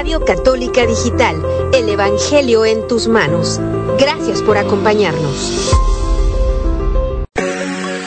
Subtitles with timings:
[0.00, 1.36] Radio Católica Digital,
[1.74, 3.60] el Evangelio en tus manos.
[3.98, 5.74] Gracias por acompañarnos.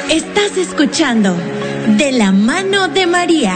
[0.09, 1.35] Estás escuchando
[1.89, 3.55] De la mano de María.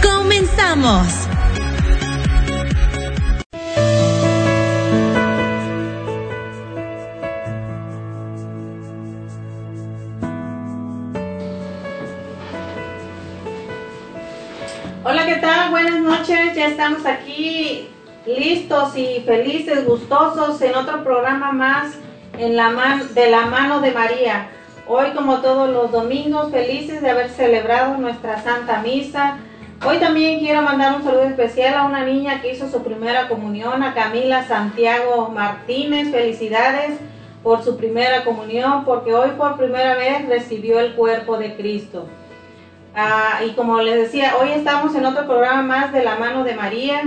[0.00, 1.33] Comenzamos.
[18.26, 21.94] Listos y felices, gustosos en otro programa más
[22.38, 22.72] en la
[23.14, 24.48] de la mano de María.
[24.86, 29.38] Hoy como todos los domingos, felices de haber celebrado nuestra Santa Misa.
[29.86, 33.82] Hoy también quiero mandar un saludo especial a una niña que hizo su primera comunión,
[33.82, 36.10] a Camila Santiago Martínez.
[36.10, 36.98] Felicidades
[37.42, 42.06] por su primera comunión, porque hoy por primera vez recibió el cuerpo de Cristo.
[42.94, 46.54] Ah, y como les decía, hoy estamos en otro programa más de la mano de
[46.54, 47.02] María.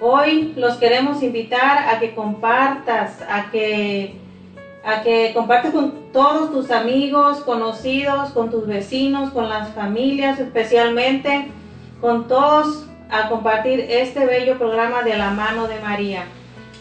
[0.00, 4.14] Hoy los queremos invitar a que compartas, a que,
[4.84, 11.48] a que compartas con todos tus amigos, conocidos, con tus vecinos, con las familias, especialmente
[12.00, 16.26] con todos a compartir este bello programa de la mano de María.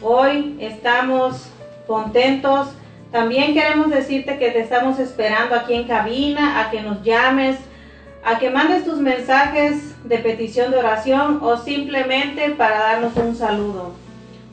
[0.03, 1.49] Hoy estamos
[1.87, 2.67] contentos.
[3.11, 7.57] También queremos decirte que te estamos esperando aquí en cabina, a que nos llames
[8.23, 13.91] a que mandes tus mensajes de petición de oración o simplemente para darnos un saludo.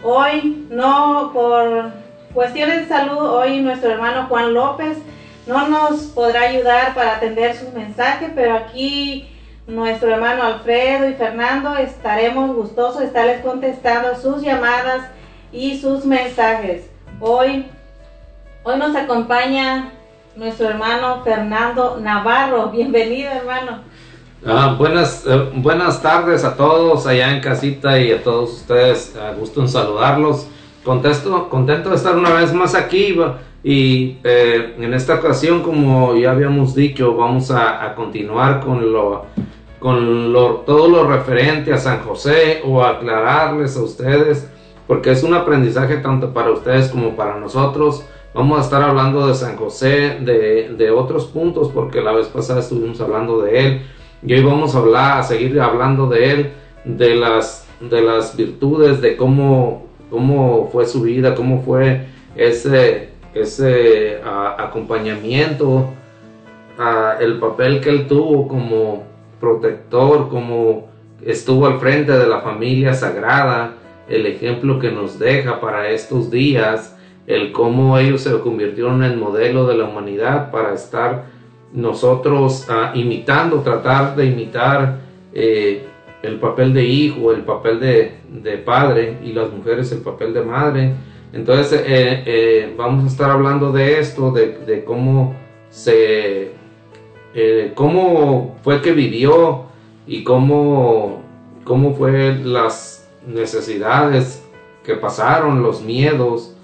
[0.02, 1.90] Hoy, no por
[2.32, 4.98] cuestiones de salud, hoy nuestro hermano Juan López
[5.46, 9.28] no nos podrá ayudar para atender sus mensajes, pero aquí
[9.66, 15.02] nuestro hermano Alfredo y Fernando estaremos gustosos de estarles contestando sus llamadas
[15.52, 16.90] y sus mensajes.
[17.20, 17.66] Hoy,
[18.62, 19.92] hoy nos acompaña
[20.36, 22.70] nuestro hermano Fernando Navarro.
[22.70, 23.78] Bienvenido, hermano.
[24.44, 29.16] Ah, buenas, eh, buenas tardes a todos allá en casita y a todos ustedes.
[29.16, 30.48] A gusto en saludarlos.
[30.84, 33.16] Contesto, contento de estar una vez más aquí
[33.62, 39.26] y eh, en esta ocasión, como ya habíamos dicho, vamos a, continuar con lo
[39.78, 40.32] con
[40.66, 44.48] todo lo referente a San José o aclararles a ustedes,
[44.86, 48.04] porque es un aprendizaje tanto para ustedes como para nosotros
[48.34, 53.00] Vamos a estar hablando de San José, de, otros puntos, porque la vez pasada estuvimos
[53.00, 53.82] hablando de él.
[54.26, 56.52] Y hoy vamos a hablar, a seguir hablando de él,
[56.84, 64.20] de las, de las virtudes, de cómo, cómo fue su vida, cómo fue ese, ese
[64.58, 65.90] acompañamiento,
[67.20, 69.04] el papel que él tuvo como
[69.38, 70.88] protector, como
[71.24, 73.74] estuvo al frente de la familia sagrada,
[74.08, 76.93] el ejemplo que nos deja para estos días
[77.26, 81.24] el cómo ellos se convirtieron en modelo de la humanidad para estar
[81.72, 85.00] nosotros ah, imitando, tratar de imitar
[85.32, 85.86] eh,
[86.22, 90.94] el papel de hijo, el papel de, padre y las mujeres el papel de madre.
[91.32, 95.34] Entonces eh, eh, vamos a estar hablando de esto, de, cómo
[95.68, 96.52] se,
[97.74, 99.64] cómo fue que vivió
[100.06, 101.22] y cómo,
[101.64, 104.42] cómo fue las necesidades
[104.84, 106.54] que pasaron, los miedos,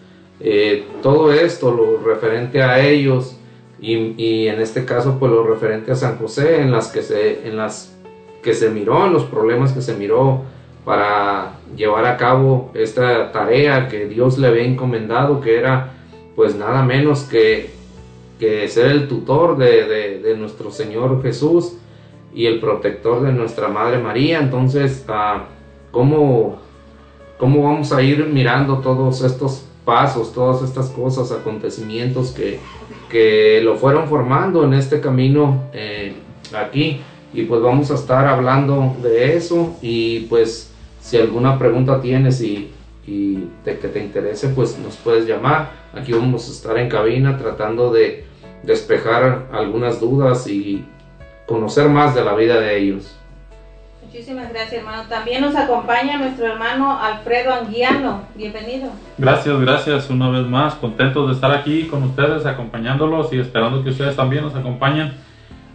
[0.40, 3.36] eh, todo esto, lo referente a ellos
[3.80, 7.56] y, en este caso pues lo referente a San José, en las que se, en
[7.56, 7.96] las
[8.42, 10.42] que se miró, en los problemas que se miró
[10.84, 15.92] para llevar a cabo esta tarea que Dios le había encomendado, que era
[16.34, 17.70] pues nada menos que,
[18.38, 21.76] que ser el tutor de, nuestro Señor Jesús
[22.34, 24.38] y el protector de nuestra Madre María.
[24.38, 25.44] Entonces, ah,
[25.90, 26.58] ¿cómo,
[27.38, 32.60] ¿cómo vamos a ir mirando todos estos pasos, todas estas cosas, acontecimientos que,
[33.10, 36.14] que lo fueron formando en este camino eh,
[36.56, 37.00] aquí.
[37.34, 40.70] Y pues vamos a estar hablando de eso y pues
[41.00, 42.70] si alguna pregunta tienes y,
[43.04, 45.72] y de que te interese, pues nos puedes llamar.
[45.92, 48.26] Aquí vamos a estar en cabina tratando de
[48.62, 50.84] despejar algunas dudas y
[51.48, 53.19] conocer más de la vida de ellos.
[54.12, 55.04] Muchísimas gracias, hermano.
[55.08, 58.24] También nos acompaña nuestro hermano Alfredo Anguiano.
[58.34, 58.90] Bienvenido.
[59.16, 60.74] Gracias, gracias una vez más.
[60.74, 65.12] Contentos de estar aquí con ustedes, acompañándolos y esperando que ustedes también nos acompañen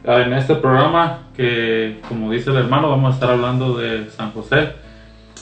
[0.04, 4.74] en este programa que, como dice el hermano, vamos a estar hablando de San José.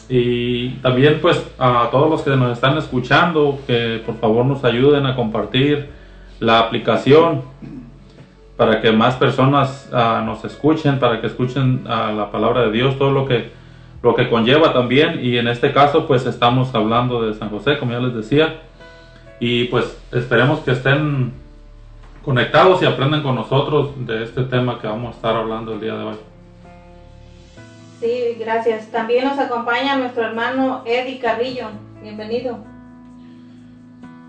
[0.08, 5.08] Y también pues a todos los que nos están escuchando, que por favor nos ayuden
[5.08, 5.90] a compartir
[6.40, 7.42] la aplicación
[8.58, 12.98] para que más personas uh, nos escuchen, para que escuchen uh, la palabra de Dios,
[12.98, 13.52] todo lo que,
[14.02, 15.20] lo que conlleva también.
[15.24, 18.62] Y en este caso, pues estamos hablando de San José, como ya les decía.
[19.40, 21.34] Y pues esperemos que estén
[22.24, 25.96] conectados y aprendan con nosotros de este tema que vamos a estar hablando el día
[25.96, 26.16] de hoy.
[28.00, 28.92] Sí, gracias.
[28.92, 31.68] También nos acompaña nuestro hermano Eddie Carrillo.
[32.02, 32.73] Bienvenido.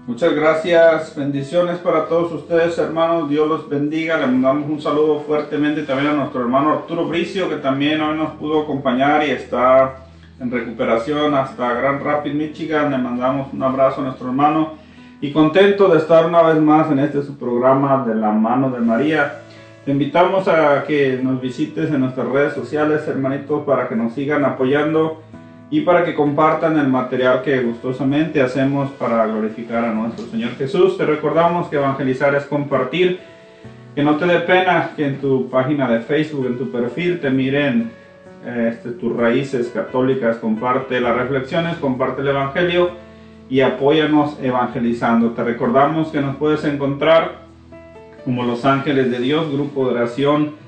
[0.07, 5.85] Muchas gracias, bendiciones para todos ustedes hermanos, Dios los bendiga, le mandamos un saludo fuertemente
[5.85, 10.05] también a nuestro hermano Arturo Bricio que también hoy nos pudo acompañar y está
[10.39, 14.75] en recuperación hasta Grand Rapids, Michigan, le mandamos un abrazo a nuestro hermano
[15.23, 18.81] y contento de estar una vez más en este su programa de la mano de
[18.81, 19.41] María.
[19.87, 24.45] Te invitamos a que nos visites en nuestras redes sociales hermanitos para que nos sigan
[24.45, 25.24] apoyando
[25.71, 30.97] y para que compartan el material que gustosamente hacemos para glorificar a nuestro Señor Jesús.
[30.97, 33.21] Te recordamos que evangelizar es compartir,
[33.95, 37.31] que no te dé pena que en tu página de Facebook, en tu perfil, te
[37.31, 37.91] miren
[38.45, 42.91] este, tus raíces católicas, comparte las reflexiones, comparte el Evangelio
[43.49, 45.31] y apóyanos evangelizando.
[45.31, 47.45] Te recordamos que nos puedes encontrar
[48.25, 50.64] como Los Ángeles de Dios, grupo de oración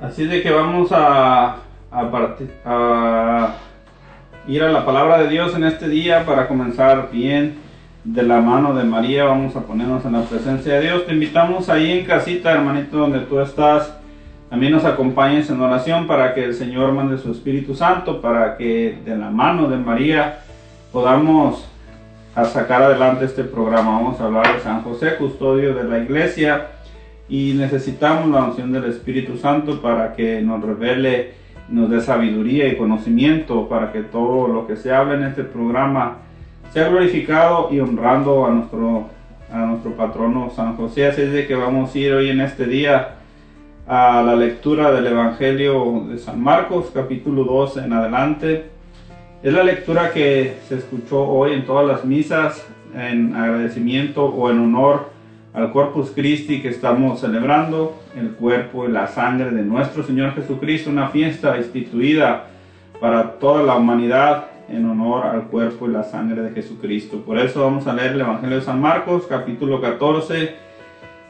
[0.00, 1.56] Así de que vamos a,
[1.90, 3.54] a,
[4.46, 7.58] ir a la palabra de Dios en este día para comenzar bien
[8.04, 9.24] de la mano de María.
[9.24, 11.06] Vamos a ponernos en la presencia de Dios.
[11.06, 13.94] Te invitamos ahí en casita, hermanito, donde tú estás.
[14.50, 18.98] También nos acompañes en oración para que el Señor mande su Espíritu Santo, para que
[19.04, 20.40] de la mano de María
[20.90, 21.68] podamos
[22.38, 23.90] a sacar adelante este programa.
[23.90, 26.68] Vamos a hablar de San José, custodio de la iglesia,
[27.28, 31.32] y necesitamos la unción del Espíritu Santo para que nos revele,
[31.68, 36.18] nos dé sabiduría y conocimiento para que todo lo que se hable en este programa
[36.72, 39.08] sea glorificado y honrando a nuestro,
[39.52, 41.08] a nuestro patrono San José.
[41.08, 43.16] Así es de que vamos a ir hoy en este día
[43.88, 48.77] a la lectura del Evangelio de San Marcos, capítulo 2 en adelante.
[49.40, 54.58] Es la lectura que se escuchó hoy en todas las misas en agradecimiento o en
[54.58, 55.10] honor
[55.54, 60.90] al Corpus Christi que estamos celebrando, el cuerpo y la sangre de nuestro Señor Jesucristo,
[60.90, 62.46] una fiesta instituida
[63.00, 67.18] para toda la humanidad en honor al cuerpo y la sangre de Jesucristo.
[67.18, 70.56] Por eso vamos a leer el Evangelio de San Marcos, capítulo 14,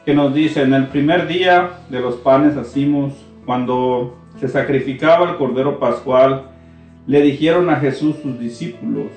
[0.03, 3.13] que nos dice, en el primer día de los panes hacimos,
[3.45, 6.48] cuando se sacrificaba el Cordero Pascual,
[7.09, 9.07] le dijeron a Jesús sus discípulos,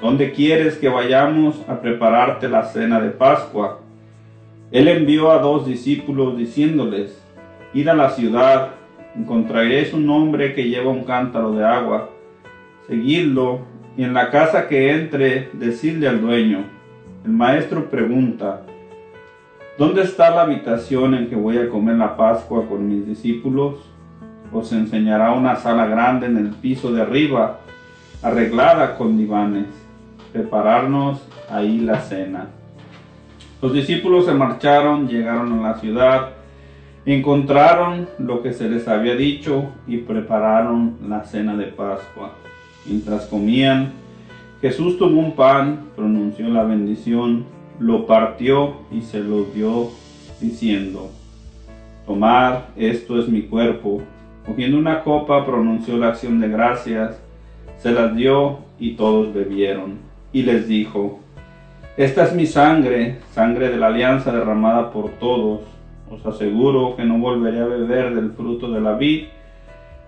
[0.00, 3.80] ¿dónde quieres que vayamos a prepararte la cena de Pascua?
[4.70, 7.20] Él envió a dos discípulos diciéndoles,
[7.74, 8.74] id a la ciudad,
[9.16, 12.10] encontraréis un hombre que lleva un cántaro de agua,
[12.86, 13.62] seguidlo
[13.96, 16.60] y en la casa que entre, decidle al dueño.
[17.24, 18.62] El maestro pregunta,
[19.76, 23.91] ¿dónde está la habitación en que voy a comer la Pascua con mis discípulos?
[24.52, 27.60] Os enseñará una sala grande en el piso de arriba,
[28.22, 29.66] arreglada con divanes.
[30.32, 32.48] Prepararnos ahí la cena.
[33.60, 36.30] Los discípulos se marcharon, llegaron a la ciudad,
[37.06, 42.32] encontraron lo que se les había dicho y prepararon la cena de Pascua.
[42.86, 43.92] Mientras comían,
[44.60, 47.44] Jesús tomó un pan, pronunció la bendición,
[47.78, 49.90] lo partió y se lo dio,
[50.40, 51.10] diciendo,
[52.06, 54.02] Tomad, esto es mi cuerpo
[54.46, 57.20] Cogiendo una copa, pronunció la acción de gracias.
[57.78, 59.98] Se las dio y todos bebieron.
[60.32, 61.20] Y les dijo,
[61.96, 65.60] Esta es mi sangre, sangre de la alianza derramada por todos.
[66.10, 69.24] Os aseguro que no volveré a beber del fruto de la vid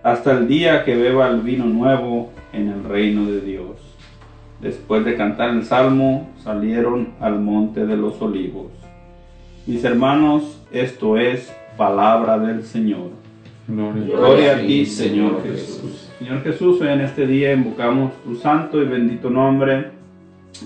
[0.02, 3.80] hasta el día que beba el vino nuevo en el reino de Dios.
[4.60, 8.66] Después de cantar el salmo, salieron al monte de los olivos.
[9.66, 13.23] Mis hermanos, esto es palabra del Señor.
[13.66, 16.11] Gloria, a ti, Señor Jesús.
[16.18, 19.90] Señor Jesús, hoy en este día invocamos tu santo y bendito nombre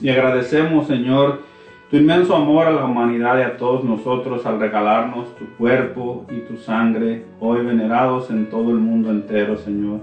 [0.02, 1.42] y agradecemos, Señor,
[1.90, 6.40] tu inmenso amor a la humanidad y a todos nosotros al regalarnos tu cuerpo y
[6.40, 10.00] tu sangre, hoy venerados en todo el mundo entero, Señor.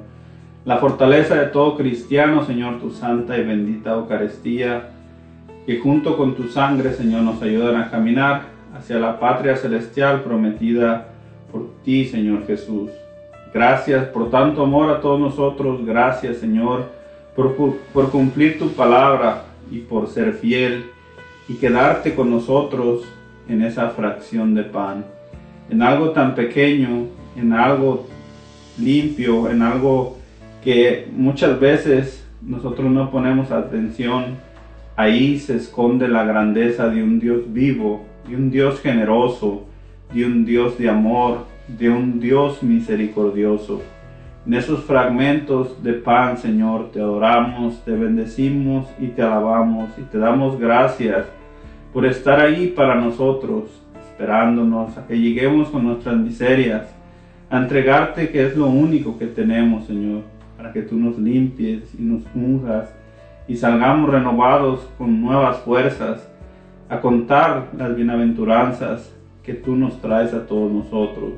[0.63, 4.89] La fortaleza de todo cristiano, Señor, tu santa y bendita Eucaristía,
[5.65, 11.09] que junto con tu sangre, Señor, nos ayudan a caminar hacia la patria celestial prometida
[11.55, 12.89] por ti, Señor Jesús.
[13.53, 15.85] Gracias por tanto amor a todos nosotros.
[15.85, 16.91] Gracias, Señor,
[17.33, 17.55] por,
[17.93, 20.87] por cumplir tu palabra y por ser fiel
[21.47, 23.05] y quedarte con nosotros
[23.47, 25.05] en esa fracción de pan,
[25.69, 27.05] en algo tan pequeño,
[27.37, 28.05] en algo
[28.77, 30.17] limpio, en algo
[30.61, 34.35] que muchas veces nosotros no ponemos atención.
[34.97, 39.63] Ahí se esconde la grandeza de un Dios vivo, de un Dios generoso,
[40.15, 43.81] de un Dios de amor, de un Dios misericordioso.
[44.47, 50.17] En esos fragmentos de pan, Señor, te adoramos, te bendecimos y te alabamos y te
[50.17, 51.25] damos gracias
[51.91, 56.85] por estar ahí para nosotros, esperándonos a que lleguemos con nuestras miserias,
[57.49, 60.21] a entregarte que es lo único que tenemos, Señor,
[60.55, 62.87] para que tú nos limpies y nos unjas
[63.49, 66.25] y salgamos renovados con nuevas fuerzas
[66.87, 69.14] a contar las bienaventuranzas
[69.45, 71.33] que tú nos traes a todos nosotros.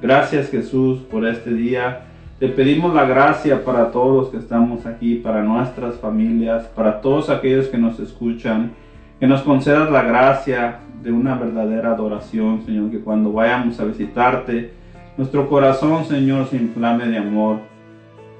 [0.00, 2.06] Gracias Jesús por este día.
[2.40, 7.30] Te pedimos la gracia para todos los que estamos aquí, para nuestras familias, para todos
[7.30, 8.72] aquellos que nos escuchan,
[9.20, 14.72] que nos concedas la gracia de una verdadera adoración, Señor, que cuando vayamos a visitarte,
[15.16, 17.58] nuestro corazón, Señor, se inflame de amor,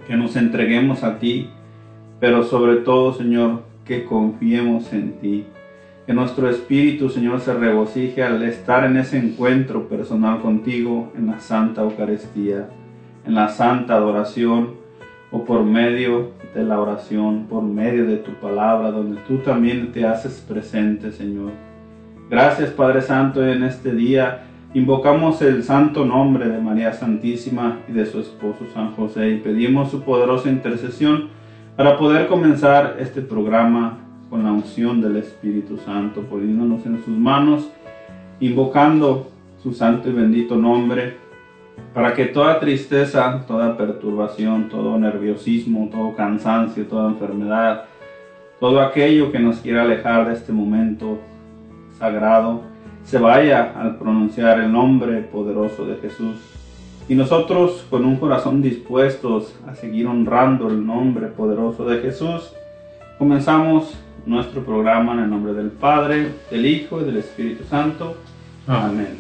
[0.09, 1.49] que nos entreguemos a ti,
[2.18, 5.47] pero sobre todo, Señor, que confiemos en ti.
[6.12, 11.83] Nuestro espíritu, Señor, se regocije al estar en ese encuentro personal contigo en la Santa
[11.83, 12.68] Eucaristía,
[13.25, 14.75] en la Santa Adoración
[15.31, 20.07] o por medio de la oración, por medio de tu palabra, donde tú también te
[20.07, 21.53] haces presente, Señor.
[22.29, 24.44] Gracias, Padre Santo, en este día
[24.75, 29.90] invocamos el santo nombre de María Santísima y de su esposo San José y pedimos
[29.90, 31.29] su poderosa intercesión
[31.77, 33.98] para poder comenzar este programa
[34.33, 37.68] con la unción del Espíritu Santo, poniéndonos en sus manos,
[38.40, 39.27] invocando
[39.62, 41.18] su santo y bendito nombre,
[41.92, 47.85] para que toda tristeza, toda perturbación, todo nerviosismo, todo cansancio, toda enfermedad,
[48.59, 51.18] todo aquello que nos quiera alejar de este momento
[51.99, 52.62] sagrado,
[53.05, 56.37] se vaya al pronunciar el nombre poderoso de Jesús.
[57.07, 62.51] Y nosotros con un corazón dispuestos a seguir honrando el nombre poderoso de Jesús,
[63.18, 68.16] comenzamos nuestro programa en el nombre del Padre, del Hijo y del Espíritu Santo.
[68.66, 69.18] Amén.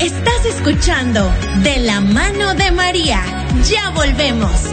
[0.00, 1.30] Estás escuchando
[1.62, 3.20] De la mano de María.
[3.64, 4.72] Ya volvemos.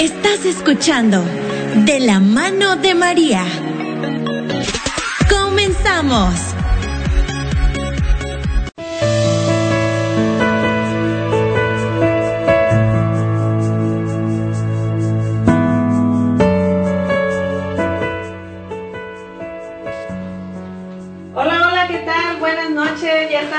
[0.00, 1.22] Estás escuchando
[1.84, 3.44] De la mano de María.
[5.28, 6.54] Comenzamos.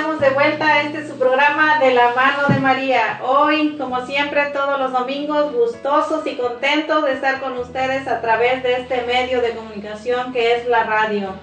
[0.02, 0.82] Estamos de vuelta.
[0.82, 3.22] Este es su programa de la mano de María.
[3.24, 8.64] Hoy, como siempre, todos los domingos, gustosos y contentos de estar con ustedes a través
[8.64, 11.36] de este medio de comunicación que es la radio.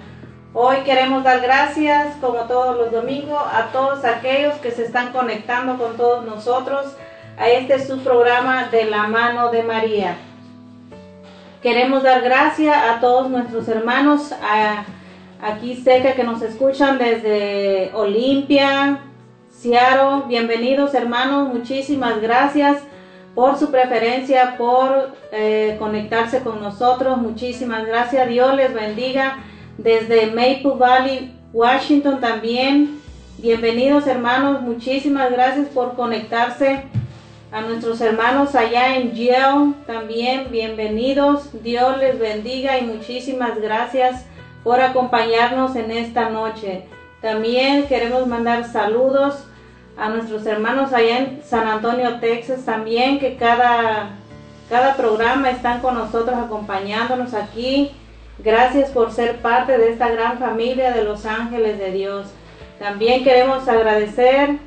[0.54, 5.78] Hoy queremos dar gracias, como todos los domingos, a todos aquellos que se están conectando
[5.78, 6.96] con todos nosotros
[7.38, 10.16] a este su programa de la mano de María.
[11.62, 14.32] Queremos dar gracias a todos nuestros hermanos
[15.40, 19.00] aquí cerca que nos escuchan desde Olimpia,
[19.50, 20.26] Seattle.
[20.28, 22.82] Bienvenidos hermanos, muchísimas gracias
[23.34, 27.18] por su preferencia, por eh, conectarse con nosotros.
[27.18, 28.28] Muchísimas gracias.
[28.28, 29.38] Dios les bendiga
[29.76, 33.00] desde Maple Valley, Washington también.
[33.38, 36.82] Bienvenidos hermanos, muchísimas gracias por conectarse.
[37.50, 41.48] A nuestros hermanos allá en Yale también, bienvenidos.
[41.62, 44.26] Dios les bendiga y muchísimas gracias
[44.64, 46.84] por acompañarnos en esta noche.
[47.20, 49.44] También queremos mandar saludos
[49.96, 54.10] a nuestros hermanos allá en San Antonio, Texas, también que cada,
[54.68, 57.90] cada programa están con nosotros acompañándonos aquí.
[58.38, 62.28] Gracias por ser parte de esta gran familia de los ángeles de Dios.
[62.78, 64.58] También queremos agradecer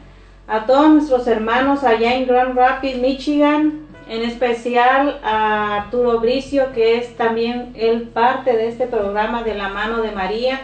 [0.48, 6.98] a todos nuestros hermanos allá en Grand Rapids, Michigan, en especial a Arturo Bricio, que
[6.98, 10.60] es también él parte de este programa de la mano de María,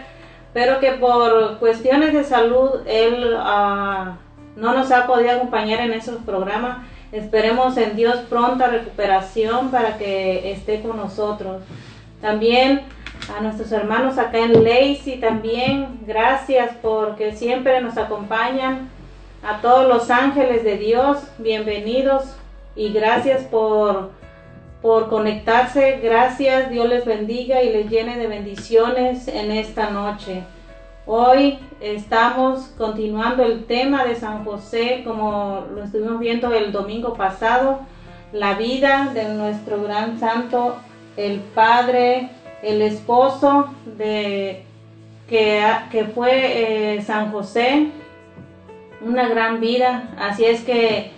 [0.54, 4.16] pero que por cuestiones de salud él uh,
[4.56, 6.80] no nos ha podido acompañar en esos programas.
[7.12, 11.62] Esperemos en Dios pronta recuperación para que esté con nosotros.
[12.22, 12.82] También
[13.38, 18.90] a nuestros hermanos acá en Lacey también, gracias porque siempre nos acompañan.
[19.44, 22.36] A todos los ángeles de Dios, bienvenidos
[22.78, 24.12] y gracias por,
[24.82, 26.00] por conectarse.
[26.02, 30.44] Gracias, Dios les bendiga y les llene de bendiciones en esta noche.
[31.08, 37.80] Hoy estamos continuando el tema de San José, como lo estuvimos viendo el domingo pasado,
[38.32, 40.76] la vida de nuestro gran santo,
[41.16, 42.30] el Padre,
[42.62, 44.64] el esposo de
[45.28, 47.88] que, que fue eh, San José,
[49.02, 50.10] una gran vida.
[50.20, 51.17] Así es que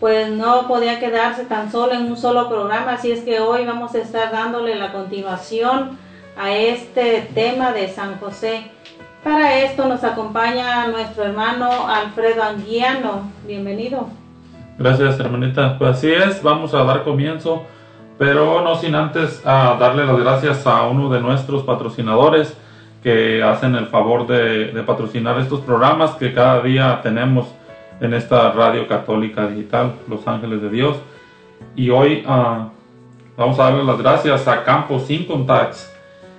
[0.00, 3.94] pues no podía quedarse tan solo en un solo programa, así es que hoy vamos
[3.94, 5.98] a estar dándole la continuación
[6.36, 8.70] a este tema de San José.
[9.24, 13.30] Para esto nos acompaña nuestro hermano Alfredo Anguiano.
[13.46, 14.08] Bienvenido.
[14.78, 15.76] Gracias, hermanita.
[15.76, 17.64] Pues así es, vamos a dar comienzo,
[18.16, 22.56] pero no sin antes a darle las gracias a uno de nuestros patrocinadores
[23.02, 27.46] que hacen el favor de, patrocinar estos programas que cada día tenemos
[28.00, 30.96] en esta radio católica digital, Los Ángeles de Dios.
[31.74, 32.70] Y hoy uh,
[33.36, 35.92] vamos a darle las gracias a Campos Income Tax.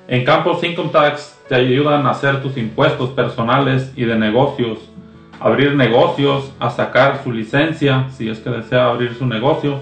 [0.07, 4.79] En Campos Income Tax te ayudan a hacer tus impuestos personales y de negocios,
[5.39, 9.79] abrir negocios, a sacar su licencia si es que desea abrir su negocio.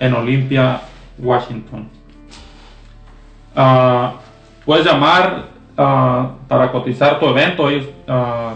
[0.01, 0.81] en Olympia,
[1.19, 1.89] Washington.
[3.55, 4.15] Ah,
[4.65, 7.69] puedes llamar ah, para cotizar tu evento.
[7.69, 8.55] Ellos ah,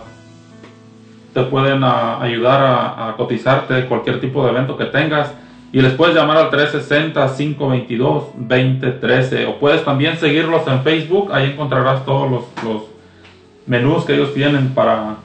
[1.35, 5.33] te pueden ayudar a, a, cotizarte cualquier tipo de evento que tengas.
[5.73, 9.49] Y les puedes llamar al 360-522-2013.
[9.49, 11.33] O puedes también seguirlos en Facebook.
[11.33, 12.83] Ahí encontrarás todos los, los
[13.67, 15.17] menús que ellos tienen para,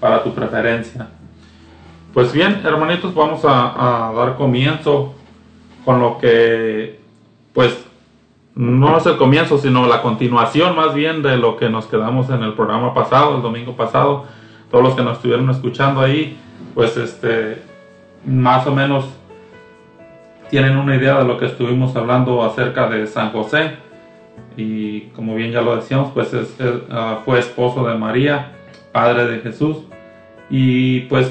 [0.00, 1.08] para tu preferencia.
[2.16, 5.12] Pues bien, hermanitos, vamos a, dar comienzo
[5.84, 6.98] con lo que,
[7.52, 7.86] pues,
[8.54, 12.42] no es el comienzo, sino la continuación más bien de lo que nos quedamos en
[12.42, 14.24] el programa pasado, el domingo pasado,
[14.70, 16.38] todos los que nos estuvieron escuchando ahí,
[16.74, 17.60] pues este,
[18.24, 19.04] más o menos
[20.48, 23.72] tienen una idea de lo que estuvimos hablando acerca de San José.
[24.56, 26.32] Y como bien ya lo decíamos, pues
[26.90, 28.52] ah, fue esposo de María,
[28.90, 29.82] padre de Jesús.
[30.48, 31.30] Y pues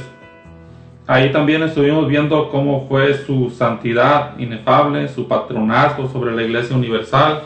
[1.07, 7.43] ahí también estuvimos viendo cómo fue su santidad inefable, su patronazgo sobre la Iglesia Universal,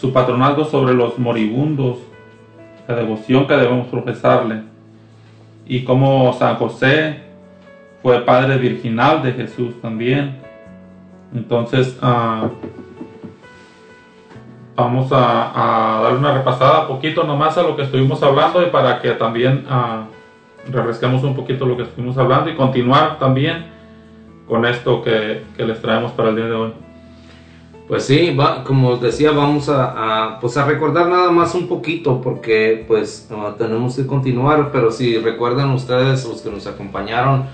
[0.00, 1.98] su patronazgo sobre los moribundos,
[2.88, 4.62] la devoción que debemos profesarle.
[5.66, 7.22] Y cómo San José
[8.02, 10.38] fue padre virginal de Jesús también.
[11.34, 12.48] Entonces, ah,
[14.74, 19.10] vamos a, dar una repasada poquito nomás a lo que estuvimos hablando y para que
[19.12, 20.04] también uh,
[20.68, 23.66] refresquemos un poquito lo que estuvimos hablando y continuar también
[24.46, 26.72] con esto que, les traemos para el día de hoy.
[27.86, 32.20] Pues sí, va, como os decía, vamos a, pues a recordar nada más un poquito
[32.20, 37.44] porque pues tenemos que continuar, pero si recuerdan ustedes los que nos acompañaron,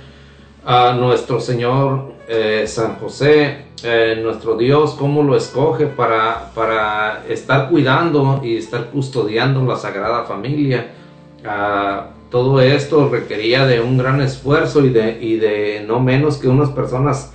[0.67, 7.71] a nuestro Señor eh, San José, eh, nuestro Dios, cómo lo escoge para, para estar
[7.71, 10.93] cuidando y estar custodiando la Sagrada Familia.
[11.45, 16.49] Ah, todo esto requería de un gran esfuerzo y de, y de no menos que
[16.49, 17.33] unas personas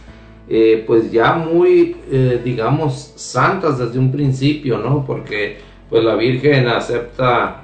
[0.49, 1.95] eh, pues ya muy,
[2.43, 5.05] digamos, santas desde un principio, ¿no?
[5.05, 7.63] Porque pues la Virgen acepta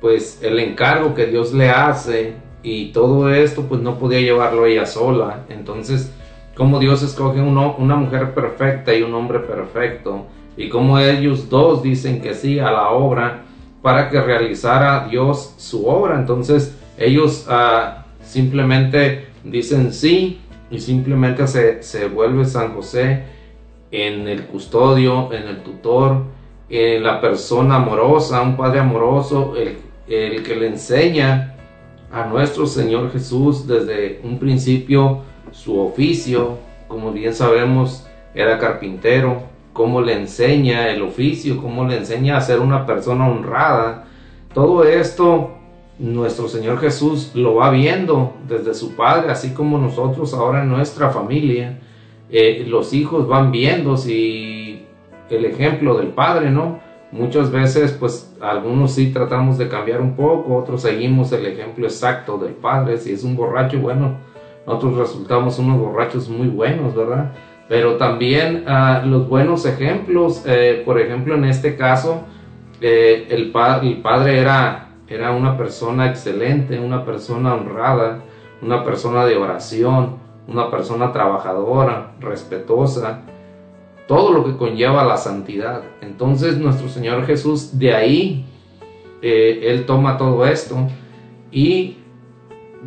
[0.00, 4.84] pues el encargo que Dios le hace y todo esto pues no podía llevarlo ella
[4.84, 5.44] sola.
[5.48, 6.12] Entonces,
[6.54, 12.20] como Dios escoge una mujer perfecta y un hombre perfecto, y como ellos dos dicen
[12.20, 13.44] que sí a la obra
[13.82, 16.16] para que realizara Dios su obra.
[16.16, 20.40] Entonces, ellos ah, simplemente dicen sí
[20.70, 23.24] y simplemente se, se vuelve San José
[23.90, 26.24] en el custodio, en el tutor,
[26.68, 31.56] en la persona amorosa, un padre amoroso, el, el que le enseña
[32.12, 40.00] a nuestro Señor Jesús desde un principio su oficio, como bien sabemos, era carpintero, cómo
[40.00, 44.06] le enseña el oficio, cómo le enseña a ser una persona honrada.
[44.52, 45.52] Todo esto
[45.98, 51.10] nuestro Señor Jesús lo va viendo desde su Padre, así como nosotros ahora en nuestra
[51.10, 51.78] familia.
[52.30, 54.86] Eh, los hijos van viendo si
[55.28, 56.78] el ejemplo del Padre, ¿no?
[57.12, 62.38] Muchas veces, pues algunos sí tratamos de cambiar un poco, otros seguimos el ejemplo exacto
[62.38, 62.98] del padre.
[62.98, 64.14] Si es un borracho, bueno,
[64.64, 67.32] nosotros resultamos unos borrachos muy buenos, ¿verdad?
[67.70, 72.22] Pero también ah, los buenos ejemplos, eh, por ejemplo, en este caso,
[72.80, 73.52] eh, el,
[73.82, 78.24] el padre era, era una persona excelente, una persona honrada,
[78.60, 80.16] una persona de oración,
[80.48, 83.22] una persona trabajadora, respetuosa
[84.08, 85.82] todo lo que conlleva la santidad.
[86.00, 88.44] Entonces nuestro Señor Jesús de ahí,
[89.22, 90.88] eh, Él toma todo esto
[91.52, 91.98] y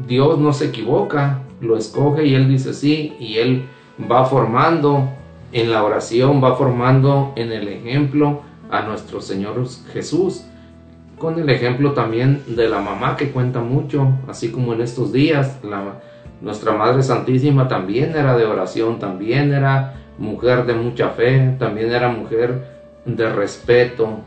[0.05, 5.09] Dios no se equivoca, lo escoge y Él dice sí y Él va formando
[5.51, 10.45] en la oración, va formando en el ejemplo a nuestro Señor Jesús,
[11.17, 15.59] con el ejemplo también de la mamá que cuenta mucho, así como en estos días,
[15.63, 16.01] la,
[16.41, 22.09] nuestra Madre Santísima también era de oración, también era mujer de mucha fe, también era
[22.09, 22.67] mujer
[23.05, 24.19] de respeto,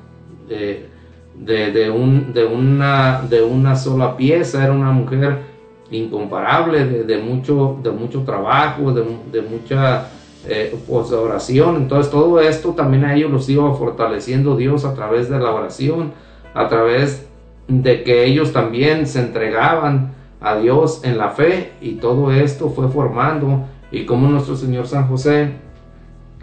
[0.48, 0.88] de,
[1.34, 5.55] de, un, de, una, de una sola pieza, era una mujer
[5.90, 10.08] incomparable, de, mucho, de mucho trabajo, de, mucha
[10.46, 11.76] eh, pues, oración.
[11.76, 16.12] Entonces todo esto también a ellos los iba fortaleciendo Dios a través de la oración,
[16.54, 17.26] a través
[17.68, 22.88] de que ellos también se entregaban a Dios en la fe y todo esto fue
[22.88, 25.52] formando y como nuestro Señor San José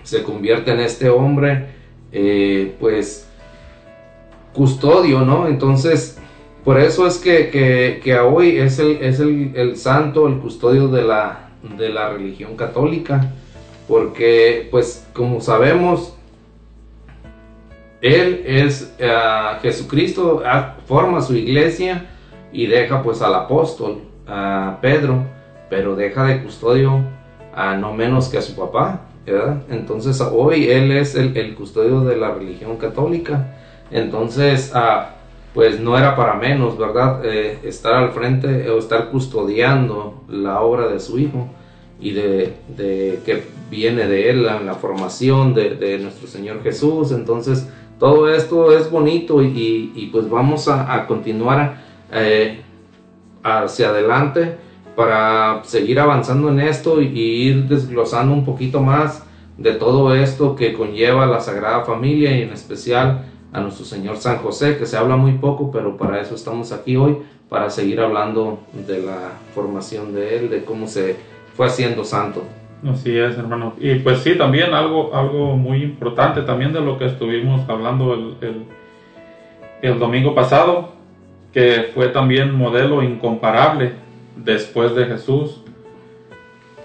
[0.03, 1.67] se convierte en este hombre,
[2.11, 3.29] eh, pues,
[4.53, 5.47] custodio, ¿no?
[5.47, 6.12] Entonces,
[6.63, 7.49] por eso es que,
[8.03, 13.31] que, hoy es, el, es el, santo, el custodio de la, de la religión católica,
[13.87, 16.15] porque, pues, como sabemos,
[18.01, 22.09] él es uh, Jesucristo, ah, forma su iglesia
[22.51, 25.23] y deja pues al apóstol, a Pedro,
[25.69, 27.01] pero deja de custodio
[27.55, 29.01] a no menos que a su papá,
[29.69, 33.55] entonces hoy él es el, custodio de la religión católica.
[33.89, 35.15] Entonces, ah,
[35.53, 37.21] pues no era para menos, ¿verdad?
[37.25, 41.47] Eh, estar al frente o estar custodiando la obra de su hijo
[41.99, 42.53] y de,
[43.23, 47.11] que viene de él, la, la formación de, nuestro Señor Jesús.
[47.11, 51.77] Entonces, todo esto es bonito y, pues vamos a, continuar
[52.11, 52.61] eh,
[53.43, 54.57] hacia adelante
[54.95, 59.23] para seguir avanzando en esto y, ir desglosando un poquito más
[59.57, 64.39] de todo esto que conlleva la Sagrada Familia y en especial a nuestro Señor San
[64.39, 68.59] José, que se habla muy poco, pero para eso estamos aquí hoy, para seguir hablando
[68.73, 71.17] de la formación de él, de cómo se
[71.55, 72.43] fue haciendo santo.
[72.91, 73.73] Así es, hermano.
[73.79, 78.65] Y pues sí, también algo, algo muy importante también de lo que estuvimos hablando el,
[79.81, 80.89] el, domingo pasado,
[81.53, 83.93] que fue también modelo incomparable
[84.35, 85.61] después de Jesús,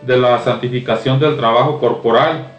[0.06, 2.52] de la santificación del trabajo corporal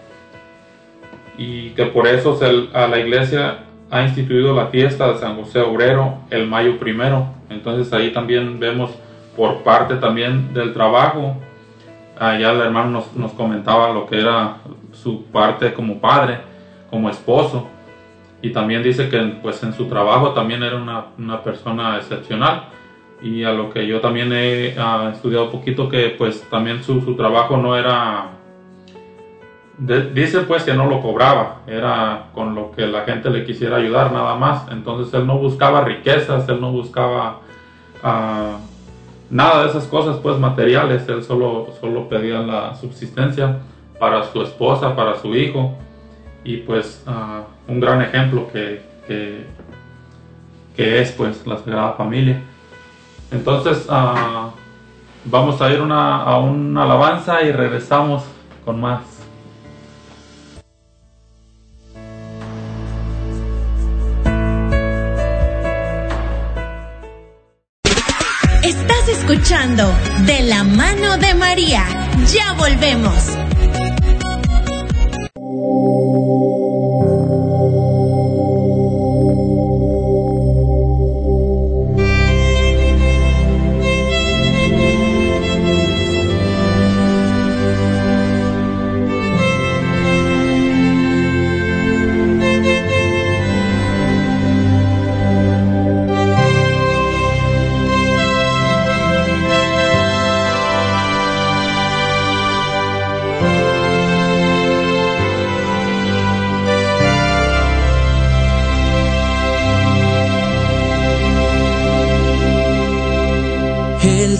[1.38, 2.38] y que por eso
[2.74, 7.28] a la iglesia ha instituido la fiesta de San José Obrero el mayo primero.
[7.50, 8.92] Entonces ahí también vemos
[9.36, 11.36] por parte también del trabajo.
[12.18, 14.58] Allá el hermano nos, nos comentaba lo que era
[14.92, 16.40] su parte como padre,
[16.90, 17.68] como esposo.
[18.42, 22.66] Y también dice que pues en su trabajo también era una, una persona excepcional.
[23.22, 27.02] Y a lo que yo también he uh, estudiado un poquito que pues también su,
[27.02, 28.39] su trabajo no era
[29.80, 34.12] dice pues que no lo cobraba, era con lo que la gente le quisiera ayudar
[34.12, 34.70] nada más.
[34.72, 37.40] Entonces él no buscaba riquezas, él no buscaba
[38.04, 38.58] uh,
[39.30, 43.60] nada de esas cosas pues materiales, él solo, solo pedía la subsistencia
[44.00, 45.78] para su esposa, para su hijo.
[46.44, 49.46] Y pues uh, un gran ejemplo que, que,
[50.78, 52.42] es pues la Sagrada Familia.
[53.32, 54.50] Entonces uh,
[55.26, 58.24] vamos a ir una, a una alabanza y regresamos
[58.66, 59.19] con más.
[70.26, 71.84] De la mano de María.
[72.32, 73.49] Ya volvemos.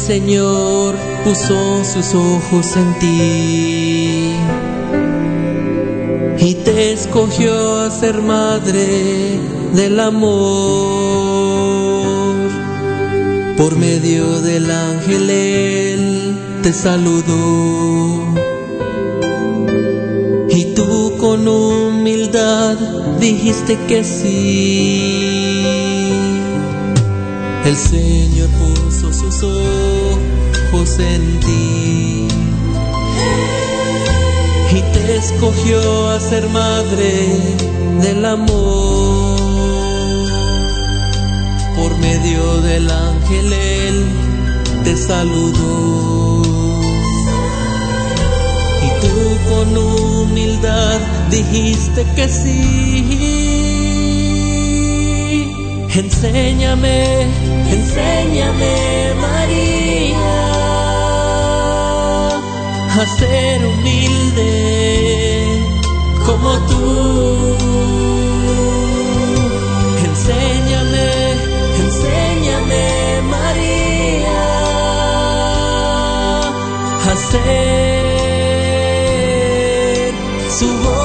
[0.10, 4.34] Señor puso sus ojos en ti
[6.40, 9.40] y te escogió a ser madre
[9.76, 10.40] del amor.
[13.56, 18.34] Por medio del ángel él te saludó
[20.50, 22.78] y tú con humildad
[23.20, 25.60] dijiste que sí.
[27.64, 29.99] El Señor puso sus ojos
[30.80, 32.28] en ti
[34.72, 37.28] y te escogió a ser madre
[38.02, 39.40] del amor.
[41.76, 44.06] Por medio del ángel él
[44.86, 46.44] te saludó
[48.88, 53.20] y tú con humildad dijiste que sí.
[55.94, 57.24] Enséñame,
[57.70, 59.09] enséñame
[63.00, 64.52] a ser humilde
[66.26, 67.56] como tú.
[70.04, 71.10] Enséñame,
[71.86, 72.86] enséñame
[73.34, 74.42] María
[77.06, 77.40] a hacer
[80.58, 80.99] su voluntad.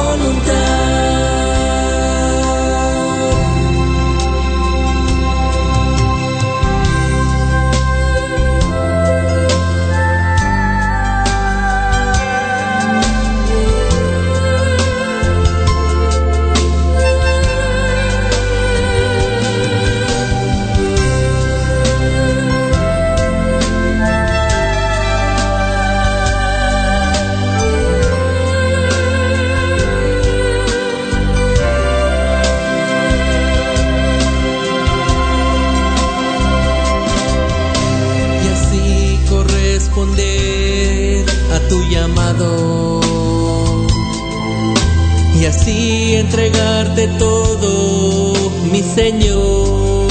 [45.41, 48.33] Y así entregarte todo,
[48.73, 50.09] mi Señor.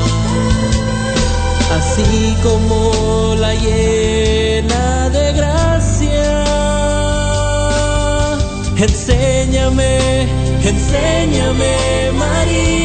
[1.77, 6.45] así como la llena de gracia,
[8.77, 10.27] enséñame,
[10.63, 12.78] enséñame María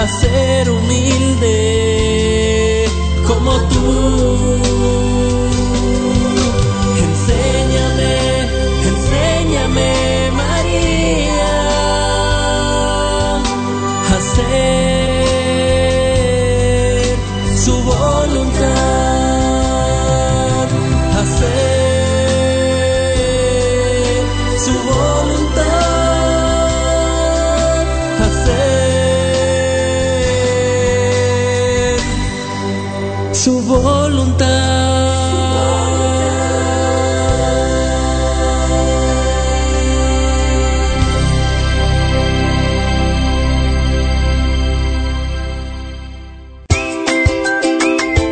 [0.00, 1.29] a ser humilde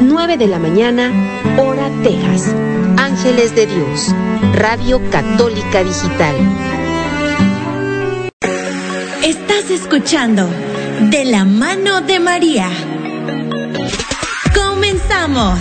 [0.00, 1.12] 9 de la mañana,
[1.58, 2.54] hora Texas.
[2.96, 4.14] Ángeles de Dios,
[4.54, 6.34] Radio Católica Digital.
[9.22, 10.48] Estás escuchando
[11.10, 12.70] De la mano de María.
[14.54, 15.58] Comenzamos.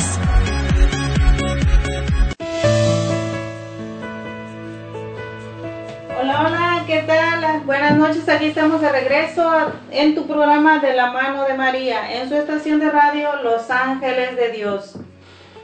[6.99, 7.61] ¿Qué tal?
[7.65, 9.49] Buenas noches, aquí estamos de regreso
[9.89, 14.35] en tu programa de la mano de María, en su estación de radio Los Ángeles
[14.35, 14.97] de Dios.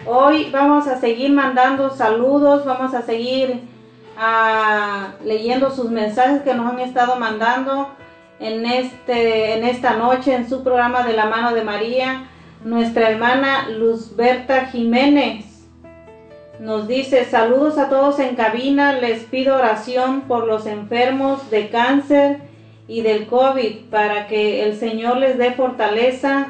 [0.06, 3.64] Hoy vamos a seguir mandando saludos, vamos a seguir
[4.18, 7.90] ah, leyendo sus mensajes que nos han estado mandando
[8.40, 12.30] en, este, en esta noche en su programa de la mano de María.
[12.64, 15.55] Nuestra hermana Luzberta Jiménez
[16.60, 22.38] nos dice saludos a todos en cabina, les pido oración por los enfermos de cáncer
[22.88, 26.48] y del COVID para que el Señor les dé fortaleza.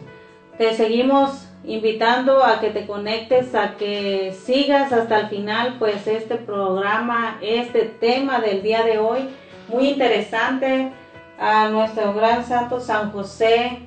[0.58, 6.36] Te seguimos invitando a que te conectes, a que sigas hasta el final, pues este
[6.36, 9.30] programa, este tema del día de hoy,
[9.70, 10.92] muy interesante,
[11.40, 13.80] a nuestro gran santo San José,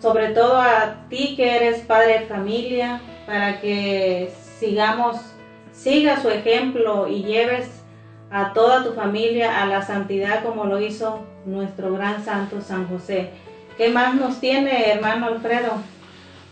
[0.00, 5.18] sobre todo a ti que eres padre de familia, para que sigamos,
[5.70, 7.84] siga su ejemplo y lleves
[8.30, 13.32] a toda tu familia a la santidad como lo hizo nuestro gran santo San José.
[13.76, 15.72] ¿Qué más nos tiene, hermano Alfredo?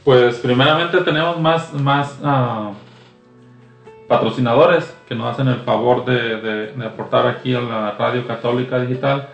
[0.04, 2.72] Pues primeramente tenemos más, más ah,
[4.06, 9.30] patrocinadores que nos hacen el favor de, de, aportar aquí a la Radio Católica Digital,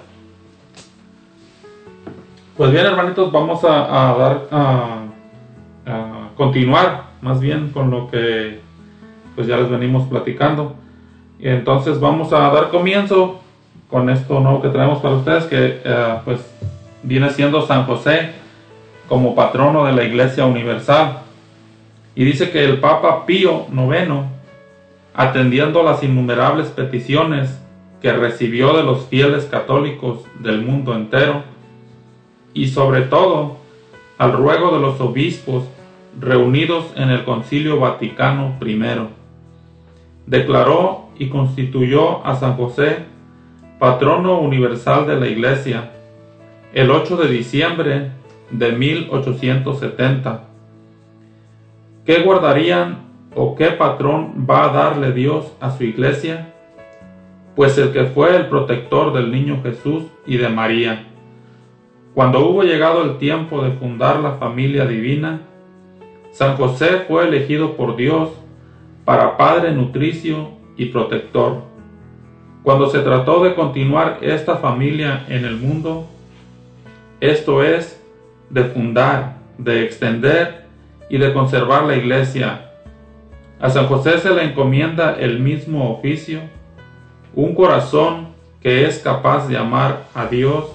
[2.58, 5.04] Pues bien, hermanitos, vamos a, dar a
[6.36, 8.60] continuar más bien con lo que
[9.36, 10.76] pues ya les venimos platicando.
[11.40, 13.42] Y entonces vamos a dar comienzo
[13.90, 16.40] con esto nuevo que traemos para ustedes, que eh, pues
[17.02, 18.32] viene siendo San José
[19.08, 21.23] como patrono de la Iglesia Universal.
[22.16, 24.26] Y dice que el Papa Pío IX,
[25.14, 27.60] atendiendo las innumerables peticiones
[28.02, 31.44] que recibió de los fieles católicos del mundo entero,
[32.54, 33.58] y sobre todo
[34.18, 35.64] al ruego de los obispos
[36.20, 38.78] reunidos en el Concilio Vaticano I,
[40.28, 43.06] declaró y constituyó a San José
[43.80, 45.92] patrono universal de la Iglesia
[46.74, 48.12] el 8 de diciembre
[48.52, 50.53] de 1870.
[52.06, 52.98] ¿Qué guardarían
[53.34, 56.54] o qué patrón va a darle Dios a su iglesia?
[57.56, 61.08] Pues el que fue el protector del niño Jesús y de María.
[62.14, 65.44] Cuando hubo llegado el tiempo de fundar la familia divina,
[66.34, 68.32] San José fue elegido por Dios
[69.06, 71.62] para Padre nutricio y protector.
[72.64, 76.06] Cuando se trató de continuar esta familia en el mundo,
[77.22, 78.04] esto es,
[78.50, 80.63] de fundar, de extender
[81.10, 82.72] y de conservar la iglesia.
[83.60, 86.42] A San José se le encomienda el mismo oficio,
[87.34, 88.28] un corazón
[88.62, 90.66] que es capaz de amar a Dios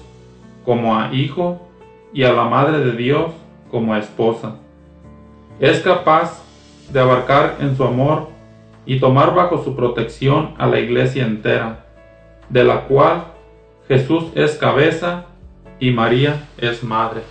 [0.65, 1.67] como a hijo
[2.13, 3.31] y a la Madre de Dios
[3.71, 4.55] como a esposa.
[5.59, 6.43] Es capaz
[6.91, 8.29] de abarcar en su amor
[8.85, 11.85] y tomar bajo su protección a la iglesia entera,
[12.49, 13.25] de la cual
[13.87, 15.25] Jesús es cabeza
[15.79, 17.21] y María es madre.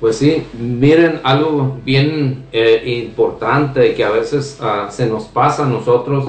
[0.00, 5.68] Pues sí, miren algo bien eh, importante que a veces ah, se nos pasa a
[5.68, 6.26] nosotros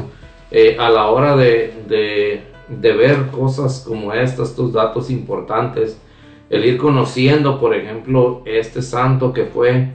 [0.52, 6.00] eh, a la hora de, ver cosas como estas, estos datos importantes,
[6.50, 9.90] el ir conociendo, por ejemplo, este santo que fue,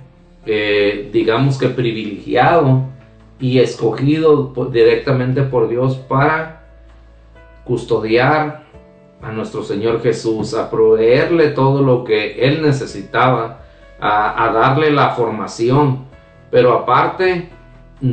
[0.44, 2.82] eh, digamos que privilegiado
[3.40, 6.66] y escogido directamente por Dios para
[7.64, 8.64] custodiar
[9.22, 13.61] a nuestro Señor Jesús, a proveerle todo lo que Él necesitaba,
[14.02, 16.04] a, darle la formación.
[16.50, 17.48] Pero aparte,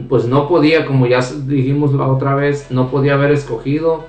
[0.07, 4.05] pues no podía, como ya dijimos la otra vez, no podía haber escogido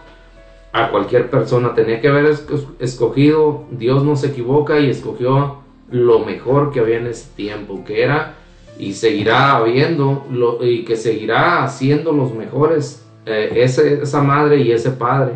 [0.72, 2.32] a cualquier persona, tenía que haber
[2.78, 5.56] escogido, Dios no se equivoca y escogió
[5.90, 8.34] lo mejor que había en ese tiempo, que era
[8.78, 14.70] y seguirá habiendo lo, y que seguirá siendo los mejores eh, ese, esa madre y
[14.70, 15.32] ese padre.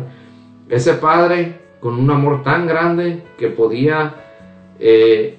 [0.69, 4.15] Ese padre con un amor tan grande que podía
[4.79, 5.37] eh,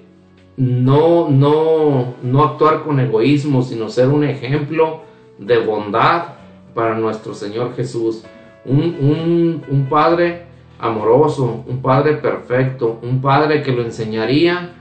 [0.57, 5.03] no, no, no actuar con egoísmo, sino ser un ejemplo
[5.39, 6.35] de bondad
[6.75, 8.25] para nuestro Señor Jesús.
[8.65, 10.47] Un, un, un padre
[10.79, 14.73] amoroso, un padre perfecto, un padre que lo enseñaría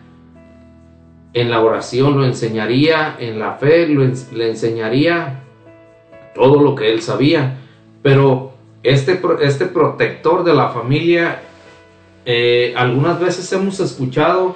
[1.34, 5.42] en la oración, lo enseñaría en la fe, le enseñaría
[6.34, 7.58] todo lo que él sabía.
[8.02, 8.54] Pero
[8.84, 11.42] este, este protector de la familia,
[12.26, 14.56] eh, algunas veces hemos escuchado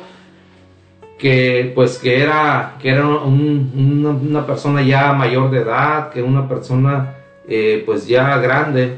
[1.20, 7.18] que pues que era, que era una, persona ya mayor de edad, que una persona
[7.48, 8.96] eh, pues ya grande,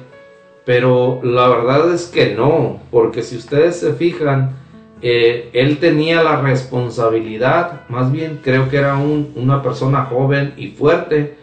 [0.64, 4.56] pero la verdad es que no, porque si ustedes se fijan,
[5.02, 11.36] eh, él tenía la responsabilidad, más bien creo que era una persona joven y fuerte,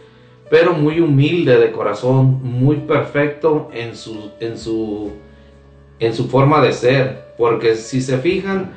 [0.49, 5.11] pero muy humilde de corazón, muy perfecto en su, en su,
[5.99, 8.71] en su forma de ser, porque si se fijan,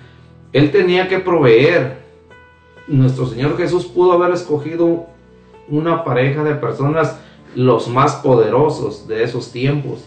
[0.53, 2.01] él tenía que proveer.
[2.87, 5.05] Nuestro Señor Jesús pudo haber escogido
[5.69, 7.17] una pareja de personas
[7.55, 10.03] los más poderosos de esos tiempos,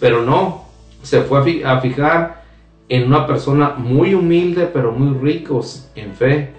[0.00, 0.64] pero no,
[1.02, 2.44] se fue a fijar
[2.88, 6.50] en una persona muy humilde, pero muy ricos en fe.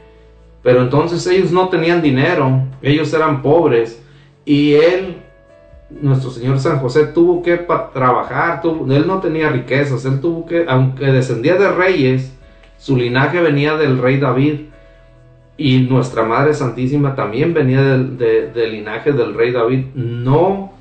[0.62, 4.02] Pero entonces ellos no tenían dinero, ellos eran pobres
[4.46, 5.18] y él,
[5.90, 7.58] nuestro Señor San José, tuvo que
[7.94, 12.34] trabajar, él no tenía riquezas, él tuvo que, aunque descendía de reyes,
[12.80, 14.62] su linaje venía del rey David
[15.58, 20.72] y nuestra Madre Santísima también venía del, linaje del rey David, no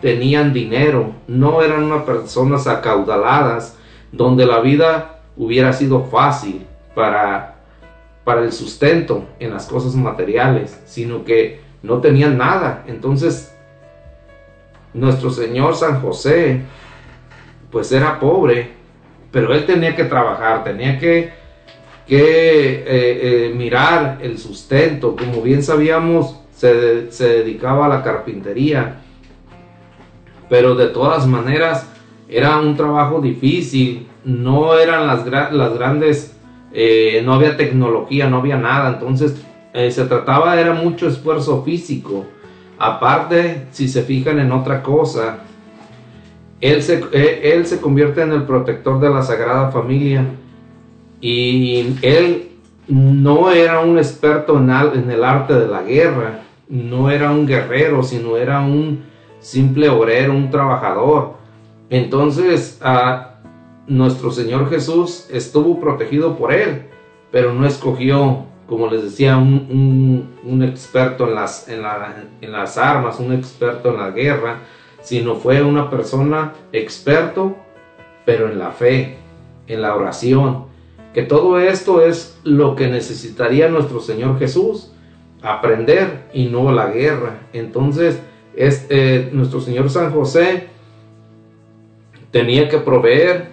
[0.00, 3.76] tenían dinero, no eran unas personas acaudaladas,
[4.12, 7.56] donde la vida hubiera sido fácil para,
[8.22, 12.84] para el sustento en las cosas materiales, sino que no tenían nada.
[12.86, 13.52] Entonces,
[14.94, 16.62] nuestro Señor San José,
[17.72, 18.70] pues era pobre,
[19.32, 21.32] pero él tenía que trabajar, tenía que,
[22.08, 25.14] que eh, eh, mirar el sustento.
[25.14, 29.02] Como bien sabíamos, se, se dedicaba a la carpintería,
[30.48, 31.86] pero de todas maneras
[32.28, 36.34] era un trabajo difícil, no eran las, las grandes,
[36.72, 39.44] eh, no había tecnología, no había nada, entonces
[39.90, 42.26] se trataba, era mucho esfuerzo físico.
[42.80, 45.38] Aparte, si se fijan en otra cosa,
[46.60, 50.24] él se, él se convierte en el protector de la Sagrada Familia
[51.20, 52.48] y él
[52.88, 58.36] no era un experto en, el arte de la guerra, no era un guerrero, sino
[58.36, 59.04] era un
[59.40, 61.34] simple obrero, un trabajador.
[61.90, 62.80] Entonces,
[63.86, 66.86] nuestro Señor Jesús estuvo protegido por él,
[67.30, 73.90] pero no escogió, como les decía, un, experto en las, en las armas, un experto
[73.90, 74.60] en la guerra,
[75.02, 77.56] sino fue una persona experto,
[78.24, 79.18] pero en la fe,
[79.66, 80.67] en la oración.
[81.14, 84.92] Que todo esto es lo que necesitaría nuestro Señor Jesús,
[85.42, 87.40] aprender y no la guerra.
[87.52, 88.20] Entonces,
[88.56, 90.68] este, nuestro Señor San José
[92.30, 93.48] tenía que proveer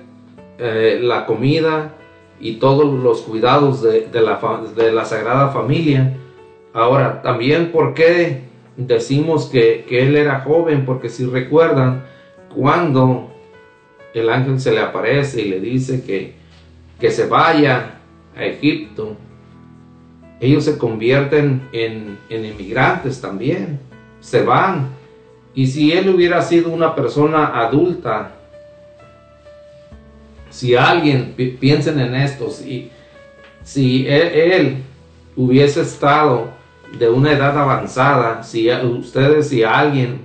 [0.57, 1.95] eh, la comida
[2.39, 4.39] y todos los cuidados de, la,
[4.75, 6.17] de, la, Sagrada Familia.
[6.73, 8.41] Ahora, también, ¿por qué
[8.75, 10.85] decimos que, él era joven?
[10.85, 12.03] Porque si recuerdan,
[12.53, 13.31] cuando
[14.13, 16.35] el ángel se le aparece y le dice que,
[16.99, 17.99] que se vaya
[18.35, 19.15] a Egipto,
[20.39, 23.79] ellos se convierten en, inmigrantes también
[24.19, 24.89] se van.
[25.53, 28.31] Y si él hubiera sido una persona adulta,
[30.49, 32.91] si alguien, piensen en esto, si,
[33.63, 34.83] si él,
[35.35, 36.49] hubiese estado
[36.97, 40.21] de una edad avanzada, si ustedes, si alguien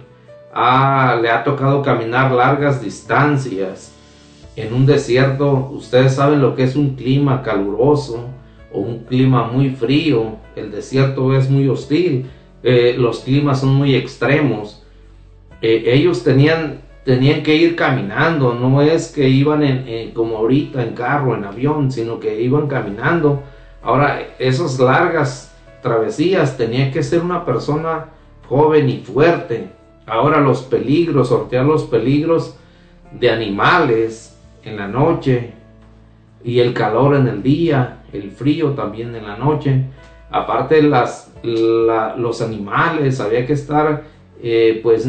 [0.53, 3.90] le ha tocado caminar largas distancias
[4.61, 8.29] en un desierto, ustedes saben lo que es un clima caluroso
[8.73, 12.27] o un clima muy frío, el desierto es muy hostil
[12.63, 14.83] eh, los climas son muy extremos.
[15.63, 20.95] Eh, ellos tenían, tenían que ir caminando, no es que iban en, como ahorita en
[20.95, 23.43] carro, en avión, sino que iban caminando.
[23.83, 28.07] Ahora, esas largas travesías tenía que ser una persona
[28.49, 29.69] joven y fuerte.
[30.07, 32.57] Ahora los peligros, sortear los peligros
[33.13, 34.30] de animales
[34.65, 35.53] en la noche
[36.45, 39.85] y el calor en el día, el frío también en la noche.
[40.31, 44.05] Aparte las los animales, había que estar,
[44.43, 45.09] eh, pues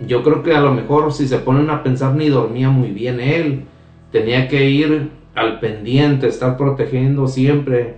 [0.00, 3.20] yo creo que a lo mejor si se ponen a pensar ni dormía muy bien
[3.20, 3.64] él,
[4.10, 7.96] tenía que ir al pendiente, estar protegiendo siempre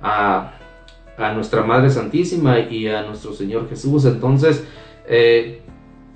[0.00, 0.52] a,
[1.34, 4.04] nuestra Madre Santísima y a nuestro Señor Jesús.
[4.04, 4.64] Entonces,
[5.08, 5.62] eh,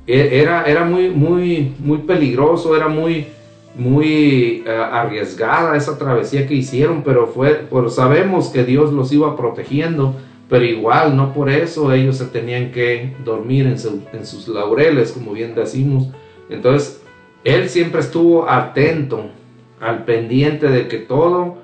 [0.06, 3.26] e, era, era muy, muy, muy peligroso, era muy,
[3.74, 9.36] muy eh, arriesgada esa travesía que hicieron, pero fue, por, sabemos que Dios los iba
[9.36, 10.14] protegiendo,
[10.48, 13.76] pero igual no por eso ellos se tenían que dormir en,
[14.12, 16.08] en sus laureles, como bien decimos.
[16.48, 17.00] Entonces,
[17.44, 19.30] él siempre estuvo atento,
[19.80, 21.56] al pendiente de que todo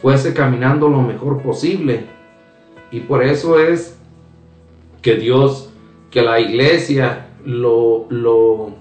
[0.00, 2.04] fuese caminando lo mejor posible.
[2.92, 3.98] Y por eso es
[5.02, 5.70] que Dios,
[6.10, 8.75] que la iglesia lo, lo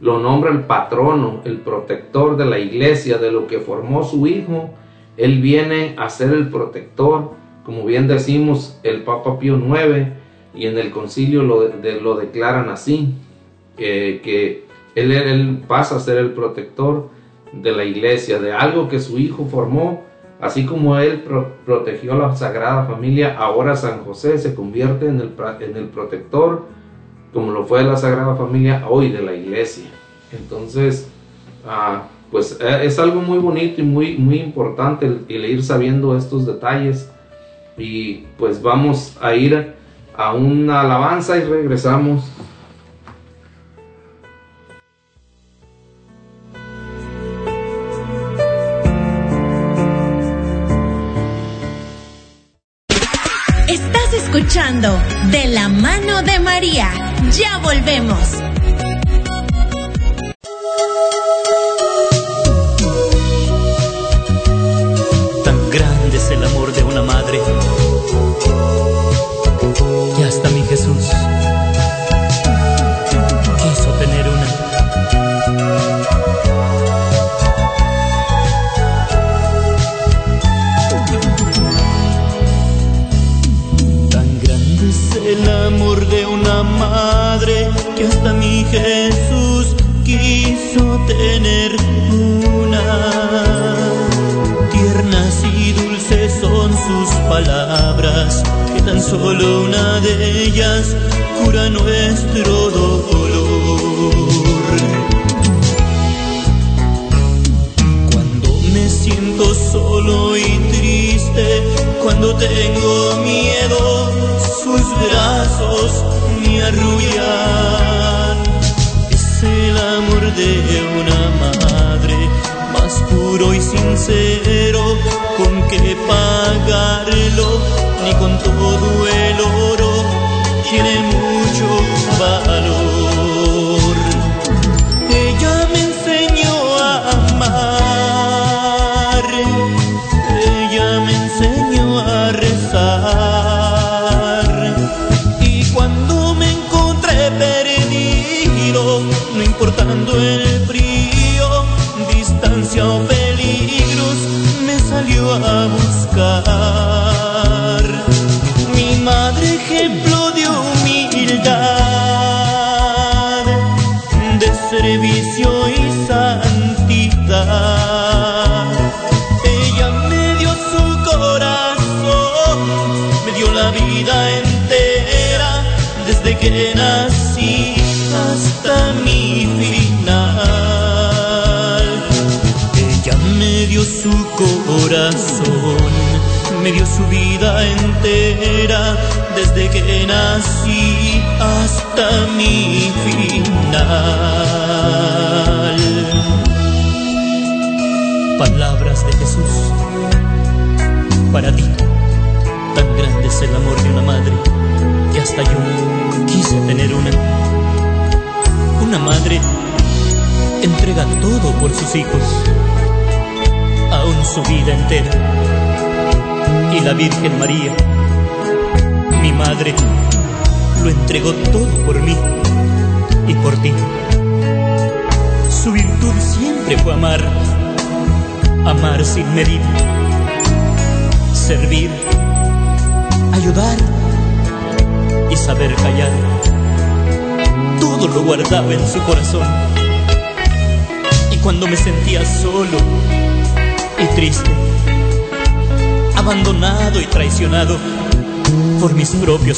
[0.00, 4.70] lo nombra el patrono, el protector de la iglesia, de lo que formó su hijo.
[5.16, 7.32] Él viene a ser el protector,
[7.64, 10.08] como bien decimos el Papa Pío IX,
[10.54, 13.14] y en el concilio lo, de, lo declaran así,
[13.76, 17.08] eh, que él, él pasa a ser el protector
[17.52, 20.04] de la iglesia, de algo que su hijo formó,
[20.40, 21.22] así como él
[21.66, 26.64] protegió la Sagrada Familia, ahora San José se convierte en el, en el protector
[27.32, 29.90] como lo fue la Sagrada Familia, hoy de la Iglesia.
[30.32, 31.08] Entonces,
[31.66, 36.16] ah, pues eh, es algo muy bonito y muy, muy importante el, el, ir sabiendo
[36.16, 37.10] estos detalles.
[37.76, 39.74] Y pues vamos a ir
[40.16, 42.30] a una alabanza y regresamos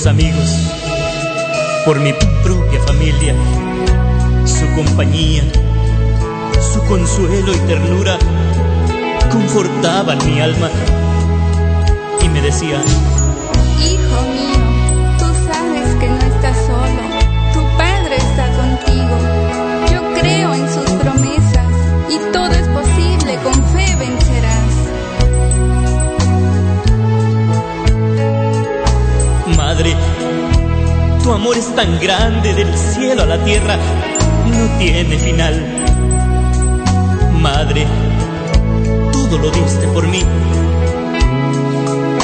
[0.06, 0.50] amigos,
[1.84, 3.34] por mi propia familia,
[4.44, 5.44] su compañía,
[6.72, 8.18] su consuelo y ternura
[9.30, 10.68] confortaban mi alma.
[32.02, 33.76] grande del cielo a la tierra
[34.46, 35.54] no tiene final.
[37.40, 37.86] Madre,
[39.12, 40.24] todo lo diste por mí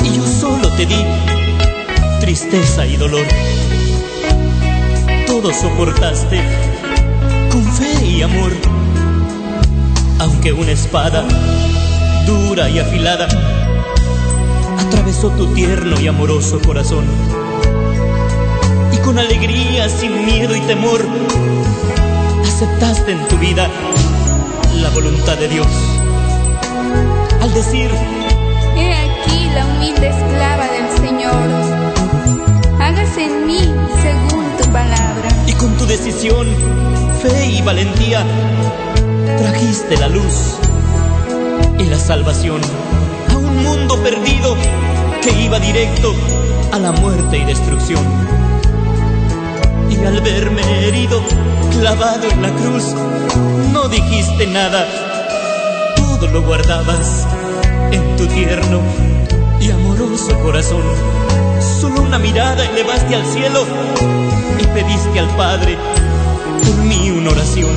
[0.03, 1.05] y yo solo te di
[2.21, 3.25] tristeza y dolor.
[5.29, 6.41] Todo soportaste
[7.53, 8.51] con fe y amor,
[10.19, 11.25] aunque una espada
[12.27, 13.29] dura y afilada
[14.77, 17.48] atravesó tu tierno y amoroso corazón
[19.19, 21.05] con alegría, sin miedo y temor,
[22.41, 23.69] aceptaste en tu vida
[24.81, 25.67] la voluntad de Dios.
[27.43, 27.91] Al decir,
[28.77, 31.35] He aquí la humilde esclava del Señor.
[32.81, 33.59] Hágase en mí
[34.03, 35.29] según tu palabra.
[35.49, 36.47] y con tu decisión,
[37.21, 38.25] fe y valentía,
[39.37, 40.59] trajiste la luz
[41.77, 42.61] y la salvación
[43.33, 44.55] a un mundo perdido
[45.23, 46.15] que iba directo
[46.71, 48.48] a la muerte y destrucción.
[50.01, 51.23] Y al verme herido,
[51.73, 52.95] clavado en la cruz,
[53.73, 54.87] no dijiste nada,
[55.97, 57.27] todo lo guardabas
[57.91, 58.81] en tu tierno
[59.61, 60.83] y amoroso corazón.
[61.81, 63.65] Solo una mirada elevaste al cielo
[64.59, 65.77] y pediste al Padre
[66.65, 67.71] por mí una oración.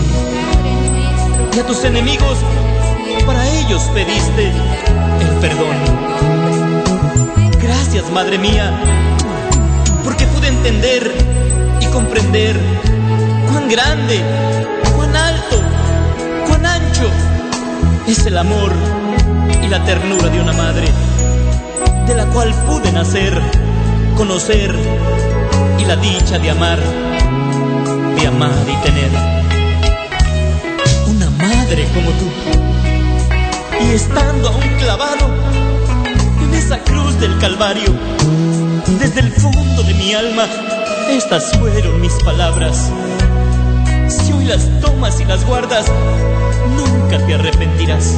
[1.56, 2.38] Y a tus enemigos,
[3.26, 5.76] para ellos pediste el perdón.
[7.62, 8.72] Gracias, Madre mía,
[10.04, 11.31] porque pude entender
[11.92, 12.58] comprender
[13.50, 14.22] cuán grande,
[14.96, 15.62] cuán alto,
[16.48, 17.08] cuán ancho
[18.08, 18.72] es el amor
[19.62, 20.88] y la ternura de una madre,
[22.08, 23.40] de la cual pude nacer,
[24.18, 24.74] conocer
[25.80, 26.80] y la dicha de amar,
[28.16, 29.12] de amar y tener.
[31.08, 32.28] Una madre como tú,
[33.84, 35.30] y estando aún clavado
[36.42, 37.94] en esa cruz del Calvario,
[39.00, 40.48] desde el fondo de mi alma,
[41.10, 42.92] estas fueron mis palabras.
[44.08, 45.86] Si hoy las tomas y las guardas,
[46.76, 48.18] nunca te arrepentirás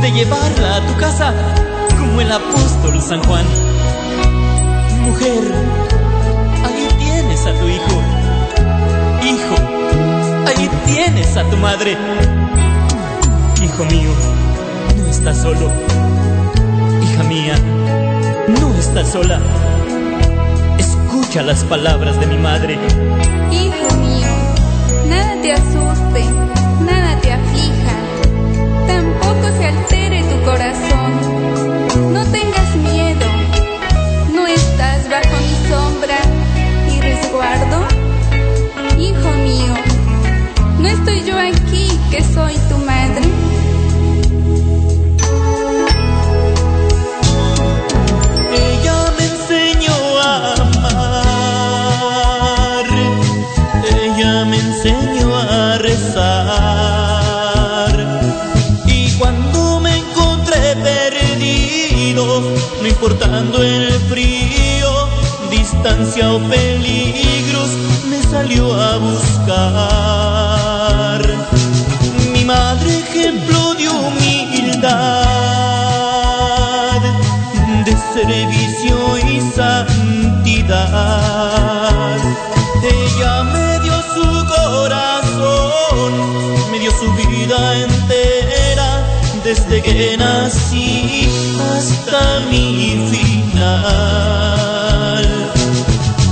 [0.00, 1.32] de llevarla a tu casa
[1.98, 3.44] como el apóstol San Juan.
[5.02, 5.52] Mujer,
[6.64, 8.02] ahí tienes a tu hijo.
[9.22, 9.56] Hijo,
[10.46, 11.96] ahí tienes a tu madre.
[13.62, 14.10] Hijo mío,
[14.96, 15.70] no estás solo.
[17.02, 17.54] Hija mía,
[18.48, 19.40] no estás sola.
[21.28, 22.78] Escucha las palabras de mi madre.
[23.52, 24.28] Hijo mío,
[25.10, 26.24] nada te asuste,
[26.80, 27.96] nada te aflija,
[28.86, 32.14] tampoco se altere tu corazón.
[32.14, 33.26] No tengas miedo,
[34.32, 36.16] no estás bajo mi sombra
[36.96, 37.86] y resguardo.
[38.98, 39.74] Hijo mío,
[40.78, 42.87] ¿no estoy yo aquí que soy tu madre?
[63.62, 65.08] El frío,
[65.50, 67.70] distancia o peligros,
[68.08, 69.60] me salió a buscar.
[72.32, 75.27] Mi madre, ejemplo de humildad,
[89.98, 91.28] que nací
[91.72, 93.64] hasta mi final.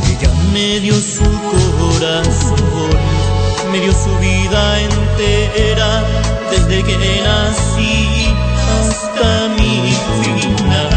[0.08, 2.90] Ella me dio su corazón,
[3.72, 5.90] me dio su vida entera,
[6.52, 8.32] desde que nací
[8.78, 9.72] hasta mi
[10.22, 10.90] final.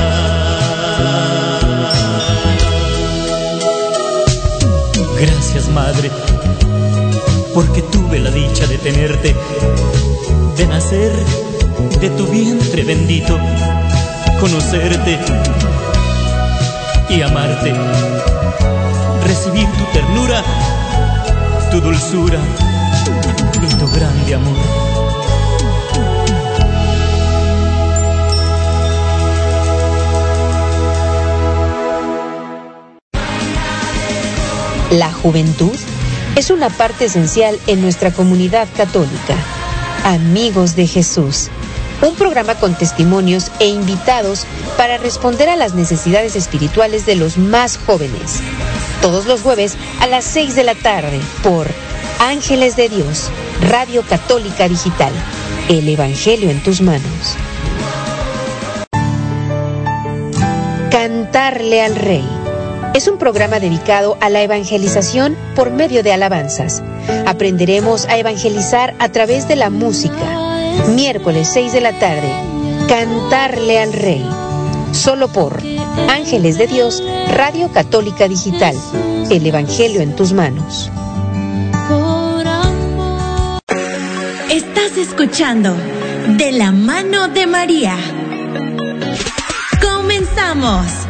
[5.20, 6.12] Gracias, Madre,
[7.56, 9.36] porque tuve la dicha de tenerte,
[10.56, 11.49] de nacer
[12.02, 13.38] de tu vientre bendito,
[14.40, 15.20] conocerte
[17.10, 17.74] y amarte
[19.30, 20.44] recibir tu ternura,
[21.70, 22.40] tu dulzura
[23.62, 24.56] y tu grande amor.
[34.92, 35.78] La juventud
[36.36, 39.36] es una parte esencial en nuestra comunidad católica.
[40.04, 41.52] Amigos de Jesús,
[42.02, 44.46] un programa con testimonios e invitados
[44.78, 48.42] para responder a las necesidades espirituales de los más jóvenes.
[49.02, 51.68] Todos los jueves a las 6 de la tarde por
[52.20, 53.30] Ángeles de Dios,
[53.70, 55.14] Radio Católica Digital.
[55.70, 57.36] El Evangelio en tus manos.
[60.90, 62.28] Cantarle al Rey.
[62.96, 66.82] Es un programa dedicado a la evangelización por medio de alabanzas.
[67.28, 70.39] Aprenderemos a evangelizar a través de la música.
[70.88, 72.32] Miércoles 6 de la tarde.
[72.88, 74.28] Cantarle al Rey.
[74.92, 75.62] Solo por
[76.10, 78.76] Ángeles de Dios, Radio Católica Digital.
[79.30, 80.90] El Evangelio en tus manos.
[84.50, 85.76] Estás escuchando
[86.38, 87.96] De la mano de María.
[89.82, 91.09] Comenzamos.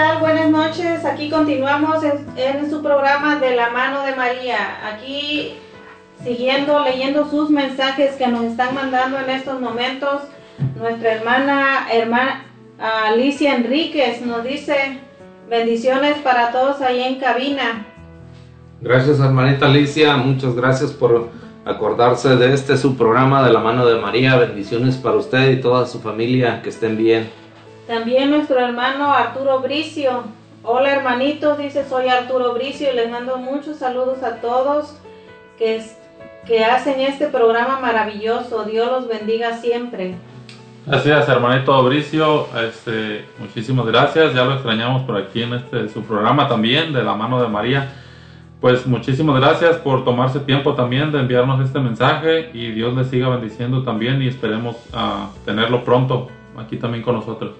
[0.00, 0.18] Tal?
[0.20, 1.04] Buenas noches.
[1.04, 4.78] Aquí continuamos en, en su programa De la mano de María.
[4.90, 5.56] Aquí
[6.24, 10.22] siguiendo, leyendo sus mensajes que nos están mandando en estos momentos.
[10.78, 12.46] Nuestra hermana, hermana
[12.78, 15.00] Alicia Enríquez nos dice
[15.50, 17.84] bendiciones para todos ahí en cabina.
[18.80, 21.28] Gracias hermanita Alicia, muchas gracias por
[21.66, 24.36] acordarse de este su programa de la mano de María.
[24.36, 27.39] Bendiciones para usted y toda su familia, que estén bien.
[27.90, 30.22] También nuestro hermano Arturo Bricio.
[30.62, 34.96] Hola hermanitos, dice soy Arturo Bricio y les mando muchos saludos a todos
[35.58, 35.82] que,
[36.46, 38.62] que hacen este programa maravilloso.
[38.62, 40.14] Dios los bendiga siempre.
[40.86, 42.46] Gracias, hermanito Bricio.
[42.64, 44.34] Este, muchísimas gracias.
[44.34, 47.92] Ya lo extrañamos por aquí en este su programa también, de la mano de María.
[48.60, 53.30] Pues muchísimas gracias por tomarse tiempo también de enviarnos este mensaje y Dios le siga
[53.30, 57.54] bendiciendo también y esperemos uh, tenerlo pronto aquí también con nosotros.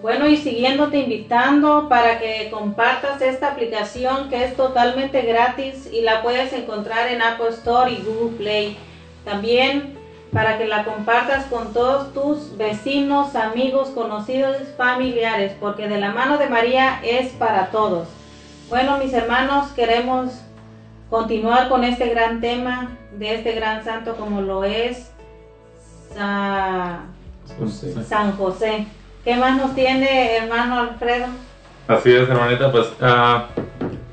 [0.00, 6.22] Bueno, y siguiéndote invitando para que compartas esta aplicación que es totalmente gratis y la
[6.22, 8.78] puedes encontrar en Apple Store y Google Play.
[9.24, 9.98] También
[10.32, 16.38] para que la compartas con todos tus vecinos, amigos, conocidos, familiares, porque de la mano
[16.38, 18.08] de María es para todos.
[18.68, 20.30] Bueno, mis hermanos, queremos
[21.10, 25.10] continuar con este gran tema de este gran santo como lo es
[26.14, 27.00] Sa
[27.58, 28.04] José.
[28.04, 28.86] San José.
[29.28, 31.26] ¿Qué más nos tiene, hermano Alfredo?
[31.86, 33.60] Así es, hermanita, pues uh,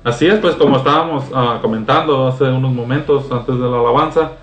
[0.04, 4.34] así es, pues como estábamos uh, comentando hace unos momentos antes de la alabanza,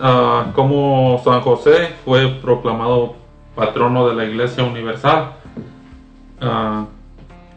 [0.00, 3.16] uh, como San José fue proclamado
[3.54, 5.32] patrono de la Iglesia Universal.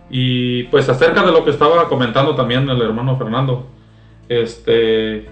[0.09, 3.67] y pues acerca de lo que estaba comentando también el hermano Fernando,
[4.27, 5.29] este,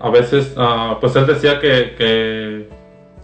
[0.00, 0.52] a veces,
[1.00, 2.68] pues él decía que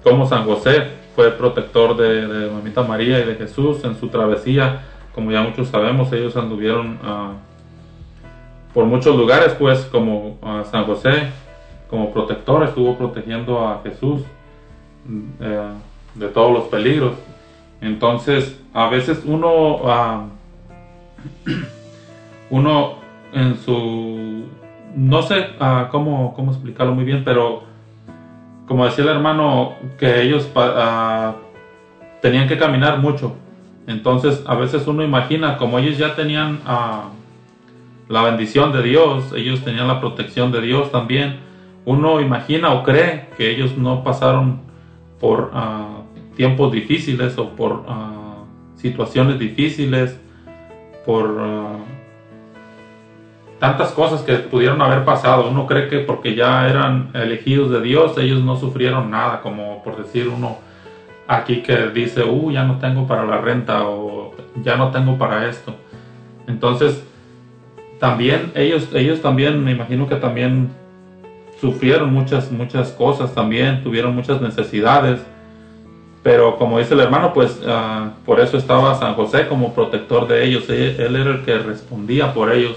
[0.04, 4.80] como San José fue protector de, de, Mamita María y de Jesús en su travesía.
[5.14, 7.34] Como ya muchos sabemos, ellos anduvieron uh,
[8.72, 11.28] por muchos lugares, pues como uh, San José,
[11.90, 14.22] como protector, estuvo protegiendo a Jesús
[15.06, 17.12] uh, de todos los peligros.
[17.82, 19.82] Entonces, a veces uno,
[22.48, 22.94] uno
[23.34, 24.44] en su,
[24.96, 25.48] no sé
[25.90, 27.64] cómo, cómo explicarlo muy bien, pero
[28.70, 31.32] como decía el hermano, que ellos uh,
[32.22, 33.34] tenían que caminar mucho.
[33.88, 37.10] Entonces, a veces uno imagina, como ellos ya tenían uh,
[38.06, 41.40] la bendición de Dios, ellos tenían la protección de Dios también,
[41.84, 44.60] uno imagina o cree que ellos no pasaron
[45.18, 47.82] por uh, tiempos difíciles o por
[48.76, 50.16] situaciones difíciles,
[51.04, 51.24] por
[53.60, 55.48] tantas cosas que pudieron haber pasado.
[55.48, 60.02] Uno cree que porque ya eran elegidos de Dios, ellos no sufrieron nada, como por
[60.02, 60.58] decir uno
[61.28, 64.34] aquí que dice, uh, ya no tengo para la renta o
[64.64, 65.74] ya no tengo para esto.
[66.48, 67.04] Entonces,
[68.00, 70.70] también ellos, ellos también, me imagino que también
[71.60, 75.20] sufrieron muchas, muchas cosas también, tuvieron muchas necesidades.
[76.22, 80.44] Pero como dice el hermano, pues uh, por eso estaba San José como protector de
[80.44, 80.68] ellos.
[80.70, 82.76] Él, él era el que respondía por ellos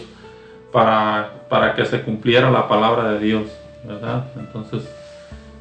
[0.74, 3.44] para, para que se cumpliera la palabra de Dios,
[3.86, 4.26] ¿verdad?
[4.38, 4.84] Entonces,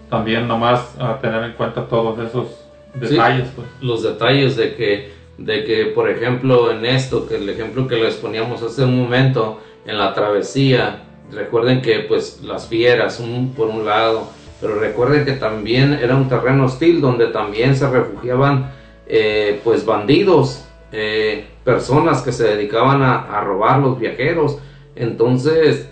[0.09, 3.47] también nomás a tener en cuenta todos esos detalles.
[3.47, 3.69] Sí, pues.
[3.81, 8.15] Los detalles de que, de que, por ejemplo, en esto, que el ejemplo que les
[8.15, 13.85] poníamos hace un momento, en la travesía, recuerden que pues las fieras, un, por un
[13.85, 14.29] lado,
[14.61, 18.71] pero recuerden que también era un terreno hostil donde también se refugiaban
[19.07, 24.59] eh, pues bandidos, eh, personas que se dedicaban a, a robar los viajeros,
[24.95, 25.89] entonces,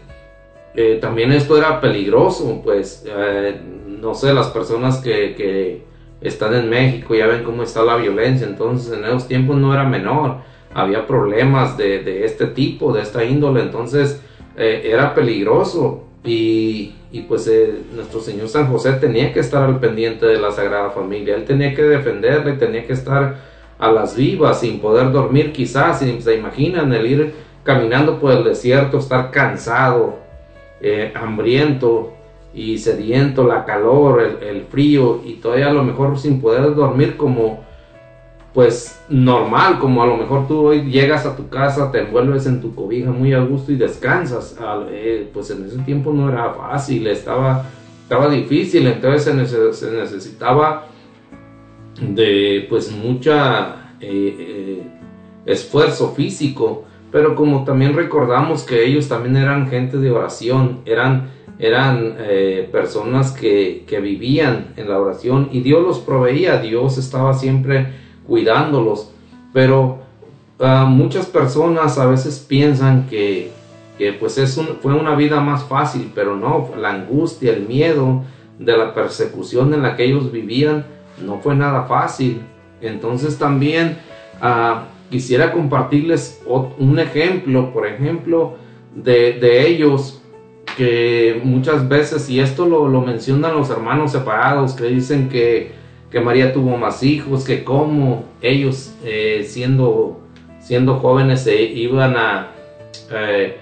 [0.75, 5.91] eh, también esto era peligroso, pues, eh, no sé, las personas que, que,
[6.21, 9.85] están en México ya ven cómo está la violencia, entonces en esos tiempos no era
[9.85, 10.37] menor,
[10.75, 14.21] había problemas de, de este tipo, de esta índole, entonces
[14.55, 17.51] eh, era peligroso y, y pues
[17.95, 21.75] nuestro Señor San José tenía que estar al pendiente de la Sagrada Familia, él tenía
[21.75, 23.37] que defenderle, tenía que estar
[23.79, 27.33] a las vivas sin poder dormir quizás, se imaginan el ir
[27.63, 30.19] caminando por el desierto, estar cansado,
[30.81, 32.13] eh, hambriento
[32.55, 37.61] y sediento, la calor, el, frío y todavía a lo mejor sin poder dormir como
[38.53, 42.61] pues normal, como a lo mejor tú hoy llegas a tu casa, te envuelves en
[42.61, 44.57] tu cobija muy a gusto y descansas.
[44.91, 47.67] Eh, pues en ese tiempo no era fácil, estaba
[48.03, 50.87] estaba difícil, entonces se, nece- se necesitaba
[52.01, 54.83] de pues mucha eh,
[55.47, 62.15] esfuerzo físico, pero como también recordamos que ellos también eran gente de oración, eran, eran
[62.19, 67.89] eh, personas que, que vivían en la oración y Dios los proveía, Dios estaba siempre
[68.27, 69.11] cuidándolos,
[69.53, 69.99] pero
[70.61, 73.51] ah, muchas personas a veces piensan que,
[73.99, 78.23] que pues es un- fue una vida más fácil, pero no, la angustia, el miedo
[78.59, 80.85] de la persecución en la que ellos vivían
[81.27, 82.41] no fue nada fácil.
[82.81, 83.99] Entonces también
[84.41, 86.43] ah, quisiera compartirles
[86.79, 88.55] un ejemplo, por ejemplo,
[88.95, 90.23] de, de ellos
[90.77, 95.73] que muchas veces, y esto lo, lo mencionan los hermanos separados, que dicen que,
[96.11, 100.21] que María tuvo más hijos, que como ellos eh, siendo,
[100.61, 102.49] siendo jóvenes se iban a...
[103.13, 103.57] eh,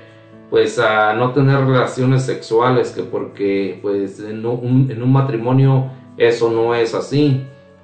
[0.50, 6.94] pues a no tener relaciones sexuales, que porque pues en un matrimonio eso no es
[6.94, 7.42] así.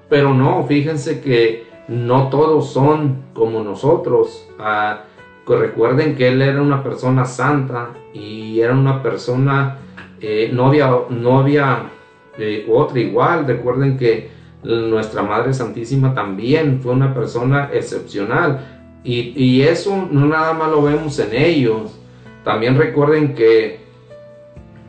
[0.08, 4.49] Pero no, fíjense que no todos son como nosotros.
[4.59, 5.05] Ah,
[5.47, 9.78] recuerden que él era una persona santa y era una persona,
[10.20, 11.91] eh, no había, no había
[12.39, 13.47] eh, otra igual.
[13.47, 14.30] Recuerden que
[14.62, 18.80] nuestra Madre Santísima también fue una persona excepcional.
[19.05, 21.99] Y, y eso no nada más lo vemos en ellos.
[22.43, 23.80] También recuerden que,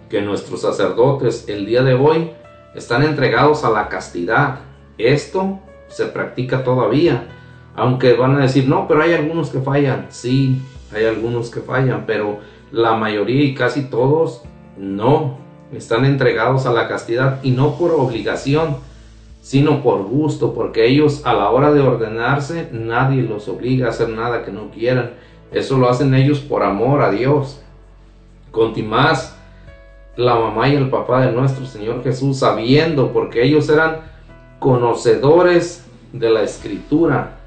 [0.09, 2.31] que nuestros sacerdotes el día de hoy
[2.73, 4.59] están entregados a la castidad.
[4.97, 7.27] Esto se practica todavía.
[7.75, 10.07] Aunque van a decir, no, pero hay algunos que fallan.
[10.09, 10.61] Sí,
[10.93, 12.39] hay algunos que fallan, pero
[12.71, 14.43] la mayoría y casi todos
[14.77, 15.37] no.
[15.73, 18.77] Están entregados a la castidad y no por obligación,
[19.41, 24.09] sino por gusto, porque ellos a la hora de ordenarse nadie los obliga a hacer
[24.09, 25.11] nada que no quieran.
[25.51, 27.61] Eso lo hacen ellos por amor a Dios.
[28.51, 29.37] Contimás,
[30.15, 34.14] la mamá y el papá de nuestro Señor Jesús, sabiendo, porque ellos eran
[34.65, 37.37] conocedores de la escritura.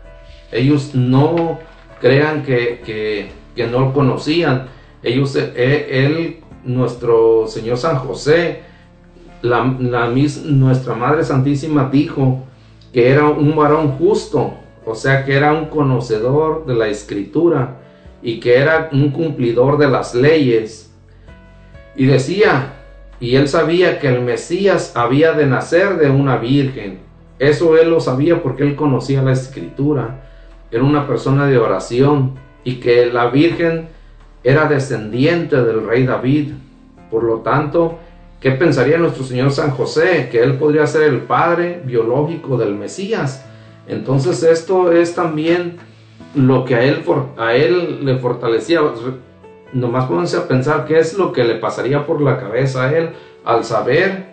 [0.52, 1.58] Ellos no
[2.00, 4.68] crean que, que, no lo conocían.
[5.02, 8.60] Ellos, eh, él, nuestro Señor San José,
[9.42, 12.44] la, nuestra Madre Santísima dijo
[12.92, 14.54] que era un varón justo,
[14.86, 17.78] o sea que era un conocedor de la escritura
[18.22, 20.94] y que era un cumplidor de las leyes.
[21.96, 22.74] Y decía,
[23.18, 27.07] y él sabía que el Mesías había de nacer de una virgen.
[27.39, 30.24] Eso él lo sabía porque él conocía la escritura.
[30.70, 32.35] Era una persona de oración
[32.65, 33.89] y que la virgen
[34.43, 36.52] era descendiente del rey David.
[37.10, 37.98] Por lo tanto,
[38.40, 40.28] ¿qué pensaría nuestro Señor San José?
[40.31, 43.44] Que él podría ser el padre biológico del Mesías.
[43.86, 45.77] Entonces esto es también
[46.35, 47.02] lo que a él,
[47.39, 48.81] a él le fortalecía.
[49.73, 53.10] Nomás pónganse a pensar qué es lo que le pasaría por la cabeza a él
[53.44, 54.27] al saber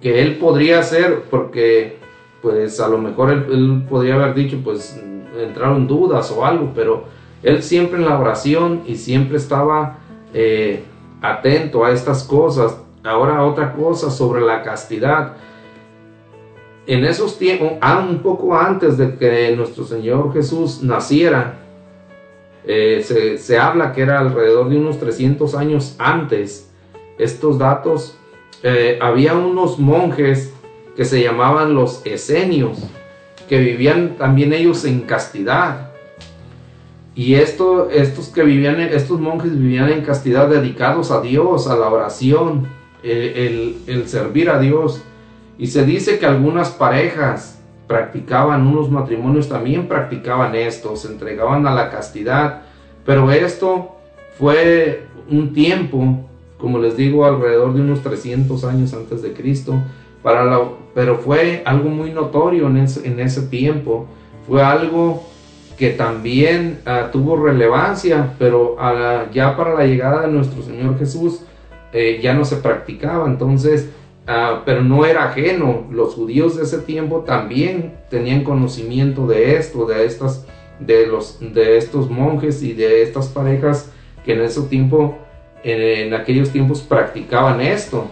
[0.00, 2.01] que él podría ser, porque
[2.42, 5.00] pues a lo mejor él, podría haber dicho pues
[5.38, 7.04] entraron dudas o algo, pero
[7.42, 9.98] él siempre en la oración y siempre estaba
[10.34, 10.84] eh,
[11.22, 12.76] atento a estas cosas.
[13.04, 15.34] Ahora otra cosa sobre la castidad.
[16.86, 21.54] En esos tiempos, ah, un poco antes de que nuestro Señor Jesús naciera,
[22.64, 26.70] eh, se, se habla que era alrededor de unos 300 años antes.
[27.18, 28.18] Estos datos,
[28.62, 30.51] eh, había unos monjes
[30.96, 32.78] que se llamaban los esenios,
[33.48, 35.90] que vivían también ellos en castidad.
[37.14, 41.88] Y esto, estos que vivían, estos monjes vivían en castidad dedicados a Dios, a la
[41.88, 42.66] oración,
[43.02, 45.02] el, el- el servir a Dios.
[45.58, 51.74] Y se dice que algunas parejas practicaban, unos matrimonios también practicaban esto, se entregaban a
[51.74, 52.62] la castidad.
[53.04, 53.96] Pero esto
[54.38, 56.20] fue un tiempo,
[56.56, 59.74] como les digo, alrededor de unos 300 años antes de Cristo.
[60.22, 60.44] Para
[60.94, 64.06] pero fue algo muy notorio en ese, en ese tiempo.
[64.46, 65.24] Fue algo
[65.78, 71.40] que también ah, tuvo relevancia, pero ah, ya para la llegada de nuestro Señor Jesús
[71.92, 73.26] eh, ya no se practicaba.
[73.26, 73.90] Entonces,
[74.26, 75.86] ah, pero no era ajeno.
[75.90, 80.46] Los judíos de ese tiempo también tenían conocimiento de esto, de estas,
[80.78, 83.90] de los, de estos monjes y de estas parejas
[84.24, 85.16] que en ese tiempo,
[85.64, 88.06] en aquellos tiempos practicaban esto.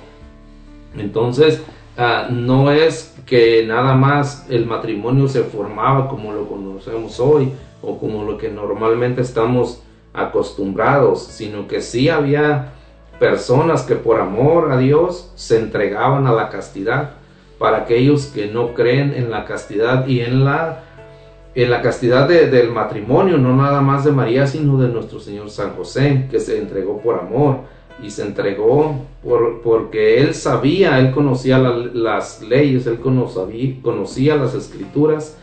[0.96, 1.62] Entonces,
[1.96, 7.52] ah, no es que nada más el matrimonio se formaba como lo conocemos hoy
[7.82, 12.72] o como lo que normalmente estamos acostumbrados, sino que sí había
[13.18, 17.10] personas que por amor a Dios se entregaban a la castidad
[17.58, 20.84] para aquellos que no creen en la castidad y en la
[21.52, 25.50] en la castidad de- del matrimonio, no nada más de María, sino de nuestro Señor
[25.50, 27.62] San José, que se entregó por amor.
[28.02, 34.55] Y se entregó por, porque él sabía, él conocía las leyes, él conocía, conocía las
[34.55, 35.36] escrituras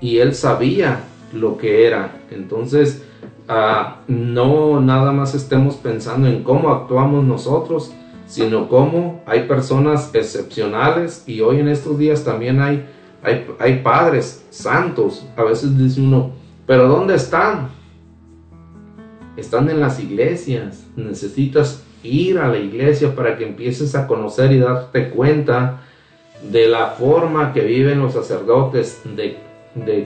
[0.00, 2.22] y él sabía lo que era.
[2.30, 3.02] Entonces,
[3.48, 7.92] ah, no nada más estemos pensando en cómo actuamos nosotros,
[8.26, 12.86] sino cómo hay personas excepcionales y hoy en estos días también hay,
[13.22, 15.26] hay, hay padres santos.
[15.36, 16.32] A veces dice uno,
[16.66, 17.68] pero ¿dónde están?
[19.36, 20.86] Están en las iglesias.
[20.96, 25.80] Necesitas ir a la iglesia para que empieces a conocer y darte cuenta
[26.42, 29.36] de la forma que viven los sacerdotes, de,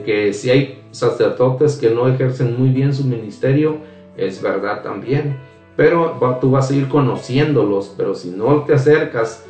[0.03, 3.77] que si hay sacerdotes que no ejercen muy bien su ministerio,
[4.17, 5.37] es verdad también.
[5.75, 9.45] Pero tú vas a ir conociéndolos, pero si no te acercas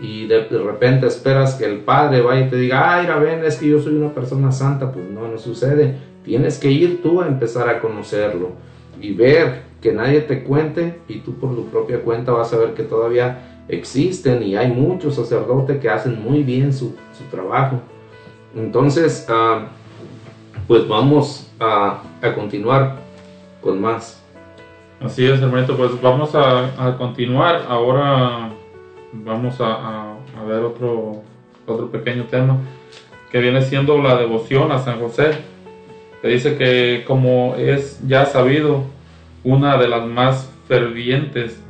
[0.00, 3.68] y de, repente esperas que el Padre vaya y te diga, ay, ven, es que
[3.68, 5.96] yo soy una persona santa, pues no, no sucede.
[6.24, 8.50] Tienes que ir tú a empezar a conocerlo
[9.00, 12.74] y ver que nadie te cuente y tú por tu propia cuenta vas a ver
[12.74, 16.94] que todavía existen y hay muchos sacerdotes que hacen muy bien su,
[17.30, 17.80] trabajo.
[18.56, 19.68] Entonces, ah,
[20.66, 22.02] pues vamos a,
[22.34, 22.96] continuar
[23.60, 24.22] con más.
[25.00, 27.66] Así es, hermanito, pues vamos a, continuar.
[27.68, 28.50] Ahora
[29.12, 31.22] vamos a, a, ver otro,
[31.66, 32.58] otro pequeño tema
[33.30, 35.30] que viene siendo la devoción a San José.
[36.22, 38.82] Que dice que como es ya sabido,
[39.44, 41.62] una de las más fervientes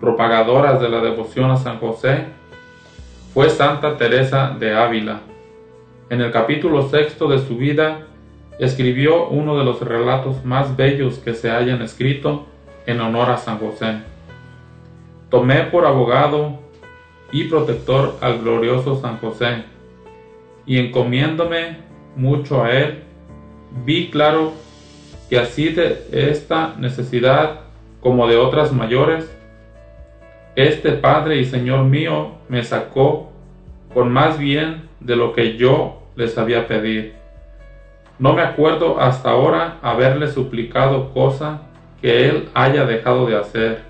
[0.00, 2.26] propagadoras de la devoción a San José
[3.32, 5.20] fue Santa Teresa de Ávila.
[6.10, 8.06] En el capítulo sexto de su vida
[8.58, 12.46] escribió uno de los relatos más bellos que se hayan escrito
[12.86, 14.02] en honor a San José.
[15.30, 16.60] Tomé por abogado
[17.32, 19.64] y protector al glorioso San José,
[20.66, 21.78] y encomiéndome
[22.14, 23.02] mucho a él,
[23.84, 24.52] vi claro
[25.28, 27.60] que así de esta necesidad
[28.00, 29.34] como de otras mayores,
[30.56, 33.32] este Padre y Señor mío me sacó
[33.92, 37.14] con más bien de lo que yo les sabía pedir.
[38.18, 41.62] No me acuerdo hasta ahora haberle suplicado cosa
[42.00, 43.82] que Él haya dejado de hacer.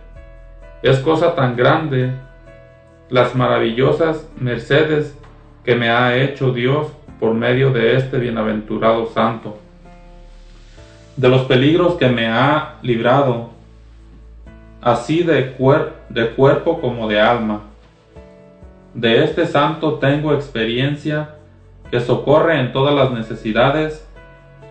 [0.82, 2.12] Es cosa tan grande
[3.10, 5.18] las maravillosas mercedes
[5.64, 6.86] que me ha hecho Dios
[7.20, 9.58] por medio de este bienaventurado santo
[11.16, 13.50] de los peligros que me ha librado,
[14.80, 15.54] así de,
[16.08, 17.62] de cuerpo como de alma.
[18.94, 21.36] De este santo tengo experiencia
[21.90, 24.06] que socorre en todas las necesidades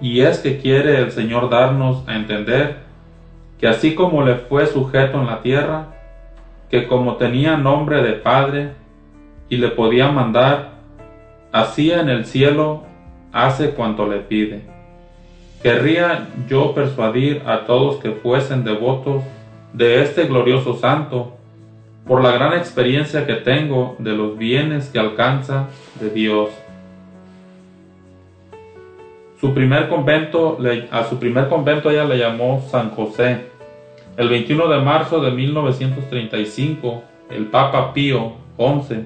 [0.02, 2.78] y es que quiere el Señor darnos a entender
[3.60, 5.86] que así como le fue sujeto en la tierra,
[6.70, 8.72] que como tenía nombre de Padre
[9.48, 10.72] y le podía mandar,
[11.52, 12.84] así en el cielo
[13.32, 14.73] hace cuanto le pide.
[15.64, 19.24] Querría yo persuadir a todos que fuesen devotos
[19.72, 21.38] de este glorioso santo
[22.06, 25.70] por la gran experiencia que tengo de los bienes que alcanza
[26.02, 26.50] de Dios.
[29.40, 30.58] Su primer convento,
[30.92, 33.46] a su primer convento ella le llamó San José.
[34.18, 39.06] El 21 de marzo de 1935, el Papa Pío XI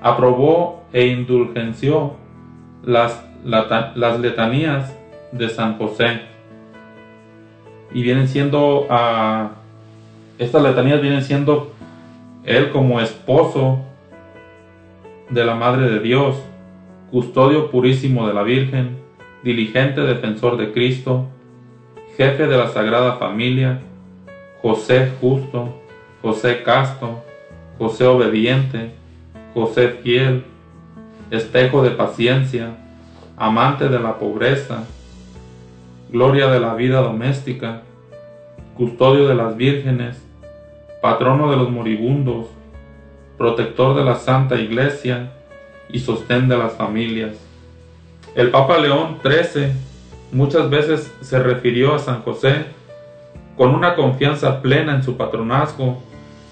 [0.00, 2.14] aprobó e indulgenció
[2.84, 4.94] las, las letanías
[5.34, 6.20] de San José.
[7.92, 9.52] Y vienen siendo, a
[10.38, 11.72] estas letanías vienen siendo
[12.44, 13.78] él como esposo
[15.30, 16.36] de la Madre de Dios,
[17.10, 18.96] custodio purísimo de la Virgen,
[19.42, 21.26] diligente defensor de Cristo,
[22.16, 23.80] jefe de la Sagrada Familia,
[24.62, 25.74] José justo,
[26.22, 27.22] José casto,
[27.78, 28.92] José obediente,
[29.52, 30.44] José fiel,
[31.30, 32.76] espejo de paciencia,
[33.36, 34.84] amante de la pobreza,
[36.14, 37.82] gloria de la vida doméstica,
[38.76, 40.16] custodio de las vírgenes,
[41.02, 42.46] patrono de los moribundos,
[43.36, 45.32] protector de la Santa Iglesia
[45.90, 47.34] y sostén de las familias.
[48.36, 49.72] El Papa León XIII
[50.30, 52.66] muchas veces se refirió a San José
[53.56, 56.00] con una confianza plena en su patronazgo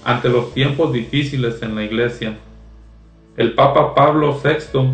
[0.05, 2.36] ante los tiempos difíciles en la Iglesia.
[3.36, 4.90] El Papa Pablo VI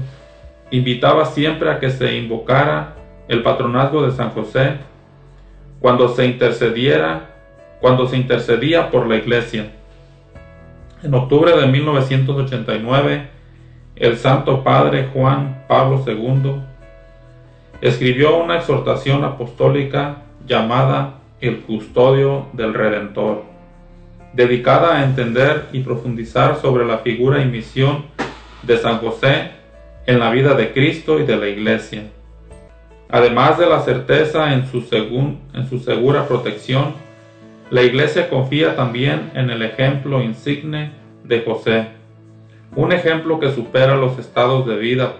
[0.70, 2.97] invitaba siempre a que se invocara
[3.28, 4.78] el patronazgo de San José
[5.80, 7.30] cuando se intercediera,
[7.80, 9.70] cuando se intercedía por la iglesia.
[11.02, 13.28] En octubre de 1989,
[13.96, 16.62] el Santo Padre Juan Pablo II
[17.80, 23.44] escribió una exhortación apostólica llamada El Custodio del Redentor,
[24.32, 28.06] dedicada a entender y profundizar sobre la figura y misión
[28.62, 29.52] de San José
[30.06, 32.04] en la vida de Cristo y de la Iglesia
[33.10, 36.94] además de la certeza en su, segura protección,
[37.70, 40.92] La iglesia confía también en el ejemplo insigne
[41.24, 41.88] de José,
[42.74, 45.12] un ejemplo que supera los estados de vida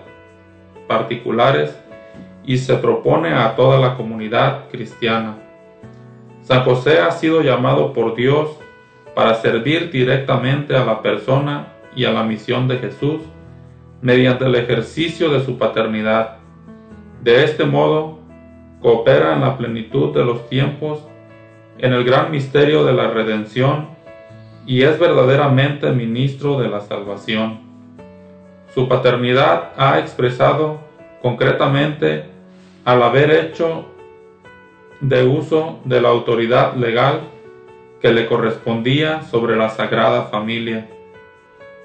[0.86, 1.78] particulares
[2.47, 5.36] y se propone a toda la comunidad cristiana.
[6.43, 8.48] San José ha sido llamado por Dios
[9.15, 13.20] para servir directamente a la persona y a la misión de Jesús
[14.01, 16.38] mediante el ejercicio de su paternidad.
[17.22, 18.18] De este modo,
[18.80, 21.00] coopera en la plenitud de los tiempos
[21.78, 23.88] en el gran misterio de la redención
[24.66, 27.60] y es verdaderamente ministro de la salvación.
[28.74, 30.80] Su paternidad ha expresado
[31.22, 32.24] concretamente
[32.84, 33.86] al haber hecho
[35.00, 37.20] de uso de la autoridad legal
[38.00, 40.88] que le correspondía sobre la Sagrada Familia,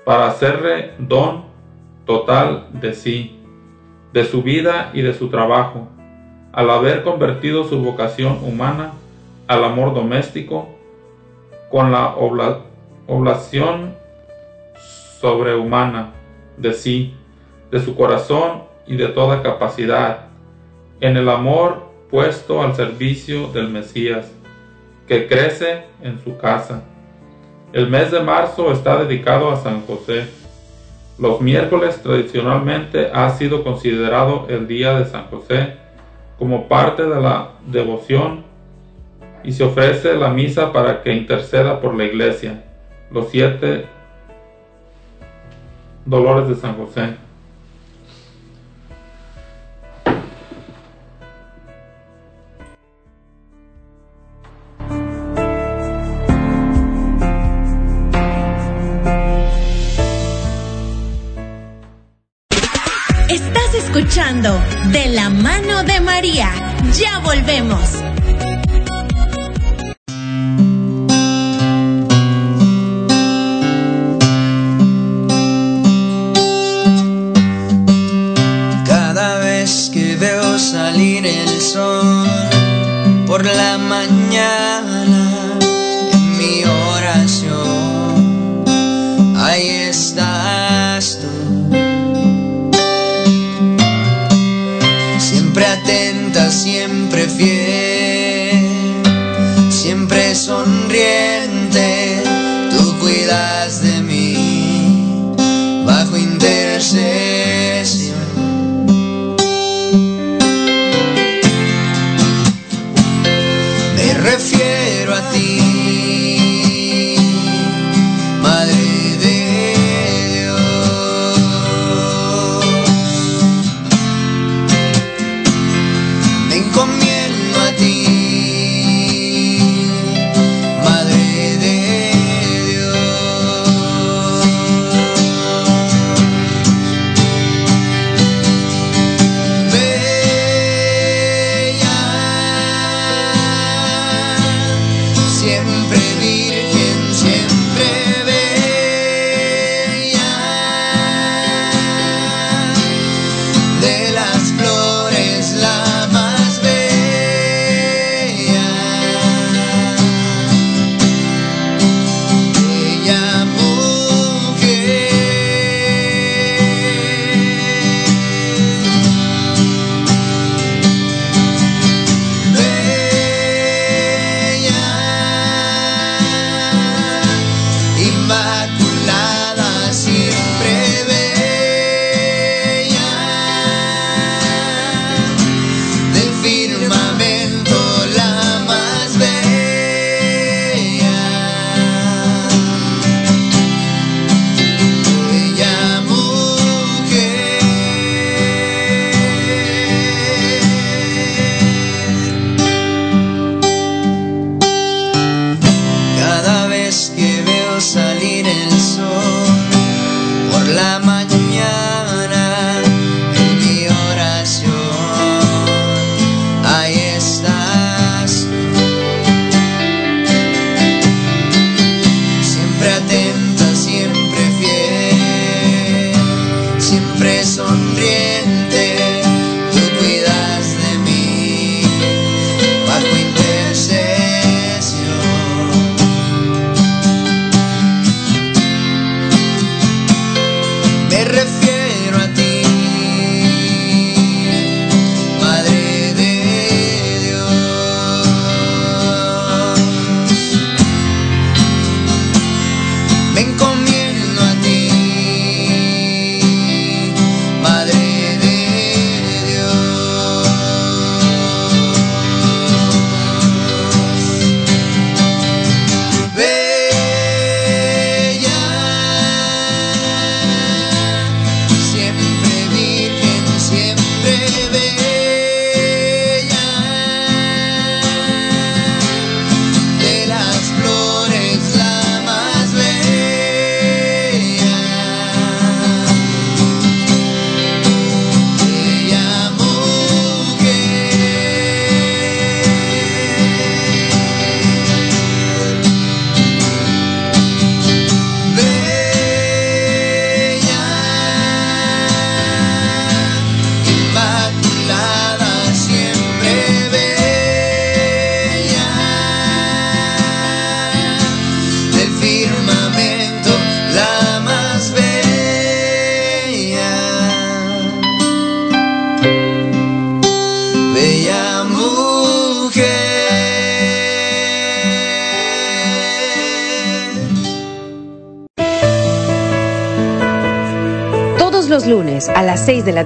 [0.06, 1.46] para hacerle don
[2.06, 3.40] total de sí,
[4.14, 5.88] de su vida y de su trabajo,
[6.52, 8.94] al haber convertido su vocación humana
[9.48, 10.70] al amor doméstico
[11.72, 12.16] con la
[13.08, 13.96] oblación
[15.20, 16.12] sobrehumana
[16.58, 17.16] de sí,
[17.72, 20.28] de su corazón y de toda capacidad,
[21.02, 24.32] en el amor puesto al servicio del Mesías,
[25.08, 26.84] que crece en su casa.
[27.74, 30.28] El mes de marzo está dedicado a San José.
[31.18, 35.76] Los miércoles tradicionalmente ha sido considerado el día de San José
[36.40, 38.44] como parte de la devoción
[39.44, 42.64] y se ofrece la misa para que interceda por la iglesia.
[43.12, 43.86] Los siete
[46.06, 47.16] dolores de San José.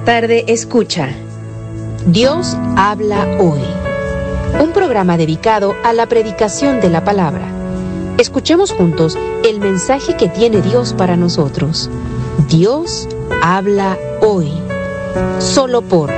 [0.04, 1.10] Tarde escucha
[2.06, 3.60] Dios habla hoy.
[4.62, 7.46] Un programa dedicado a la predicación de la palabra.
[8.16, 11.90] Escuchemos juntos el mensaje que tiene Dios para nosotros.
[12.48, 13.08] Dios
[13.42, 14.50] habla hoy.
[15.38, 16.10] Solo por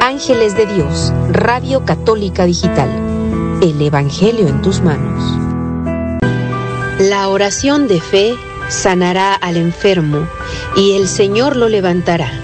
[0.00, 2.88] Ángeles de Dios, Radio Católica Digital.
[3.60, 5.24] El Evangelio en tus manos.
[7.00, 8.34] La oración de fe
[8.68, 10.28] sanará al enfermo
[10.76, 12.43] y el Señor lo levantará.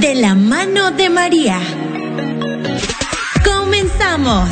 [0.00, 1.58] De la mano de María.
[3.44, 4.48] Comenzamos.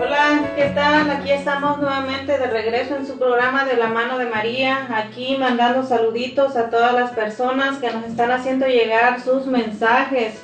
[0.00, 1.10] Hola, ¿qué tal?
[1.10, 5.84] Aquí estamos nuevamente de regreso en su programa de la mano de María, aquí mandando
[5.84, 10.41] saluditos a todas las personas que nos están haciendo llegar sus mensajes.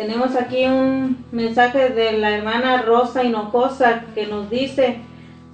[0.00, 4.96] Tenemos aquí un mensaje de la hermana Rosa Hinojosa que nos dice,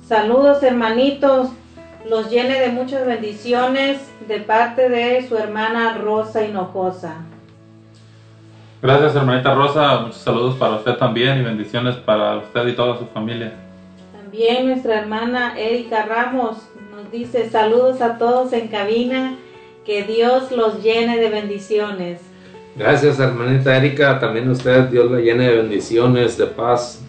[0.07, 1.49] saludos hermanitos,
[2.09, 7.17] los llene de muchas bendiciones de parte de su hermana Rosa Hinojosa.
[8.81, 10.03] Gracias, hermanita Rosa.
[10.03, 13.53] Muchos saludos para usted también y bendiciones para usted y toda su familia.
[14.13, 16.59] También nuestra hermana Erika Ramos
[16.95, 19.35] nos dice saludos a todos en cabina,
[19.85, 22.21] que Dios los llene de bendiciones.
[22.77, 24.19] Gracias, hermanita Erika.
[24.19, 27.03] También usted, Dios la llene de bendiciones, de paz.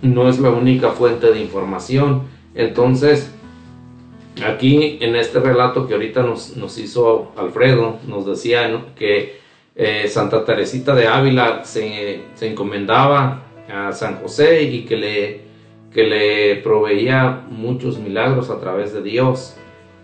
[0.01, 2.23] no es la única fuente de información.
[2.53, 3.33] Entonces,
[4.45, 9.39] aquí en este relato que ahorita nos, nos hizo Alfredo, nos decía que
[9.75, 15.41] eh, Santa Teresita de Ávila se, encomendaba a San José y que le,
[15.93, 19.55] que le proveía muchos milagros a través de Dios.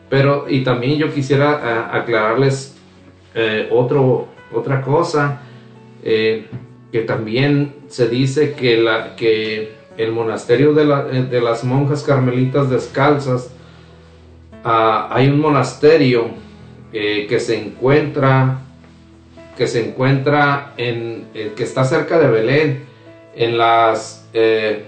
[0.10, 2.78] Pero, y también yo quisiera aclararles
[3.34, 5.42] eh, otro, otra cosa,
[6.04, 6.46] eh,
[6.92, 12.70] que también se dice que, la, que el monasterio de, la, de las monjas carmelitas
[12.70, 13.55] descalzas,
[14.66, 16.26] ah, hay un monasterio
[16.92, 18.62] eh, que se encuentra
[19.58, 22.84] que se encuentra en que está cerca de Belén
[23.36, 24.84] en las eh,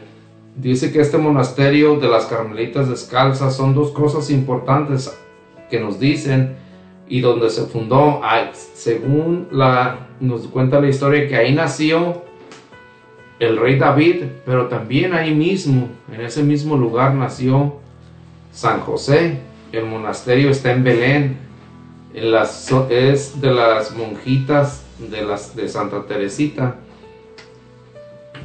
[0.56, 5.16] dice que este monasterio de las carmelitas descalzas son dos cosas importantes
[5.70, 6.56] que nos dicen
[7.08, 8.22] y donde se fundó.
[8.74, 12.24] Según la nos cuenta la historia que ahí nació
[13.40, 17.76] el rey David pero también ahí mismo en ese mismo lugar nació
[18.52, 19.40] San José
[19.78, 21.38] el monasterio está en Belén.
[22.14, 26.78] En las, es de las monjitas de las de Santa Teresita.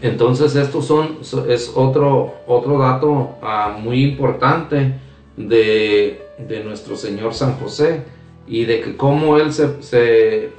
[0.03, 1.19] Entonces, estos son,
[1.49, 4.95] es otro, otro dato ah, muy importante
[5.37, 6.21] de,
[6.65, 8.03] nuestro Señor San José
[8.47, 10.51] y de que cómo Él se, se,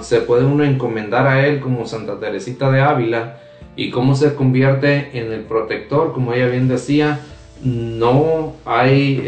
[0.00, 3.40] se puede uno encomendar a Él como Santa Teresita de Ávila
[3.76, 7.20] y cómo se convierte en el protector, como ella bien decía,
[7.62, 9.22] no hay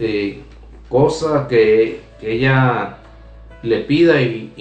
[0.00, 0.40] este,
[0.88, 2.98] cosa que, ella
[3.62, 4.52] le pida y,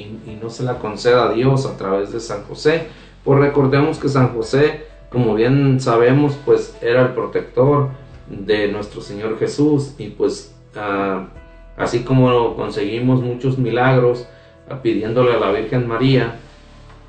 [0.42, 2.88] no se la conceda a Dios a través de San José.
[3.26, 7.90] Pues recordemos que San José, como bien sabemos, pues era el protector
[8.30, 11.28] de nuestro Señor Jesús y pues ah,
[11.76, 14.26] así como conseguimos muchos milagros
[14.70, 16.40] ah, pidiéndole a la Virgen María,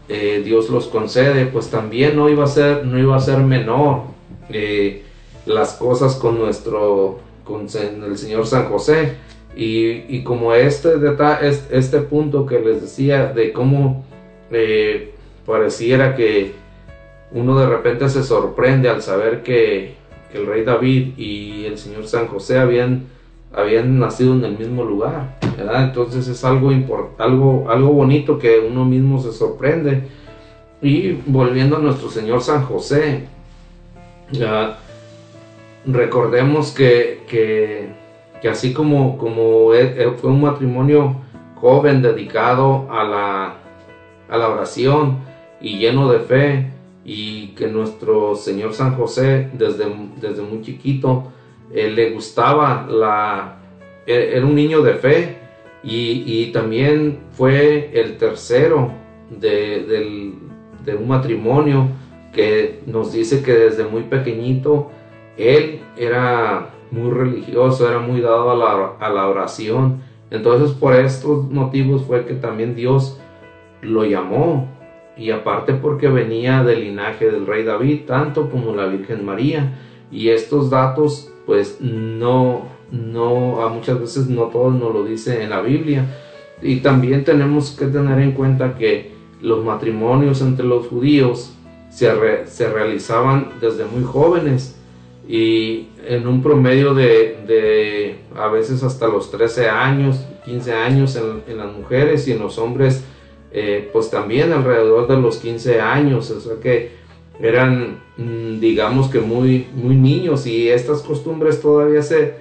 [0.08, 4.02] eh, Dios los concede, pues también no iba a ser, no iba a ser menor
[4.48, 5.04] eh,
[5.46, 7.20] las cosas con nuestro,
[7.50, 9.16] con el Señor San José.
[9.56, 10.90] Y, como este,
[11.42, 14.04] este, este punto que les decía de cómo
[14.52, 15.12] eh,
[15.44, 16.52] pareciera que
[17.32, 19.98] uno de repente se sorprende al saber que,
[20.32, 23.06] el rey David y el señor San José habían,
[23.52, 25.40] habían nacido en el mismo lugar.
[25.58, 26.70] Entonces es algo,
[27.18, 30.04] algo, algo bonito que uno mismo se sorprende.
[30.80, 33.24] Y volviendo a nuestro Señor San José,
[34.30, 34.78] ya,
[35.86, 39.70] recordemos que, que, así como, como
[40.20, 41.16] fue un matrimonio
[41.56, 43.56] joven dedicado a la,
[44.28, 45.30] a la oración,
[45.60, 46.70] y lleno de fe
[47.04, 49.86] y que nuestro Señor San José desde,
[50.20, 51.32] desde muy chiquito
[51.72, 53.58] eh, le gustaba la
[54.06, 55.36] e, era un niño de fe
[55.82, 58.92] y, también fue el tercero
[59.30, 60.34] de,
[60.98, 61.88] un matrimonio
[62.34, 64.90] que nos dice que desde muy pequeñito
[65.40, 70.02] él era muy religioso, era muy dado a la, a la oración.
[70.30, 73.20] Entonces por estos motivos fue que también Dios
[73.82, 74.68] lo llamó
[75.16, 79.78] y aparte porque venía del linaje del rey David, tanto como la Virgen María.
[80.10, 85.50] Y estos datos, pues no, no, a muchas veces no todos nos lo dice en
[85.50, 86.06] la Biblia.
[86.62, 89.12] Y también tenemos que tener en cuenta que
[89.42, 91.54] los matrimonios entre los judíos
[91.90, 94.79] se, se realizaban desde muy jóvenes
[95.30, 101.16] y en un promedio de, de, a veces hasta los 13 años, 15 años
[101.46, 103.04] en, las mujeres y en los hombres
[103.52, 106.90] eh, pues también alrededor de los 15 años, o sea que
[107.40, 112.34] eran mm, digamos que muy, muy niños y estas costumbres todavía se,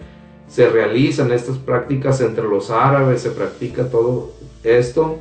[0.47, 4.31] se realizan estas prácticas entre los árabes, se practica todo
[4.63, 5.19] esto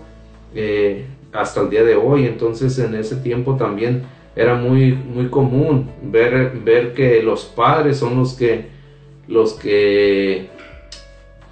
[0.54, 1.04] eh,
[1.34, 2.24] hasta el día de hoy.
[2.24, 4.04] Entonces en ese tiempo también
[4.38, 8.68] era muy, muy común ver, ver que los padres son los que,
[9.26, 10.48] los que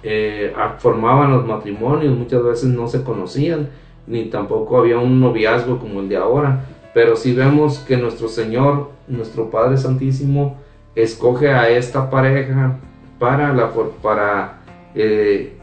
[0.03, 3.67] eh, formaban los matrimonios, muchas veces no se conocían,
[4.07, 6.63] ni tampoco había un noviazgo como el de ahora.
[6.93, 10.55] Pero si vemos que nuestro Señor, nuestro Padre Santísimo,
[10.95, 12.79] escoge a esta pareja
[13.19, 13.69] para la,
[14.01, 14.61] para,
[14.95, 15.57] eh,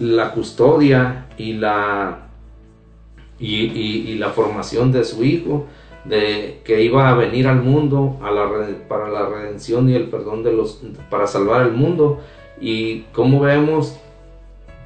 [0.00, 2.26] la custodia y la,
[3.38, 5.66] y, la formación de su hijo,
[6.08, 8.18] de que iba a venir al mundo
[8.88, 12.20] para la redención y el perdón de los, para salvar el mundo.
[12.60, 13.98] Y como vemos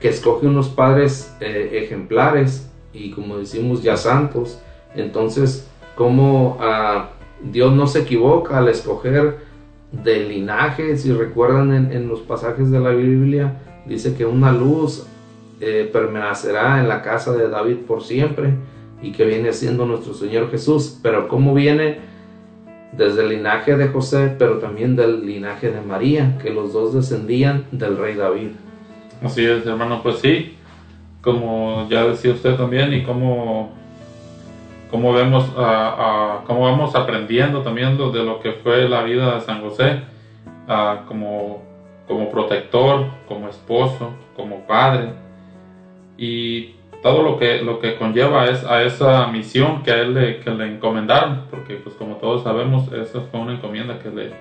[0.00, 4.60] que escoge unos padres eh, ejemplares y como decimos ya santos,
[4.94, 7.10] entonces como ah,
[7.42, 9.38] Dios no se equivoca al escoger
[9.92, 15.06] del linaje, si recuerdan en, los pasajes de la Biblia, dice que una luz
[15.60, 18.54] eh, permanecerá en la casa de David por siempre
[19.02, 21.98] y que viene siendo nuestro Señor Jesús, pero cómo viene
[22.92, 27.64] desde el linaje de José, pero también del linaje de María, que los dos descendían
[27.70, 28.50] del rey David.
[29.22, 30.56] Así es, hermano, pues sí,
[31.22, 33.70] como ya decía usted también, y como
[34.90, 39.60] cómo vemos, a, cómo vamos aprendiendo también de lo que fue la vida de San
[39.60, 40.02] José,
[41.06, 41.62] como,
[42.06, 45.12] como protector, como esposo, como padre,
[46.18, 50.50] y todo lo que, lo que conlleva es a esa misión que él le, que
[50.50, 54.32] le encomendaron, porque pues como todos sabemos, esa fue una encomienda que, le,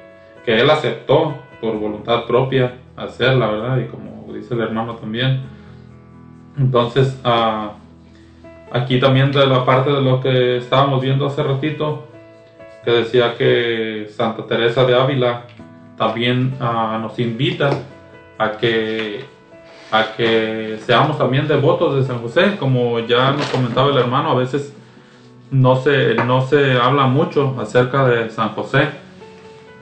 [0.46, 3.78] que él aceptó por voluntad propia hacerla, ¿verdad?
[3.80, 5.42] Y como dice el hermano también.
[6.58, 7.70] Entonces, uh,
[8.72, 12.08] Aquí también de la parte de lo que estábamos viendo hace ratito,
[12.86, 15.46] que decía que Santa Teresa de Ávila
[15.98, 17.72] también ah, nos invita
[18.38, 19.26] a que,
[19.92, 24.36] a que seamos también devotos de San José, como ya nos comentaba el hermano, a
[24.36, 24.74] veces
[25.52, 28.90] no se, no se habla mucho acerca de San José,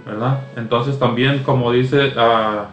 [0.05, 0.39] ¿verdad?
[0.55, 2.67] Entonces también, como dice, ah,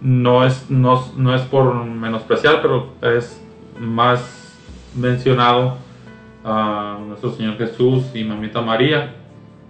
[0.00, 3.40] no, es, no, no es por menospreciar, pero es
[3.78, 4.56] más
[4.94, 5.76] mencionado
[6.44, 9.14] a nuestro Señor Jesús y Mamita María.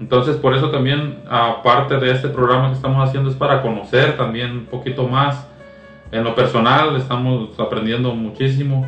[0.01, 4.53] Entonces, por eso también, aparte de este programa que estamos haciendo, es para conocer también
[4.53, 5.47] un poquito más.
[6.13, 8.87] En lo personal, estamos aprendiendo muchísimo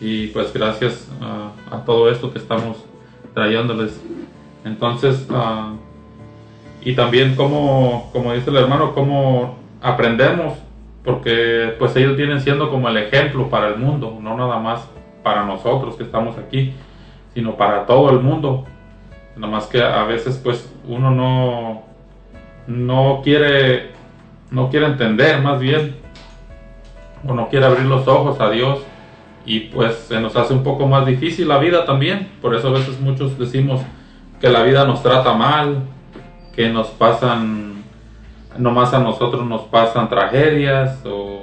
[0.00, 2.76] y pues gracias a, todo esto que estamos
[3.34, 4.00] trayéndoles.
[4.64, 5.26] Entonces,
[6.82, 10.54] y también como, como dice el hermano, cómo aprendemos,
[11.04, 14.88] porque pues ellos vienen siendo como el ejemplo para el mundo, no nada más
[15.24, 16.72] para nosotros que estamos aquí,
[17.34, 18.64] sino para todo el mundo.
[19.36, 21.82] Nada más que a veces pues uno no,
[22.68, 23.90] no quiere,
[24.52, 26.03] no quiere entender más bien,
[27.26, 28.80] o no quiere abrir los ojos a Dios
[29.46, 32.28] y pues se nos hace un poco más difícil la vida también.
[32.40, 33.80] Por eso a veces muchos decimos
[34.40, 35.82] que la vida nos trata mal,
[36.54, 37.84] que nos pasan,
[38.58, 41.40] nomás a nosotros nos pasan tragedias o,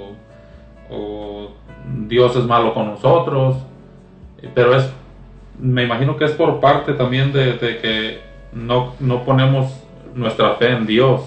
[2.08, 3.56] Dios es malo con nosotros
[4.54, 4.92] pero es,
[5.60, 8.22] me imagino que es por parte también de, que
[8.54, 9.72] no, no, ponemos
[10.16, 11.22] nuestra fe en Dios.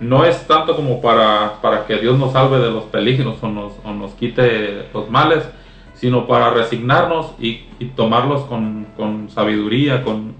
[0.00, 3.72] No es tanto como para, para que Dios nos salve de los peligros o nos,
[3.84, 5.48] o nos quite los males,
[5.94, 7.64] sino para resignarnos y,
[7.96, 10.34] tomarlos con, con sabiduría, con,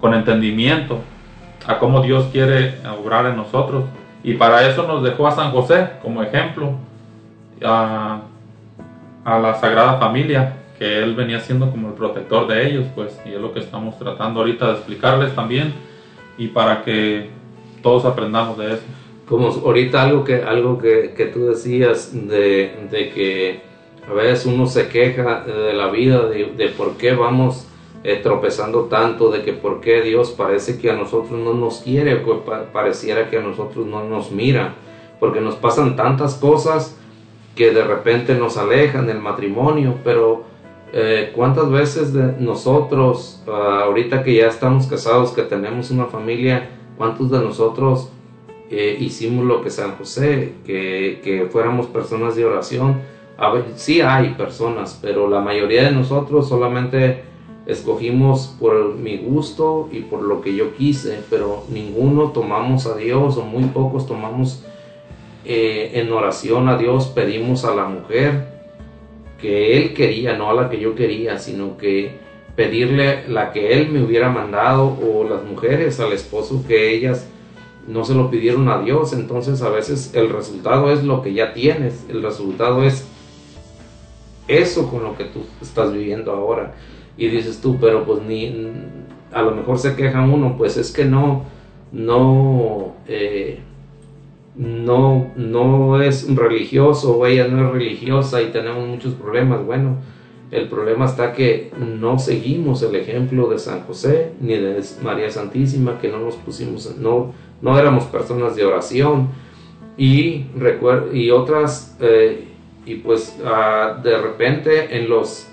[0.00, 1.00] con, entendimiento
[1.66, 3.84] a cómo Dios quiere obrar en nosotros.
[4.22, 6.72] Y para eso nos dejó a San José como ejemplo,
[7.64, 8.20] a,
[9.24, 13.32] a la Sagrada Familia, que él venía siendo como el protector de ellos, pues, y
[13.32, 15.72] es lo que estamos tratando ahorita de explicarles también,
[16.38, 17.30] y para que
[17.82, 18.82] todos aprendamos de eso.
[19.28, 23.60] Como ahorita algo que, algo que, que tú decías de, de, que
[24.08, 27.66] a veces uno se queja de la vida, de, de por qué vamos
[28.04, 32.14] eh, tropezando tanto, de que por qué Dios parece que a nosotros no nos quiere,
[32.14, 34.74] o pareciera que a nosotros no nos mira,
[35.20, 36.98] porque nos pasan tantas cosas
[37.54, 40.52] que de repente nos alejan del matrimonio, pero
[40.94, 46.68] eh, ¿Cuántas veces de nosotros, ah, ahorita que ya estamos casados, que tenemos una familia,
[47.02, 48.10] cuántos de nosotros
[48.70, 53.00] eh, hicimos lo que San José, que, que, fuéramos personas de oración?
[53.36, 57.24] A sí hay personas, pero la mayoría de nosotros solamente
[57.66, 63.36] escogimos por mi gusto y por lo que yo quise, pero ninguno tomamos a Dios
[63.36, 64.64] o muy pocos tomamos
[65.44, 68.46] eh, en oración a Dios, pedimos a la mujer
[69.40, 72.12] que él quería, no a la que yo quería, sino que
[72.56, 77.26] pedirle la que él me hubiera mandado o las mujeres al esposo que ellas
[77.88, 81.52] no se lo pidieron a Dios, entonces a veces el resultado es lo que ya
[81.52, 83.06] tienes, el resultado es
[84.48, 86.74] eso con lo que tú estás viviendo ahora.
[87.16, 88.72] Y dices tú, pero pues ni,
[89.32, 91.44] a lo mejor se queja uno, pues es que no,
[91.90, 93.60] no, eh,
[94.56, 99.64] no, no es religioso o ella no es religiosa y tenemos muchos problemas.
[99.64, 99.96] Bueno,
[100.52, 105.98] el problema está que no seguimos el ejemplo de San José ni de María Santísima,
[105.98, 109.28] que no nos pusimos, no, no éramos personas de oración.
[109.96, 110.46] Y,
[111.14, 112.48] y otras, eh,
[112.84, 115.48] y pues ah, de repente en, los,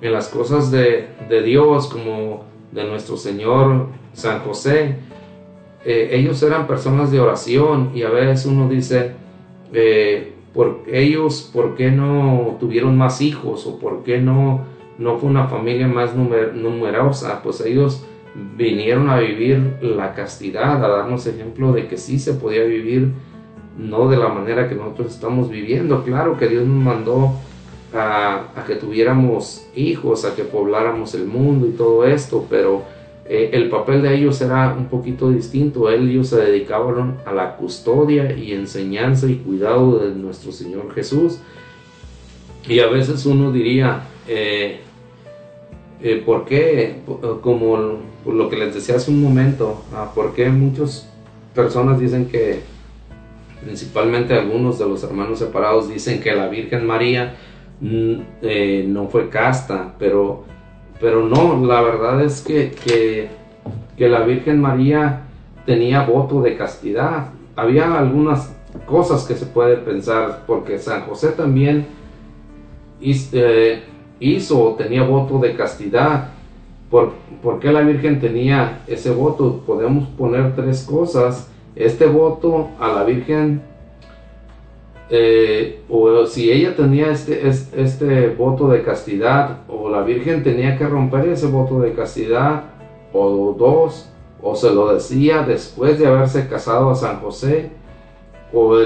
[0.00, 4.96] en las cosas de, de, Dios, como de nuestro Señor San José,
[5.84, 9.12] eh, ellos eran personas de oración y a veces uno dice,
[9.72, 13.66] eh, por ellos, ¿por qué no tuvieron más hijos?
[13.66, 14.62] ¿O por qué no,
[14.98, 17.42] no fue una familia más numerosa?
[17.42, 18.04] Pues ellos
[18.56, 23.12] vinieron a vivir la castidad, a darnos ejemplo de que sí se podía vivir,
[23.78, 26.02] no de la manera que nosotros estamos viviendo.
[26.04, 27.32] Claro que Dios nos mandó
[27.94, 32.82] a, a que tuviéramos hijos, a que pobláramos el mundo y todo esto, pero
[33.32, 35.88] eh, el papel de ellos era un poquito distinto.
[35.88, 41.38] Ellos se dedicaban a la custodia y enseñanza y cuidado de nuestro Señor Jesús.
[42.68, 44.80] Y a veces uno diría, eh,
[46.02, 47.02] eh, ¿por qué?
[47.40, 51.08] Como lo que les decía hace un momento, ah, ¿por qué muchas
[51.54, 52.62] personas dicen que,
[53.64, 57.36] principalmente algunos de los hermanos separados, dicen que la Virgen María
[57.80, 58.14] mm,
[58.92, 60.50] no fue casta, pero
[61.00, 62.72] pero no, la verdad es que,
[63.96, 65.22] que, la Virgen María
[65.66, 67.28] tenía voto de castidad.
[67.56, 68.54] Había algunas
[68.86, 71.86] cosas que se puede pensar, porque San José también
[73.00, 73.82] eh,
[74.20, 76.30] hizo, o tenía voto de castidad.
[76.90, 77.12] ¿Por,
[77.42, 79.62] ¿Por, qué la Virgen tenía ese voto?
[79.66, 81.50] Podemos poner tres cosas.
[81.76, 83.62] Este voto a la Virgen
[85.12, 90.86] eh, o si ella tenía este, este, voto de castidad, o la Virgen tenía que
[90.86, 92.64] romper ese voto de castidad,
[93.12, 94.08] o dos,
[94.40, 97.70] o se lo decía después de haberse casado a San José,
[98.52, 98.78] o,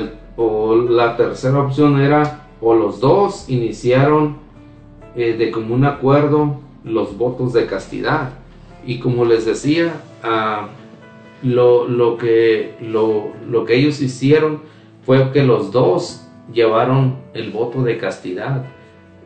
[0.88, 4.38] la tercera opción era, o los dos iniciaron
[5.14, 8.30] eh, de común acuerdo los votos de castidad.
[8.86, 9.92] Y como les decía,
[10.22, 10.68] ah,
[11.42, 14.62] lo, lo, que, lo, lo que ellos hicieron,
[15.04, 18.64] fue que los dos llevaron el voto de castidad,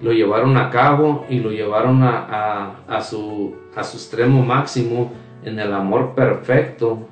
[0.00, 5.12] lo llevaron a cabo y lo llevaron a, su extremo máximo
[5.44, 7.06] en el amor perfecto,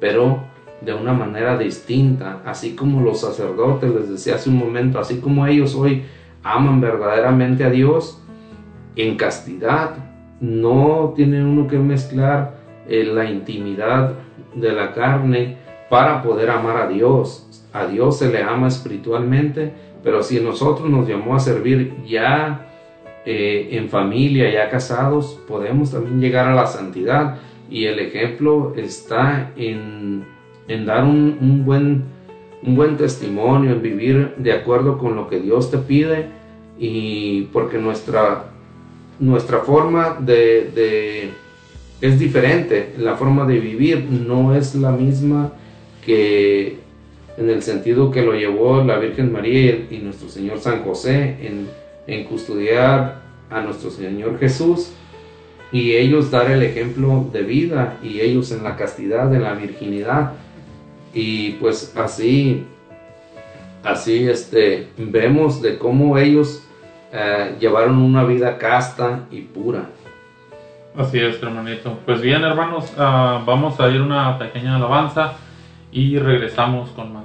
[0.00, 0.42] pero
[0.80, 5.46] de una manera distinta, así como los sacerdotes, les decía hace un momento, así como
[5.46, 6.04] ellos hoy
[6.42, 8.22] aman verdaderamente a Dios
[8.96, 9.96] en castidad,
[10.40, 12.58] no tiene uno que mezclar
[12.88, 14.14] eh, la intimidad
[14.54, 15.56] de la carne
[15.88, 17.44] para poder amar a Dios.
[17.72, 22.66] A Dios se le ama espiritualmente, pero si nosotros nos llamó a servir ya
[23.24, 27.38] eh, en familia, ya casados, podemos también llegar a la santidad.
[27.70, 30.24] Y el ejemplo está en,
[30.86, 32.04] dar un, buen,
[32.62, 36.26] un buen testimonio, en vivir de acuerdo con lo que Dios te pide
[36.78, 38.44] y porque nuestra,
[39.18, 41.30] nuestra forma de, de,
[42.00, 45.52] es diferente, la forma de vivir no es la misma
[46.08, 46.78] que
[47.36, 51.36] en el sentido que lo llevó la Virgen María y nuestro Señor San José
[52.06, 53.20] en, custodiar
[53.50, 54.90] a nuestro Señor Jesús
[55.70, 60.32] y ellos dar el ejemplo de vida y ellos en la castidad, en la virginidad.
[61.12, 62.64] Y pues así
[63.84, 66.66] así este vemos de cómo ellos
[67.12, 69.90] eh, llevaron una vida casta y pura.
[70.96, 71.98] Así es hermanito.
[72.06, 75.34] Pues bien hermanos ah, vamos a ir una pequeña alabanza
[75.92, 77.24] y regresamos con más.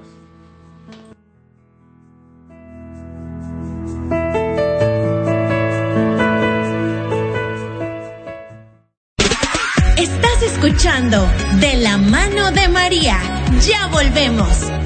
[9.98, 11.28] Estás escuchando
[11.60, 13.18] De la mano de María.
[13.68, 14.83] Ya volvemos.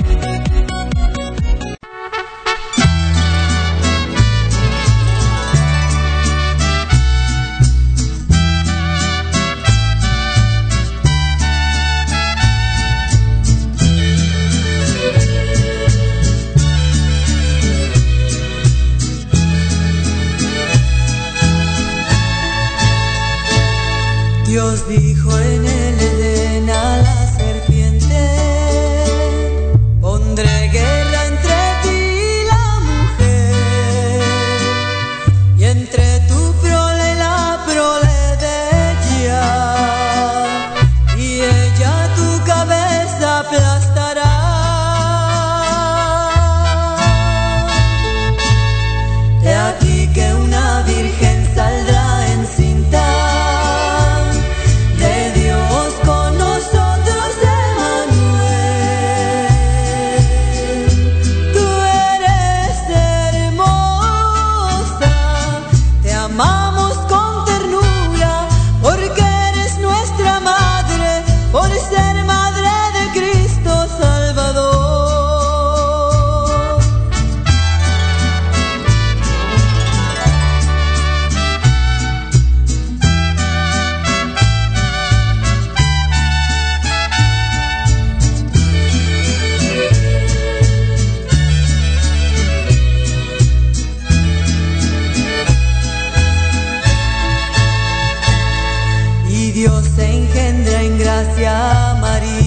[99.58, 102.47] Dios engendra en gracia María,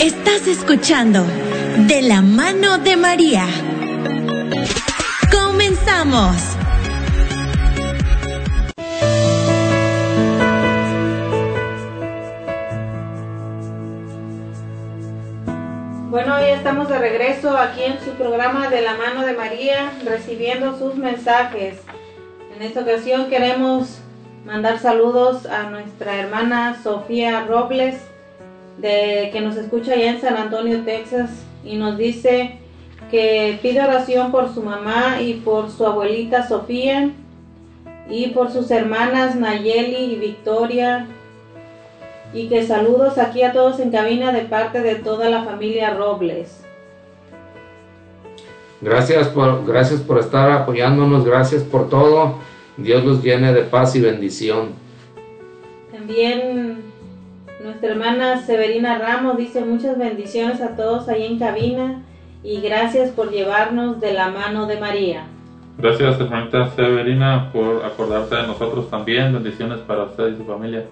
[0.00, 1.24] Estás escuchando
[1.88, 3.46] De la mano de María.
[5.30, 6.36] Comenzamos.
[16.10, 20.78] Bueno, hoy estamos de regreso aquí en su programa de la mano de María, recibiendo
[20.78, 21.78] sus mensajes.
[22.54, 23.98] En esta ocasión queremos
[24.44, 27.96] mandar saludos a nuestra hermana Sofía Robles,
[28.78, 31.30] de, que nos escucha allá en San Antonio, Texas,
[31.64, 32.58] y nos dice
[33.10, 37.10] que pide oración por su mamá y por su abuelita Sofía,
[38.08, 41.06] y por sus hermanas Nayeli y Victoria,
[42.32, 46.62] y que saludos aquí a todos en cabina de parte de toda la familia Robles.
[48.80, 52.34] Gracias por, gracias por estar apoyándonos, gracias por todo.
[52.76, 54.68] Dios los llene de paz y bendición.
[55.90, 56.85] También
[57.66, 62.02] nuestra hermana Severina Ramos dice muchas bendiciones a todos ahí en cabina
[62.42, 65.24] y gracias por llevarnos de la mano de María.
[65.76, 69.32] Gracias, hermanita Severina, por acordarte de nosotros también.
[69.32, 70.84] Bendiciones para usted y su familia.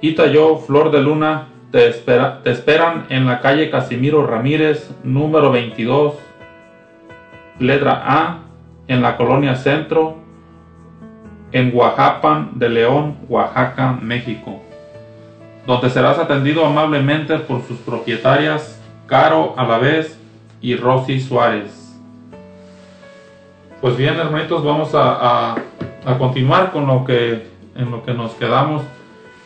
[0.00, 6.14] Itayo, Flor de Luna, te, te esperan en la calle Casimiro Ramírez, número 22,
[7.58, 8.38] letra A,
[8.88, 10.16] en la colonia Centro,
[11.52, 14.60] en Oaxaca de León, Oaxaca, México,
[15.66, 20.18] donde serás atendido amablemente por sus propietarias Caro a la vez
[20.62, 21.94] y Rosy Suárez.
[23.82, 25.56] Pues bien, hermanitos, vamos a,
[26.06, 28.82] a, continuar con lo que en lo que nos quedamos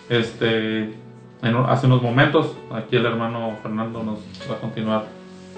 [0.09, 0.95] este
[1.67, 2.57] hace unos momentos.
[2.73, 5.07] Aquí el hermano Fernando nos va a continuar.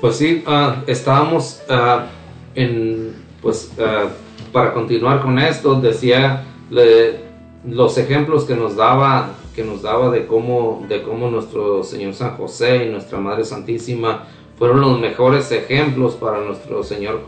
[0.00, 2.06] Pues sí, ah, estábamos ah,
[2.54, 4.08] en pues ah,
[4.52, 6.44] para continuar con esto decía
[7.64, 12.36] los ejemplos que nos daba que nos daba de cómo, de cómo nuestro Señor San
[12.36, 14.26] José y nuestra Madre Santísima
[14.58, 17.20] fueron los mejores ejemplos para nuestro Señor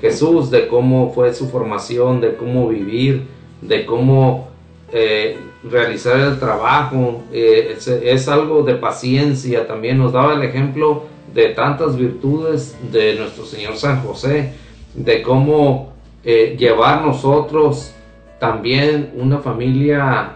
[0.00, 3.26] Jesús, de cómo fue su formación, de cómo vivir,
[3.62, 4.48] de cómo
[4.92, 7.22] eh, realizar el trabajo.
[7.32, 11.04] Eh, es, algo de paciencia, también nos daba el ejemplo
[11.36, 14.54] de tantas virtudes de nuestro Señor San José,
[14.94, 15.92] de cómo
[16.24, 17.94] eh, llevar nosotros
[18.40, 20.32] también una familia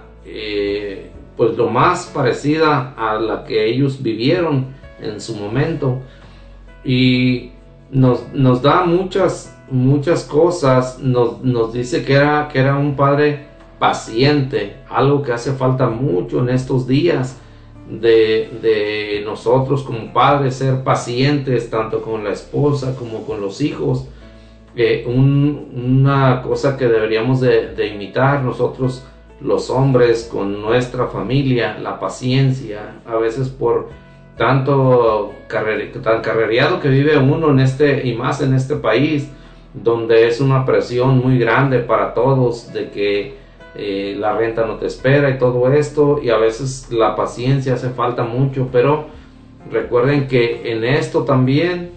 [1.37, 4.67] pues lo más parecida a la que ellos vivieron
[5.01, 6.01] en su momento.
[6.85, 7.53] Y
[7.91, 13.47] nos, nos da muchas muchas cosas nos, nos, dice que era que era un padre
[13.79, 17.39] paciente algo que hace falta mucho en estos días
[17.91, 24.07] de, de nosotros como padres ser pacientes tanto con la esposa como con los hijos.
[24.77, 29.05] Eh, una cosa que deberíamos de, imitar nosotros
[29.41, 33.89] los hombres con nuestra familia, la paciencia, a veces por
[34.37, 35.33] tanto
[36.03, 39.29] tan carrereado que vive uno en este y más en este país
[39.75, 43.40] donde es una presión muy grande para todos de que
[43.75, 47.91] eh, la renta no te espera y todo esto y a veces la paciencia hace
[47.91, 49.07] falta mucho pero
[49.71, 51.91] recuerden que en esto también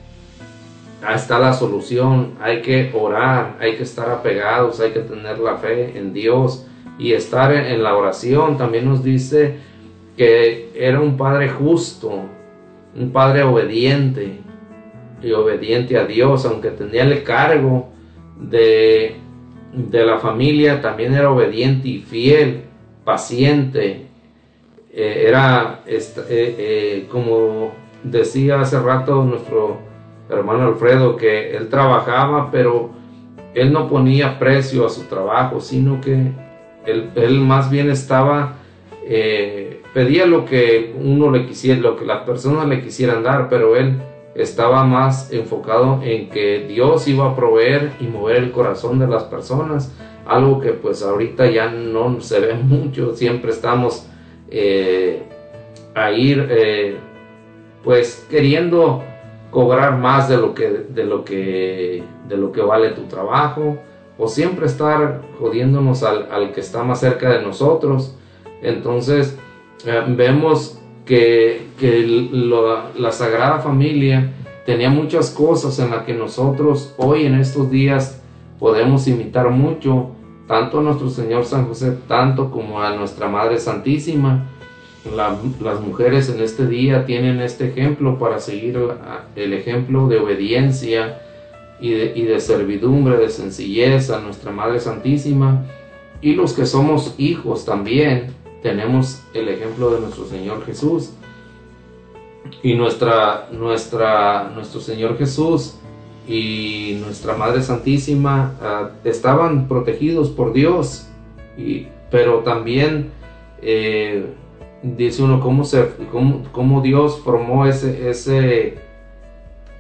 [1.14, 5.98] está la solución hay que orar hay que estar apegados hay que tener la fe
[5.98, 6.68] en Dios
[6.98, 8.58] y estar en la oración.
[8.58, 9.58] También nos dice
[10.18, 12.22] que era un padre justo,
[12.96, 14.40] un padre obediente
[15.22, 17.90] y obediente a Dios, aunque tenía el cargo
[18.40, 19.16] de,
[19.74, 22.62] de la familia, también era obediente y fiel,
[23.04, 24.06] paciente.
[24.92, 27.72] Eh, era eh, eh, como
[28.04, 29.80] decía hace rato nuestro
[30.30, 32.92] hermano Alfredo, que él trabajaba, pero
[33.56, 36.32] él no ponía precio a su trabajo, sino que
[36.86, 38.56] él, más bien estaba,
[39.94, 44.02] pedía lo que uno le quisiera, lo que las personas le quisieran dar, pero él
[44.36, 49.24] estaba más enfocado en que Dios iba a proveer y mover el corazón de las
[49.24, 49.94] personas,
[50.26, 54.08] algo que pues ahorita ya no se ve mucho, siempre estamos
[54.50, 55.24] eh,
[55.96, 56.98] a ir eh,
[57.84, 59.04] pues queriendo
[59.52, 63.78] cobrar más de lo que de lo que de lo que vale tu trabajo
[64.18, 68.16] o siempre estar jodiéndonos al, que está más cerca de nosotros.
[68.62, 69.38] Entonces
[69.86, 71.62] eh, vemos que,
[72.98, 74.32] la Sagrada Familia
[74.66, 78.22] tenía muchas cosas en las que nosotros hoy en estos días
[78.60, 80.12] podemos imitar mucho,
[80.48, 84.46] tanto a nuestro Señor San José, tanto como a nuestra Madre Santísima.
[85.16, 88.80] La- las mujeres en este día tienen este ejemplo para seguir
[89.36, 91.20] el ejemplo de obediencia
[91.82, 95.66] y de, y de servidumbre, de sencillez a nuestra Madre Santísima.
[96.22, 98.28] Y los que somos hijos también
[98.64, 101.12] tenemos el ejemplo de nuestro Señor Jesús.
[102.64, 105.76] Y nuestra, nuestra, nuestro Señor Jesús
[106.28, 111.08] y nuestra Madre Santísima ah, estaban protegidos por Dios,
[111.58, 113.12] y, pero también
[113.62, 114.26] eh,
[114.82, 118.78] dice uno cómo, se, cómo, cómo Dios formó ese, ese,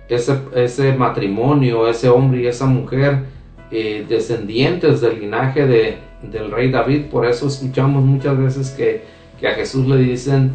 [0.09, 3.23] ese, ese matrimonio, ese hombre y esa mujer,
[3.71, 5.97] eh, descendientes del linaje de,
[6.31, 7.05] del rey David.
[7.05, 9.03] Por eso escuchamos muchas veces que,
[9.39, 10.51] que a Jesús le dicen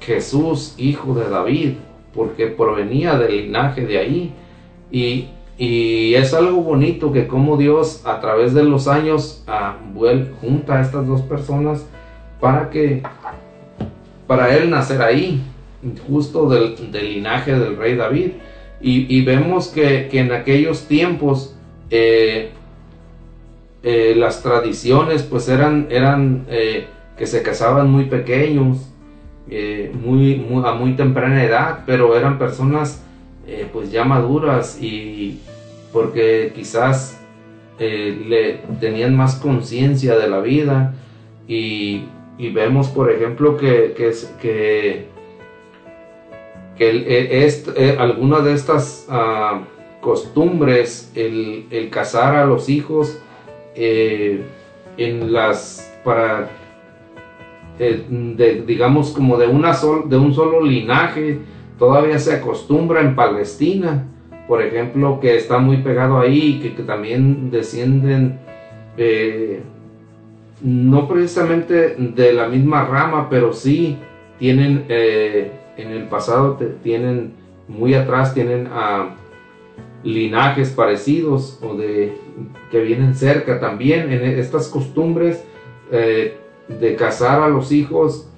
[0.00, 1.74] Jesús, hijo de David,
[2.14, 4.32] porque provenía del linaje de ahí.
[4.90, 5.28] Y,
[5.58, 9.76] y es algo bonito que como Dios a través de los años ah,
[10.40, 11.86] junta a estas dos personas
[12.40, 13.02] para que
[14.26, 15.42] para él nacer ahí,
[16.08, 18.30] justo del, del linaje del rey David.
[18.80, 21.54] Y, y vemos que, que en aquellos tiempos
[21.90, 22.50] eh,
[23.82, 26.86] eh, las tradiciones pues eran, eran eh,
[27.16, 28.78] que se casaban muy pequeños,
[29.48, 33.04] eh, muy, a muy temprana edad, pero eran personas
[33.72, 35.40] pues ya maduras y
[35.92, 37.20] porque quizás
[37.80, 40.94] le tenían más conciencia de la vida
[41.48, 42.04] y,
[42.38, 45.08] vemos por ejemplo que, que, que,
[46.78, 47.46] e-
[47.76, 49.62] eh, algunas de estas ah,
[50.00, 53.18] costumbres, el, el casar a los hijos
[53.74, 54.42] eh,
[54.96, 56.48] en las para
[57.78, 61.38] eh, de, digamos como de una sol- de un solo linaje
[61.78, 64.06] todavía se acostumbra en Palestina
[64.48, 68.38] por ejemplo que está muy pegado ahí que, que también descienden
[68.96, 69.62] eh,
[70.62, 73.96] no precisamente de la misma rama pero sí
[74.38, 77.32] tienen en el pasado tienen
[77.68, 79.14] muy atrás tienen a
[80.02, 82.14] linajes parecidos o de
[82.70, 85.44] que vienen cerca también en estas costumbres
[85.92, 86.36] eh,
[86.68, 88.28] de casar a los hijos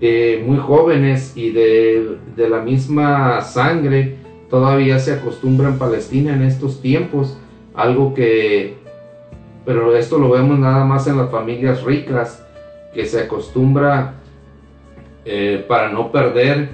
[0.00, 4.16] eh, muy jóvenes y de, de la misma sangre
[4.50, 7.38] todavía se acostumbra en Palestina en estos tiempos
[7.74, 8.76] algo que
[9.64, 12.44] pero esto lo vemos nada más en las familias ricas
[12.94, 14.14] que se acostumbra
[15.24, 16.70] eh, para no perder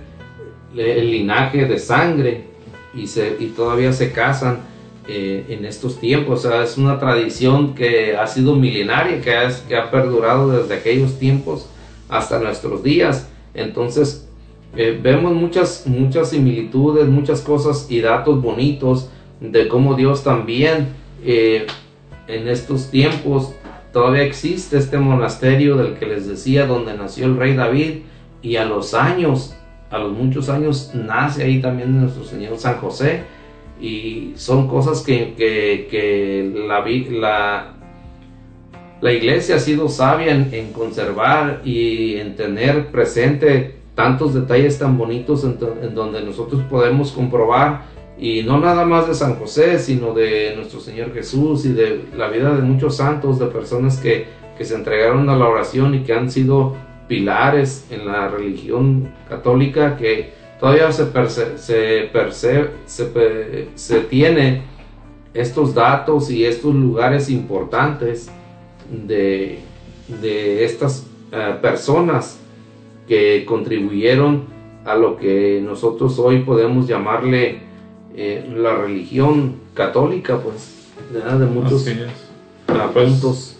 [0.76, 2.53] el linaje de sangre
[2.94, 4.60] y, todavía se casan
[5.08, 6.44] eh, en estos tiempos.
[6.44, 10.74] O sea, es una tradición que ha sido milenaria, que ha, que ha perdurado desde
[10.74, 11.68] aquellos tiempos
[12.08, 13.28] hasta nuestros días.
[13.54, 14.28] Entonces,
[14.76, 19.08] eh, vemos muchas, muchas similitudes, muchas cosas y datos bonitos
[19.40, 20.88] de cómo Dios también
[21.24, 21.66] eh,
[22.26, 23.52] en estos tiempos
[23.92, 28.00] todavía existe este monasterio del que les decía donde nació el rey David
[28.42, 29.54] y a los años
[29.94, 33.22] a los muchos años nace ahí también nuestro Señor San José
[33.80, 36.84] y son cosas que, que, la,
[37.20, 37.74] la,
[39.00, 45.44] la iglesia ha sido sabia en, conservar y en tener presente tantos detalles tan bonitos
[45.44, 47.82] en, en donde nosotros podemos comprobar
[48.18, 52.28] y no nada más de San José, sino de nuestro Señor Jesús y de la
[52.28, 54.26] vida de muchos santos, de personas que,
[54.58, 56.74] que se entregaron a la oración y que han sido
[57.08, 64.62] pilares en la religión católica que todavía se, perce- se, perce- se, pe- se tiene
[65.34, 68.28] estos datos y estos lugares importantes
[68.90, 69.58] de,
[70.22, 72.38] de estas eh, personas
[73.08, 74.44] que contribuyeron
[74.84, 77.60] a lo que nosotros hoy podemos llamarle
[78.16, 81.38] eh, la religión católica, pues, ¿verdad?
[81.40, 81.84] de muchos
[83.10, 83.53] puntos.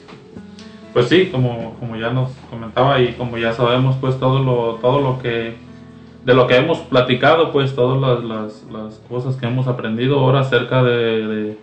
[0.94, 5.00] Pues sí, como, como ya nos comentaba y como ya sabemos, pues todo lo, todo
[5.00, 5.56] lo que,
[6.24, 10.84] de lo que hemos platicado, pues todas las, las, cosas que hemos aprendido ahora acerca
[10.84, 11.58] de, de,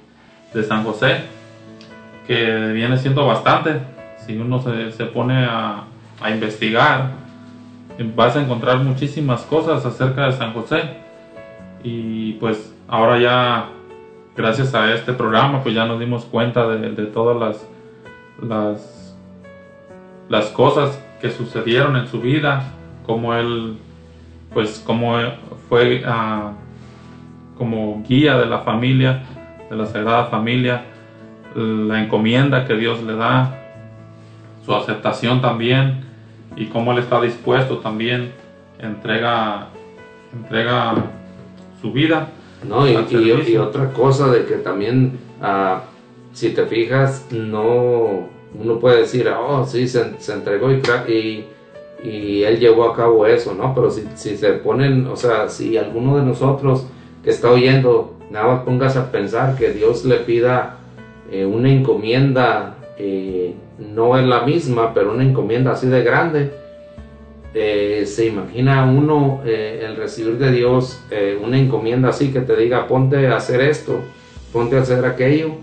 [0.54, 1.22] de San José,
[2.28, 3.80] que viene siendo bastante.
[4.28, 5.86] Si uno se, se pone a,
[6.22, 7.12] a investigar,
[8.14, 10.82] vas a encontrar muchísimas cosas acerca de San José.
[11.84, 13.70] Y pues ahora ya,
[14.36, 17.66] gracias a este programa, pues ya nos dimos cuenta de, de todas las,
[18.46, 19.01] las
[20.32, 22.64] las cosas que sucedieron en su vida,
[23.06, 23.76] como él,
[24.54, 25.14] pues como
[25.68, 26.54] fue ah,
[27.58, 29.24] como guía de la familia,
[29.70, 30.86] de la Sagrada Familia,
[31.54, 33.58] la encomienda que Dios le da,
[34.66, 36.06] su aceptación también
[36.56, 38.32] y cómo él está dispuesto también,
[38.80, 39.68] entrega,
[40.34, 40.94] entrega
[41.82, 42.30] su vida
[42.68, 45.82] No, y, y- y otra cosa de que también, ah,
[46.32, 48.30] si te fijas, no,
[48.60, 51.46] uno puede decir, oh, sí, se, se entregó y, y,
[52.04, 53.74] y él llevó a cabo eso, ¿no?
[53.76, 56.86] Pero si, se ponen, o sea, si alguno de nosotros
[57.24, 60.78] que está oyendo, nada más pongas a pensar que Dios le pida
[61.32, 66.52] eh, una encomienda, eh, no es la misma, pero una encomienda así de grande,
[67.54, 71.04] eh, se imagina uno el recibir de Dios
[71.44, 74.00] una encomienda así que te diga ponte a hacer esto,
[74.54, 75.56] ponte a hacer aquello,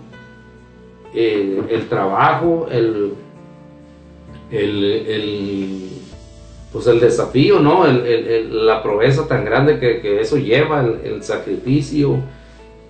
[1.13, 3.13] Eh, el trabajo, el,
[4.51, 5.89] el,
[6.71, 7.85] pues el desafío, ¿no?
[7.87, 12.17] La proeza tan grande que, eso lleva, el, el sacrificio.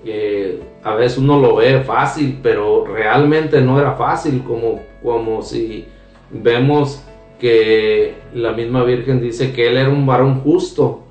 [0.06, 5.86] eh, a veces uno lo ve fácil, pero realmente no era fácil, como, como si
[6.32, 7.04] vemos
[7.40, 11.04] que la misma Virgen dice que él era un varón justo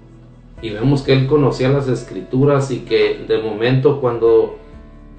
[0.60, 4.57] y vemos que él conocía las escrituras y que de momento cuando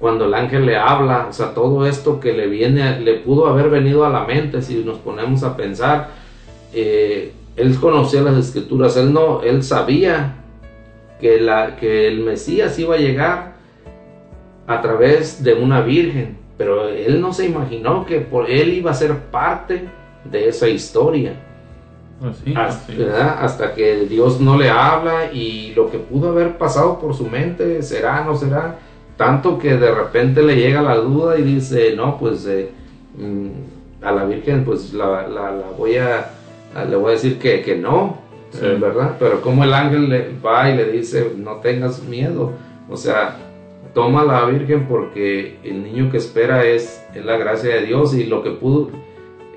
[0.00, 3.68] cuando el ángel le habla, o sea, todo esto que le viene, le pudo haber
[3.68, 6.08] venido a la mente si nos ponemos a pensar,
[6.72, 10.36] eh, él conocía las escrituras, él no, él sabía
[11.20, 13.56] que, la, que el Mesías iba a llegar
[14.66, 18.94] a través de una virgen, pero él no se imaginó que por él iba a
[18.94, 19.84] ser parte
[20.24, 21.34] de esa historia.
[22.20, 23.02] Pues sí, Hasta, así.
[23.38, 27.82] Hasta que Dios no le habla y lo que pudo haber pasado por su mente
[27.82, 28.78] será, no será,
[29.20, 32.70] tanto que de repente le llega la duda y dice, no, pues eh,
[33.18, 36.30] mm, a la Virgen pues la, la- la voy a,
[36.74, 38.16] a- le voy a decir que, que no,
[38.50, 38.60] Sí.
[38.64, 39.16] eh, ¿verdad?
[39.18, 42.52] Pero como el ángel le va y le dice, no tengas miedo,
[42.88, 43.36] o sea,
[43.92, 48.14] toma a la Virgen porque el niño que espera es, es la gracia de Dios
[48.14, 48.88] y lo que pudo,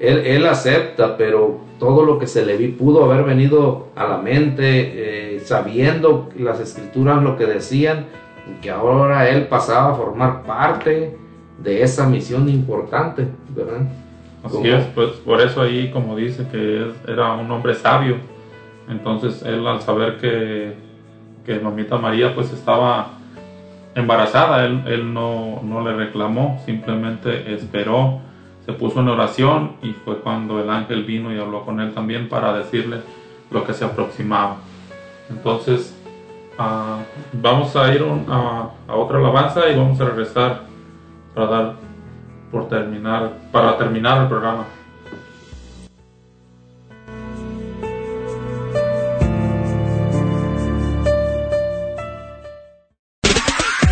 [0.01, 4.17] él, él acepta, pero todo lo que se le vi pudo haber venido a la
[4.17, 4.65] mente,
[5.37, 8.07] eh, sabiendo las escrituras lo que decían,
[8.49, 11.17] y que ahora él pasaba a formar parte
[11.59, 13.87] de esa misión importante, ¿verdad?
[14.43, 18.17] Así es, pues por eso ahí como dice que era un hombre sabio,
[18.89, 20.75] entonces él al saber que,
[21.45, 23.13] que mamita María pues estaba
[23.95, 28.19] embarazada, él, él no, no le reclamó, simplemente esperó,
[28.65, 32.27] se puso en oración y fue cuando el ángel vino y habló con él también
[32.27, 32.97] para decirle
[33.51, 34.57] lo que se aproximaba.
[35.29, 35.97] Entonces
[36.57, 36.99] ah,
[37.33, 40.61] vamos a ir a otra alabanza y vamos a regresar
[41.33, 41.75] para dar
[42.51, 44.65] por terminar, para terminar el programa.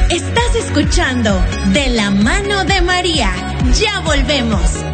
[0.10, 1.32] Estás escuchando
[1.74, 3.32] De la mano de María.
[3.74, 4.91] Ya volvemos.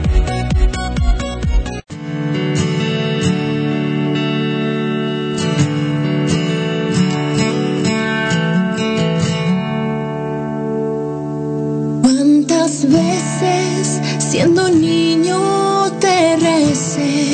[14.57, 17.27] Siendo niño te recé?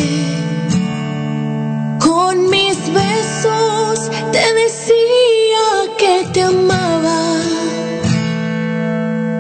[1.99, 5.65] Con mis besos te decía
[5.97, 7.21] que te amaba.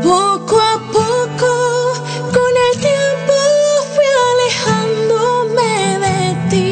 [0.01, 1.51] Poco a poco,
[2.35, 3.35] con el tiempo
[3.93, 5.73] fui alejándome
[6.05, 6.19] de
[6.49, 6.69] ti.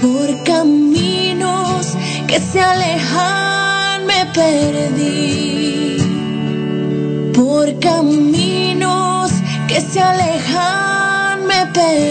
[0.00, 1.86] Por caminos
[2.26, 4.99] que se alejan me perdí
[11.78, 12.09] alejan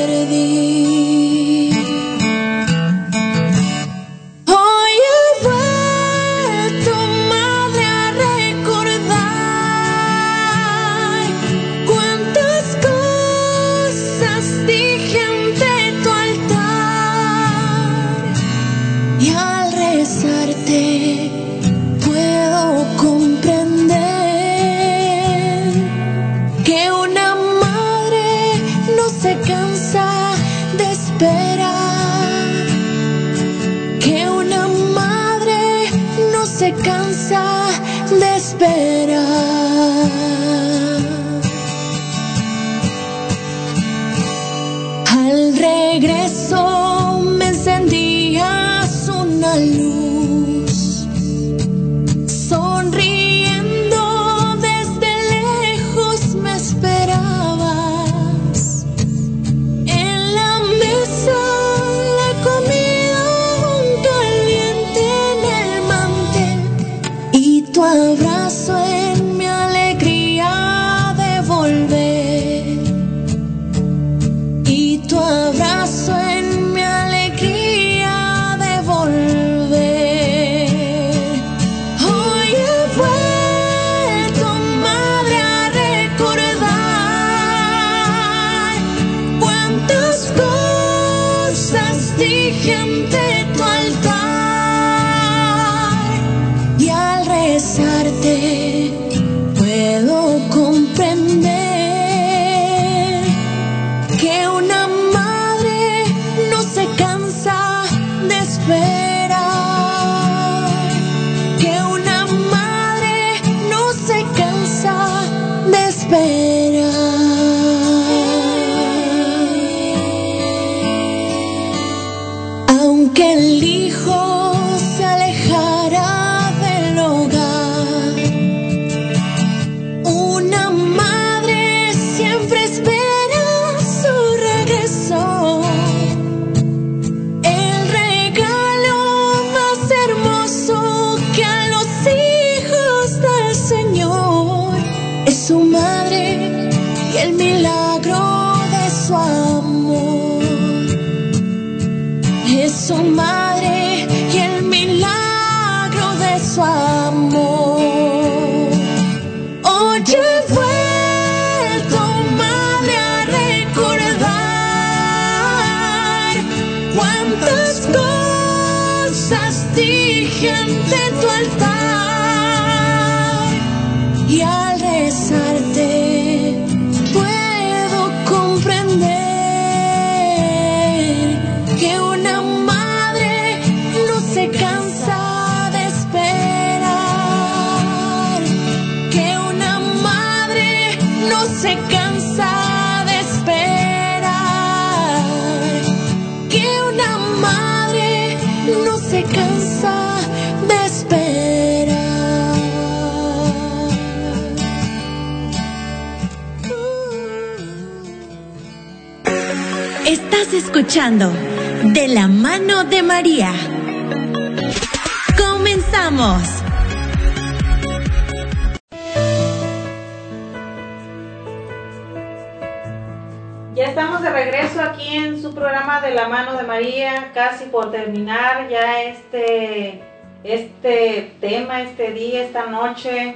[231.83, 233.35] este día, esta noche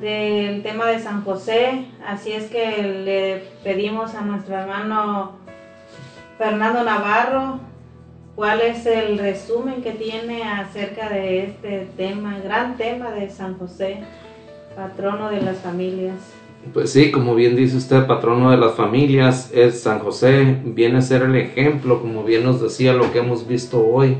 [0.00, 1.86] del tema de San José.
[2.06, 5.32] Así es que le pedimos a nuestro hermano
[6.38, 7.60] Fernando Navarro
[8.34, 13.98] cuál es el resumen que tiene acerca de este tema, gran tema de San José,
[14.74, 16.16] patrono de las familias.
[16.72, 21.02] Pues sí, como bien dice usted, patrono de las familias, es San José, viene a
[21.02, 24.16] ser el ejemplo, como bien nos decía lo que hemos visto hoy,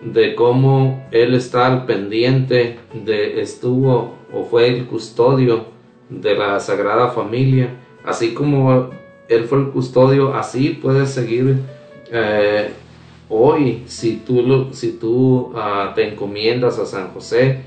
[0.00, 5.64] de cómo él está al pendiente, de estuvo o fue el custodio
[6.08, 7.70] de la Sagrada Familia,
[8.04, 8.90] así como
[9.28, 11.56] él fue el custodio, así puedes seguir
[12.10, 12.70] eh,
[13.28, 17.60] hoy, si tú, si tú ah, te encomiendas a San José,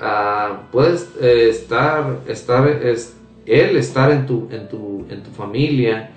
[0.00, 6.10] ah, puedes eh, estar, estar, es- él estar en tu, en tu, en tu familia.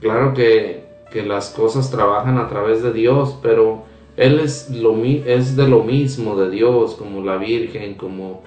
[0.00, 3.84] Claro que, que las cosas trabajan a través de Dios, pero
[4.16, 8.42] él es, de lo mismo de Dios, como la Virgen, como,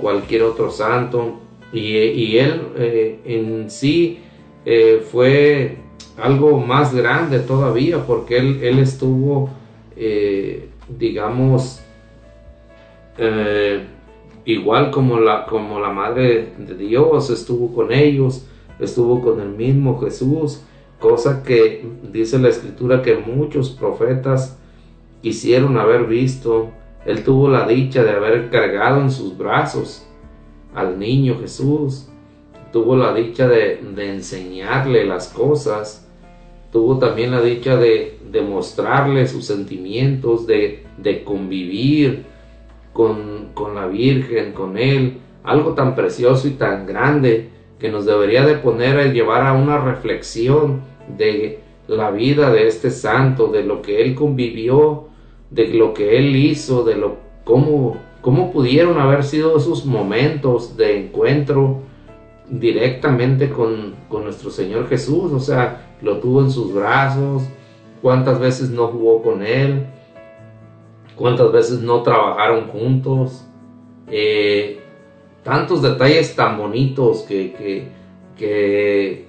[0.00, 1.40] cualquier otro santo.
[1.72, 4.20] Y, él eh, en sí
[4.64, 5.78] eh, fue
[6.18, 9.50] algo más grande todavía, porque él, estuvo,
[9.96, 11.80] eh, digamos,
[14.44, 18.46] igual como la Madre de Dios estuvo con ellos,
[18.78, 20.62] estuvo con el mismo Jesús,
[21.00, 24.58] cosa que dice la Escritura que muchos profetas
[25.22, 26.70] quisieron haber visto.
[27.06, 30.06] Él tuvo la dicha de haber cargado en sus brazos
[30.74, 32.08] al niño Jesús,
[32.72, 36.08] tuvo la dicha de, enseñarle las cosas,
[36.72, 42.24] tuvo también la dicha de, de mostrarle sus sentimientos, de, de convivir
[42.92, 48.46] con, con la Virgen, con Él, algo tan precioso y tan grande que nos debería
[48.46, 50.82] de poner a llevar a una reflexión
[51.18, 55.08] de la vida de este santo, de lo que Él convivió,
[55.52, 60.98] de lo que Él hizo, de lo cómo, cómo pudieron haber sido esos momentos de
[60.98, 61.80] encuentro
[62.48, 67.42] directamente con, con nuestro Señor Jesús, o sea, lo tuvo en sus brazos,
[68.00, 69.86] cuántas veces no jugó con Él,
[71.16, 73.46] cuántas veces no trabajaron juntos,
[74.08, 74.80] eh,
[75.42, 77.88] tantos detalles tan bonitos que, que,
[78.36, 79.26] que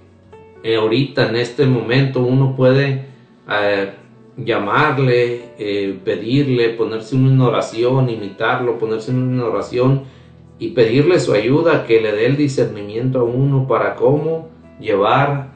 [0.63, 3.05] eh, ahorita en este momento uno puede
[3.49, 3.93] eh,
[4.37, 10.03] llamarle, eh, pedirle, ponerse una oración, imitarlo, ponerse una oración
[10.59, 14.49] y pedirle su ayuda, que le dé el discernimiento a uno para cómo
[14.79, 15.49] llevar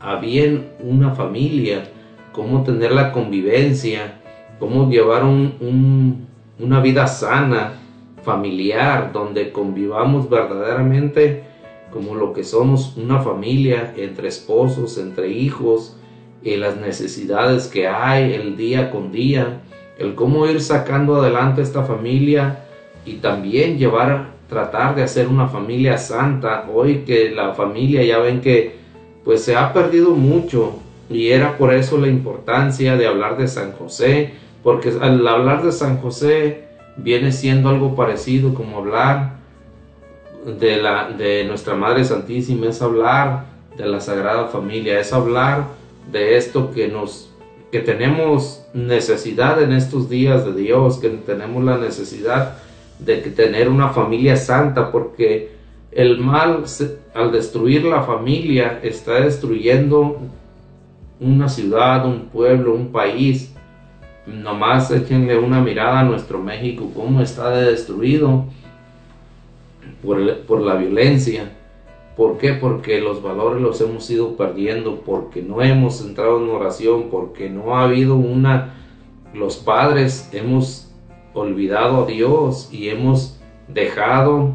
[0.00, 1.84] a bien una familia,
[2.32, 4.20] cómo tener la convivencia,
[4.58, 6.26] cómo llevar un-
[6.58, 7.74] una vida sana,
[8.22, 11.44] familiar, donde convivamos verdaderamente
[11.92, 15.97] como lo que somos una familia, entre esposos, entre hijos,
[16.42, 19.60] y las necesidades que hay el día con día,
[19.98, 22.64] el cómo ir sacando adelante esta familia
[23.04, 26.68] y también llevar, tratar de hacer una familia santa.
[26.72, 28.76] Hoy que la familia ya ven que
[29.24, 30.78] pues se ha perdido mucho
[31.10, 35.72] y era por eso la importancia de hablar de San José, porque al hablar de
[35.72, 36.64] San José
[36.96, 39.38] viene siendo algo parecido como hablar
[40.46, 43.44] de, la, de nuestra Madre Santísima, es hablar
[43.76, 45.77] de la Sagrada Familia, es hablar
[46.10, 47.28] de esto que nos
[47.70, 52.56] que tenemos necesidad en estos días de Dios, que tenemos la necesidad
[52.98, 55.52] de tener una familia santa, porque
[55.92, 56.64] el mal
[57.14, 60.18] al destruir la familia está destruyendo
[61.20, 63.54] una ciudad, un pueblo, un país.
[64.26, 68.44] Nomás échenle una mirada a nuestro México, cómo está destruido
[70.02, 71.52] por, por la violencia.
[72.18, 72.52] ¿Por qué?
[72.52, 77.76] Porque los valores los hemos ido perdiendo, porque no hemos entrado en oración, porque no
[77.76, 78.74] ha habido una...
[79.32, 80.90] Los padres hemos
[81.32, 83.38] olvidado a Dios y hemos
[83.68, 84.50] dejado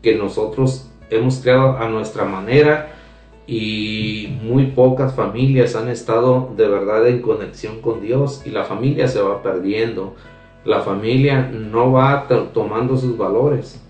[0.00, 2.94] que nosotros hemos creado a nuestra manera
[3.48, 9.08] y muy pocas familias han estado de verdad en conexión con Dios y la familia
[9.08, 10.14] se va perdiendo.
[10.64, 13.82] La familia no va to- tomando sus valores.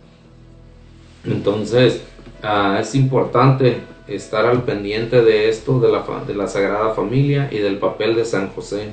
[1.27, 2.07] Entonces,
[2.43, 7.59] ah, es importante estar al pendiente de esto, de la, de la Sagrada Familia y
[7.59, 8.93] del papel de San José.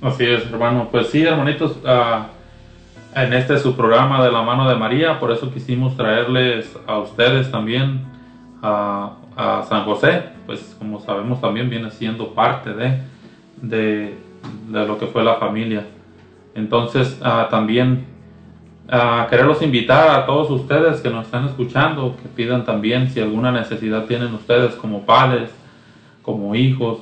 [0.00, 0.88] Así es, hermano.
[0.90, 2.28] Pues sí, hermanitos, ah,
[3.14, 7.50] en este su programa de la mano de María, por eso quisimos traerles a ustedes
[7.50, 8.02] también
[8.62, 12.98] a, a San José, pues como sabemos también viene siendo parte de,
[13.60, 14.14] de,
[14.68, 15.86] de lo que fue la familia.
[16.54, 18.06] Entonces, ah, también
[18.90, 23.52] a quererlos invitar a todos ustedes que nos están escuchando, que pidan también si alguna
[23.52, 25.50] necesidad tienen ustedes como padres,
[26.22, 27.00] como hijos,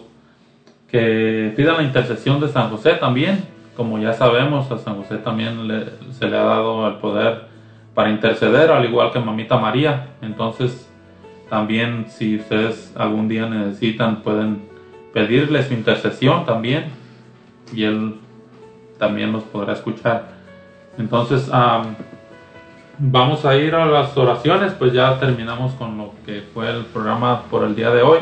[0.90, 3.44] que pidan la intercesión de San José también.
[3.76, 7.42] Como ya sabemos, a San José también le- se le ha dado el poder
[7.94, 10.06] para interceder, al igual que Mamita María.
[10.22, 10.88] Entonces,
[11.48, 14.62] también si ustedes algún día necesitan, pueden
[15.12, 16.86] pedirle su intercesión también
[17.72, 18.16] y él
[18.98, 20.35] también los podrá escuchar.
[20.98, 21.94] Entonces, am,
[22.98, 27.42] vamos a ir a las oraciones, pues ya terminamos con lo que fue el programa
[27.50, 28.20] por el día de hoy.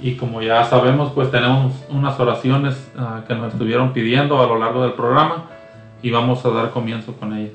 [0.00, 4.58] Y como ya sabemos, pues tenemos unas oraciones ah, que nos estuvieron pidiendo a lo
[4.58, 5.44] largo del programa
[6.02, 7.52] y vamos a dar comienzo con ellas.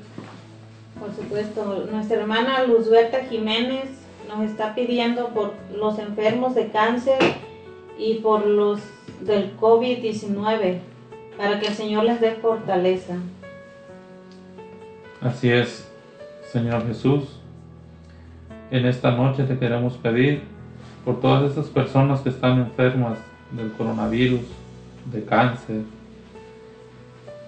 [0.98, 3.90] Por supuesto, nuestra hermana Luzberta Jiménez
[4.28, 7.18] nos está pidiendo por los enfermos de cáncer
[7.98, 8.80] y por los
[9.20, 10.78] del COVID-19
[11.36, 13.16] para que el Señor les dé fortaleza.
[15.20, 15.90] Así es,
[16.52, 17.24] Señor Jesús.
[18.70, 20.42] En esta noche te queremos pedir
[21.04, 23.18] por todas esas personas que están enfermas
[23.50, 24.42] del coronavirus,
[25.12, 25.80] de cáncer,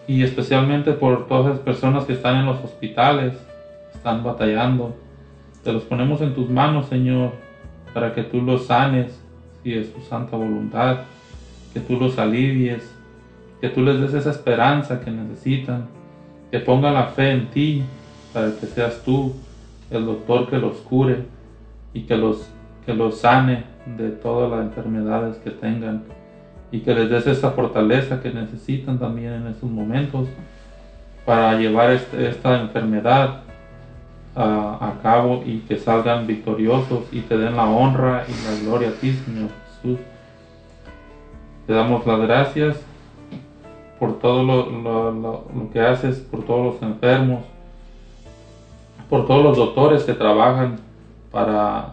[0.08, 3.34] y especialmente por todas esas personas que están en los hospitales,
[3.94, 4.96] están batallando.
[5.62, 7.30] Te los ponemos en tus manos, Señor,
[7.94, 9.20] para que tú los sanes,
[9.62, 11.02] si es tu santa voluntad,
[11.72, 12.92] que tú los alivies,
[13.60, 15.99] que tú les des esa esperanza que necesitan,
[16.50, 17.82] que pongan la fe en ti,
[18.32, 19.34] para que seas tú
[19.90, 21.24] el doctor que los cure
[21.92, 22.48] y que los,
[22.86, 23.64] que los sane
[23.98, 26.02] de todas las enfermedades que tengan
[26.72, 30.28] y que les des esa fortaleza que necesitan también en estos momentos
[31.26, 33.40] para llevar este- esta enfermedad
[34.36, 38.90] a, a cabo y que salgan victoriosos y te den la honra y la gloria
[38.90, 39.48] a ti, Señor
[39.82, 39.98] Jesús.
[41.66, 42.76] Te damos las gracias
[44.00, 47.40] por todo lo, lo- lo- lo que haces, por todos los enfermos,
[49.08, 50.78] por todos los doctores que trabajan
[51.30, 51.90] para,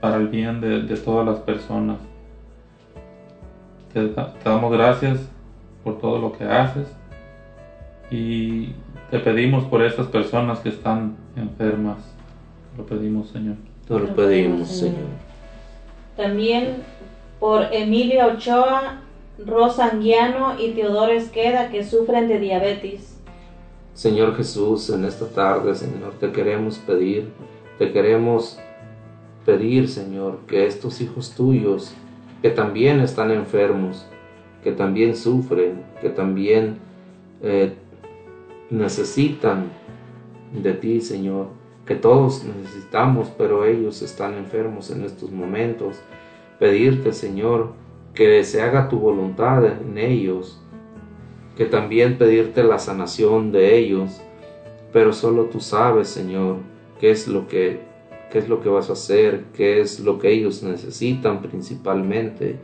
[0.00, 1.96] para el bien de, de todas las personas.
[3.92, 4.12] Te
[4.44, 5.20] damos gracias
[5.82, 6.86] por todo lo que haces
[8.10, 8.70] y
[9.10, 11.98] te pedimos por estas personas que están enfermas.
[12.76, 13.56] Lo pedimos, Señor.
[13.86, 15.08] Te lo pedimos, Señor.
[16.16, 16.76] También
[17.40, 19.00] por Emilia Ochoa,
[19.46, 23.18] Rosa Anguiano y Teodoro Esqueda que sufren de diabetes.
[23.94, 27.28] Señor Jesús, en esta tarde, Señor, te queremos pedir,
[27.78, 28.58] te queremos
[29.44, 31.92] pedir, Señor, que estos hijos tuyos,
[32.40, 34.06] que también están enfermos,
[34.64, 36.78] que también sufren, que también
[37.42, 37.74] eh,
[38.70, 39.70] necesitan
[40.52, 41.48] de ti, Señor,
[41.86, 45.96] que todos necesitamos, pero ellos están enfermos en estos momentos.
[46.58, 47.72] Pedirte, Señor,
[48.14, 50.60] que se haga tu voluntad en ellos,
[51.56, 54.20] que también pedirte la sanación de ellos,
[54.92, 56.56] pero solo tú sabes, Señor,
[57.00, 57.92] qué es lo que
[58.32, 62.56] qué es lo que vas a hacer, qué es lo que ellos necesitan principalmente.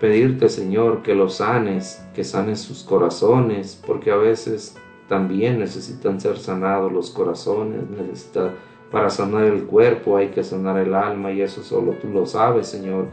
[0.00, 4.76] Pedirte, Señor, que los sanes, que sanes sus corazones, porque a veces
[5.08, 8.52] también necesitan ser sanados los corazones, necesita
[8.90, 12.66] para sanar el cuerpo hay que sanar el alma y eso solo tú lo sabes,
[12.68, 13.06] Señor.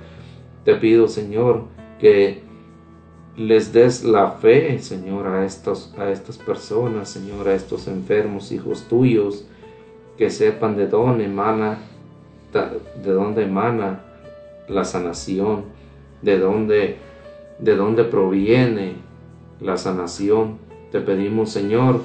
[0.65, 1.65] Te pido, Señor,
[1.99, 2.41] que
[3.37, 5.43] les des la fe, Señor, a, a
[6.11, 9.45] estas personas, Señor, a estos enfermos hijos tuyos,
[10.17, 11.77] que sepan de dónde emana,
[12.51, 14.01] de dónde emana
[14.67, 15.65] la sanación,
[16.23, 16.97] de dónde,
[17.59, 18.95] de dónde proviene
[19.61, 20.57] la sanación.
[20.91, 22.01] Te pedimos, Señor,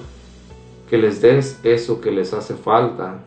[0.90, 3.20] que les des eso que les hace falta,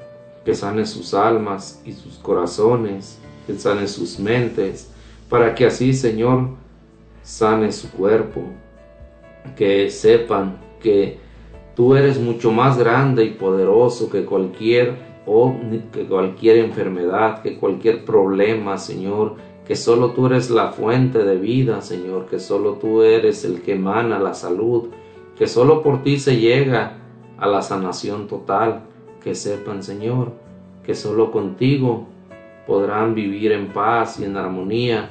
[0.46, 4.93] que sane sus almas y sus corazones, que sane sus mentes,
[5.30, 6.50] para que así, Señor,
[7.22, 8.42] sane su cuerpo,
[9.56, 11.20] que sepan que
[11.76, 15.14] tú eres mucho más grande y poderoso que cualquier
[15.94, 19.36] que cualquier enfermedad, que cualquier problema, Señor,
[19.66, 23.76] que solo tú eres la fuente de vida, Señor, que solo tú eres el que
[23.76, 24.90] emana la salud,
[25.38, 26.98] que solo por ti se llega
[27.38, 28.82] a la sanación total,
[29.24, 30.34] que sepan, Señor,
[30.86, 32.08] que solo contigo
[32.66, 35.10] podrán vivir en paz y en armonía.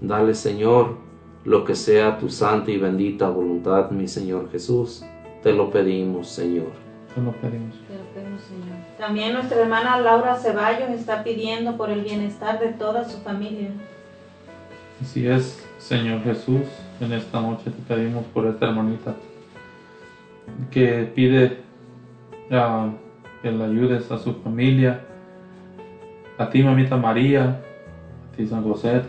[0.00, 0.96] Dale, Señor,
[1.44, 5.04] lo que sea tu santa y bendita voluntad, mi Señor Jesús.
[5.42, 6.70] Te lo pedimos, Señor.
[7.14, 7.74] Te lo pedimos.
[7.88, 8.76] Te lo pedimos, Señor.
[8.98, 13.70] También nuestra hermana Laura Ceballos está pidiendo por el bienestar de toda su familia.
[15.00, 16.66] Así es, Señor Jesús,
[17.00, 19.14] en esta noche te pedimos por esta hermanita
[20.70, 21.58] que pide
[22.50, 22.90] ah,
[23.42, 25.06] que le ayudes a su familia.
[26.40, 27.60] A ti, mamita María,
[28.32, 29.02] a ti, San José,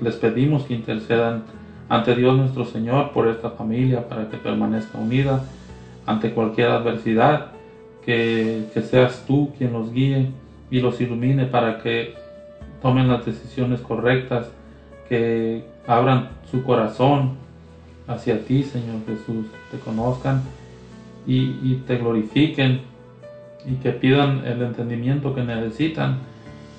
[0.00, 1.42] les pedimos que intercedan
[1.88, 5.42] ante Dios nuestro Señor por esta familia para que permanezca unida
[6.06, 7.46] ante cualquier adversidad,
[8.04, 10.30] que, seas tú quien los guíe
[10.70, 12.14] y los ilumine para que
[12.82, 14.48] tomen las decisiones correctas,
[15.08, 17.32] que abran su corazón
[18.06, 20.42] hacia ti, Señor Jesús, te conozcan
[21.26, 22.82] y, te glorifiquen
[23.66, 26.18] y que pidan el entendimiento que necesitan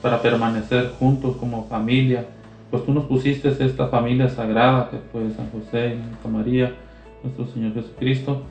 [0.02, 2.26] para permanecer juntos como familia
[2.70, 6.74] pues tú nos pusiste esta familia sagrada que fue San José y Santa María,
[7.24, 8.44] nuestro Señor Jesucristo.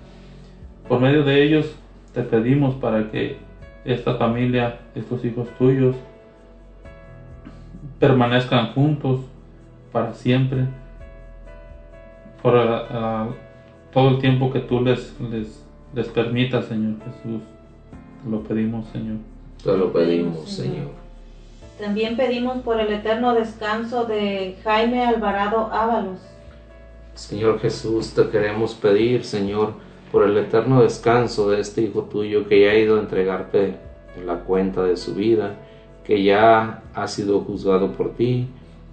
[0.89, 1.73] Por medio de ellos
[2.13, 3.39] te pedimos para que
[3.85, 5.95] esta familia, estos hijos tuyos,
[8.01, 9.21] permanezcan juntos
[9.93, 10.67] para siempre,
[12.43, 12.55] por
[13.93, 15.17] todo el tiempo que tú les,
[15.95, 17.57] les permitas, Señor Jesús.
[18.24, 19.16] Te lo pedimos, Señor.
[19.62, 20.90] Te lo pedimos, Señor.
[21.78, 26.19] También pedimos por el eterno descanso de Jaime Alvarado Ábalos.
[27.15, 29.74] Señor Jesús, te queremos pedir, Señor,
[30.11, 33.77] por el eterno descanso de este hijo tuyo que ya ha ido a entregarte
[34.24, 35.57] la cuenta de su vida,
[36.05, 38.49] que ya ha sido juzgado por ti.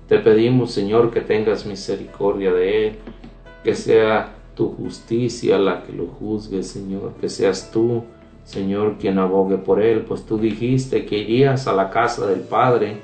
[0.07, 2.95] Te pedimos, Señor, que tengas misericordia de él,
[3.63, 8.03] que sea tu justicia la que lo juzgue, Señor, que seas tú
[8.45, 12.97] Señor, quien abogue por él, pues tú dijiste que irías a la casa del Padre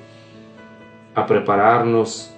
[1.15, 2.31] a prepararnos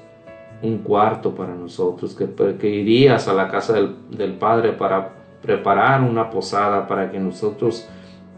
[0.61, 6.87] un cuarto para nosotros, que, irías a la casa del, Padre para preparar una posada
[6.87, 7.87] para que nosotros,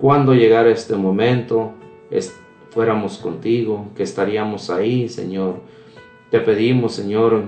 [0.02, 1.74] cuando llegara este momento,
[2.72, 5.60] fuéramos contigo, que estaríamos ahí, Señor.
[6.32, 7.44] Te pedimos, Señor,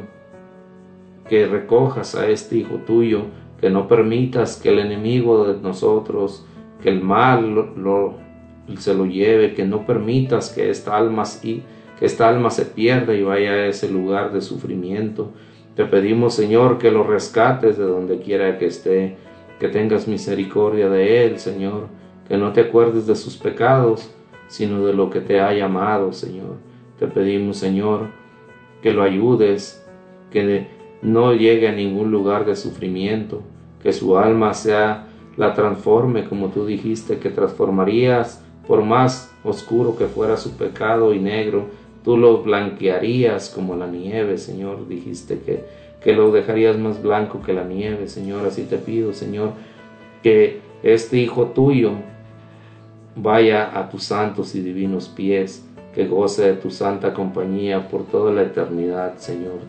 [1.27, 3.23] que recojas a este Hijo tuyo,
[3.59, 6.45] que no permitas que el enemigo de nosotros,
[6.81, 8.15] que el mal lo,
[8.77, 13.23] se lo lleve, que no permitas que esta alma que esta alma se pierda y
[13.23, 15.31] vaya a ese lugar de sufrimiento.
[15.75, 19.17] Te pedimos, Señor, que lo rescates de donde quiera que esté,
[19.59, 21.87] que tengas misericordia de él, Señor,
[22.27, 24.11] que no te acuerdes de sus pecados,
[24.47, 26.57] sino de lo que te ha llamado, Señor.
[26.99, 28.07] Te pedimos, Señor,
[28.81, 29.85] que lo ayudes,
[30.31, 30.67] que
[31.01, 33.41] no llegue a ningún lugar de sufrimiento,
[33.81, 35.06] que su alma sea
[35.37, 41.19] la transforme como tú dijiste que transformarías por más oscuro que fuera su pecado y
[41.19, 41.67] negro,
[42.03, 44.87] tú lo blanquearías como la nieve, Señor.
[44.87, 45.63] Dijiste que,
[46.03, 48.45] que lo dejarías más blanco que la nieve, Señor.
[48.45, 49.51] Así te pido, Señor,
[50.21, 51.91] que este Hijo tuyo
[53.15, 55.63] vaya a tus santos y divinos pies,
[55.95, 59.59] que goce de tu santa compañía por toda la eternidad, Señor.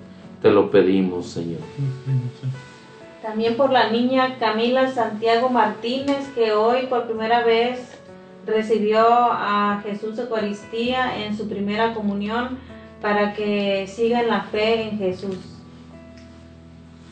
[0.43, 1.61] Te lo pedimos, Señor.
[3.29, 8.01] También por la niña Camila Santiago Martínez, que hoy por primera vez
[8.47, 12.57] recibió a Jesús Eucaristía en su primera comunión.
[13.03, 15.37] para que sigan la fe en Jesús.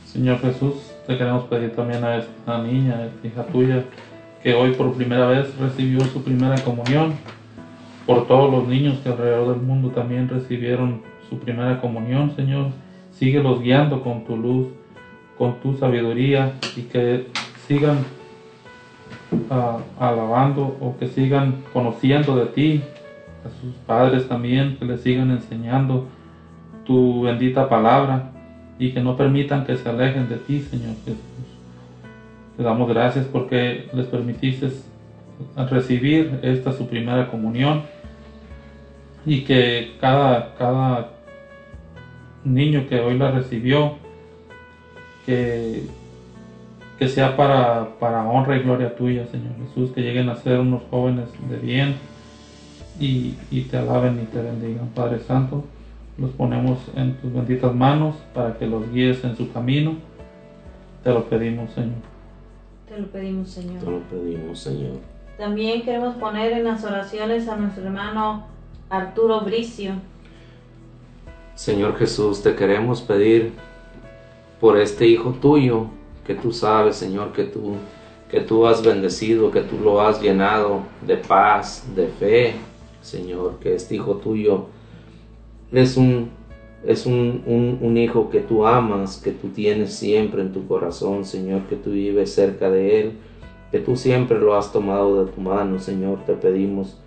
[0.07, 3.85] Señor Jesús, te queremos pedir también a esta niña, a hija tuya,
[4.43, 7.15] que hoy por primera vez recibió su primera comunión,
[8.07, 12.71] por todos los niños que alrededor del mundo también recibieron su primera comunión, Señor.
[13.13, 14.67] Síguelos guiando con tu luz,
[15.39, 17.27] con tu sabiduría y que
[17.67, 17.99] sigan
[19.51, 22.83] ah, alabando o que sigan conociendo de ti,
[23.45, 26.07] a sus padres también, que les sigan enseñando
[26.85, 28.31] tu bendita palabra
[28.79, 31.21] y que no permitan que se alejen de ti, Señor Jesús.
[32.57, 34.71] Te damos gracias porque les permitiste
[35.71, 37.83] recibir esta su primera comunión
[39.27, 41.11] y que cada, cada
[42.45, 43.97] niño que hoy la recibió,
[45.27, 45.83] que,
[46.99, 50.83] que sea para, para honra y gloria tuya, Señor Jesús, que lleguen a ser unos
[50.91, 51.97] jóvenes de bien
[52.99, 55.65] y, y te alaben y te bendigan, Padre Santo.
[56.17, 59.97] Los ponemos en tus benditas manos para que los guíes en su camino.
[61.05, 61.99] Te lo pedimos, Señor.
[62.89, 63.85] Te lo pedimos, Señor.
[63.85, 64.99] Te lo pedimos, Señor.
[65.37, 68.47] También queremos poner en las oraciones a nuestro hermano
[68.89, 69.93] Arturo Bricio.
[71.55, 73.53] Señor Jesús, te queremos pedir
[74.61, 75.87] por este hijo tuyo,
[76.27, 77.75] que tú sabes, Señor, que tú,
[78.31, 82.55] que tú has bendecido, que tú lo has llenado de paz, de fe,
[83.01, 84.67] Señor, que este hijo tuyo
[85.73, 86.31] es un,
[86.85, 91.25] es un, un, un hijo que tú amas, que tú tienes siempre en tu corazón,
[91.25, 93.13] Señor, que tú vives cerca de él,
[93.71, 96.99] que tú siempre lo has tomado de tu mano, Señor, te pedimos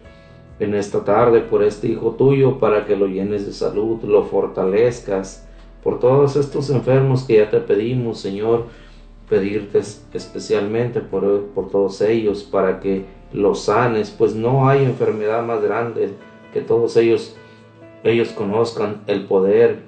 [0.60, 5.48] en esta tarde por este hijo tuyo para que lo llenes de salud, lo fortalezcas,
[5.84, 8.66] por todos estos enfermos que ya te pedimos, Señor,
[9.30, 9.80] pedirte
[10.14, 16.10] especialmente por, por todos ellos para que los sanes, pues no hay enfermedad más grande
[16.54, 17.36] que todos ellos,
[18.04, 19.80] ellos conozcan el poder,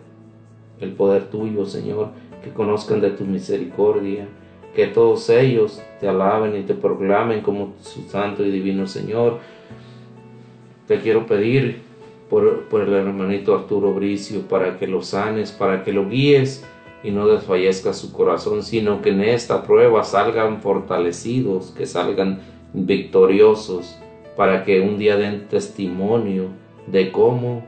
[0.79, 2.09] el poder tuyo, Señor,
[2.43, 4.27] que conozcan de tu misericordia,
[4.75, 9.39] que todos ellos te alaben y te proclamen como su santo y divino Señor,
[10.87, 11.81] te quiero pedir
[12.31, 16.63] por, el hermanito Arturo Bricio para que lo sanes, para que lo guíes
[17.03, 22.39] y no desfallezca su corazón, sino que en esta prueba salgan fortalecidos, que salgan
[22.73, 23.97] victoriosos,
[24.37, 26.45] para que un día den testimonio
[26.87, 27.65] de cómo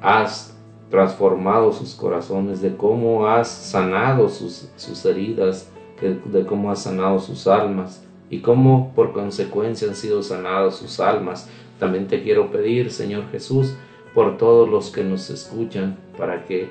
[0.00, 0.56] has
[0.88, 5.68] transformado sus corazones, de cómo has sanado sus, sus heridas,
[6.00, 11.00] de, de cómo has sanado sus almas y cómo por consecuencia han sido sanadas sus
[11.00, 11.50] almas.
[11.80, 13.74] También te quiero pedir, Señor Jesús,
[14.14, 16.68] por todos los que nos escuchan, para que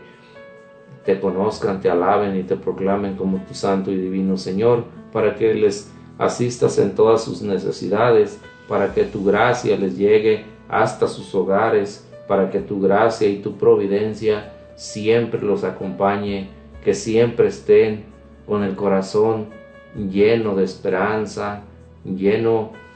[1.03, 5.53] te conozcan, te alaben y te proclamen como tu santo y divino Señor, para que
[5.55, 12.07] les asistas en todas sus necesidades, para que tu gracia les llegue hasta sus hogares,
[12.27, 16.49] para que tu gracia y tu providencia siempre los acompañe,
[16.83, 18.03] que siempre estén
[18.47, 19.47] con el corazón
[19.95, 21.63] lleno de esperanza,
[22.05, 22.88] lleno de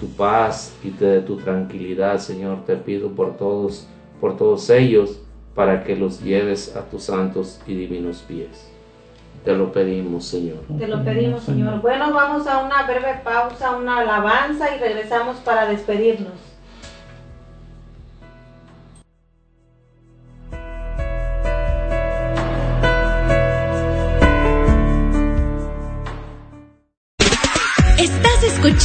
[0.00, 2.64] tu paz y de tu tranquilidad, Señor.
[2.64, 3.86] Te pido por todos,
[4.20, 5.20] por todos ellos,
[5.54, 8.68] para que los lleves a tus santos y divinos pies.
[9.44, 10.58] Te lo pedimos, Señor.
[10.78, 11.80] Te lo pedimos, Señor.
[11.80, 16.51] Bueno, vamos a una breve pausa, una alabanza y regresamos para despedirnos.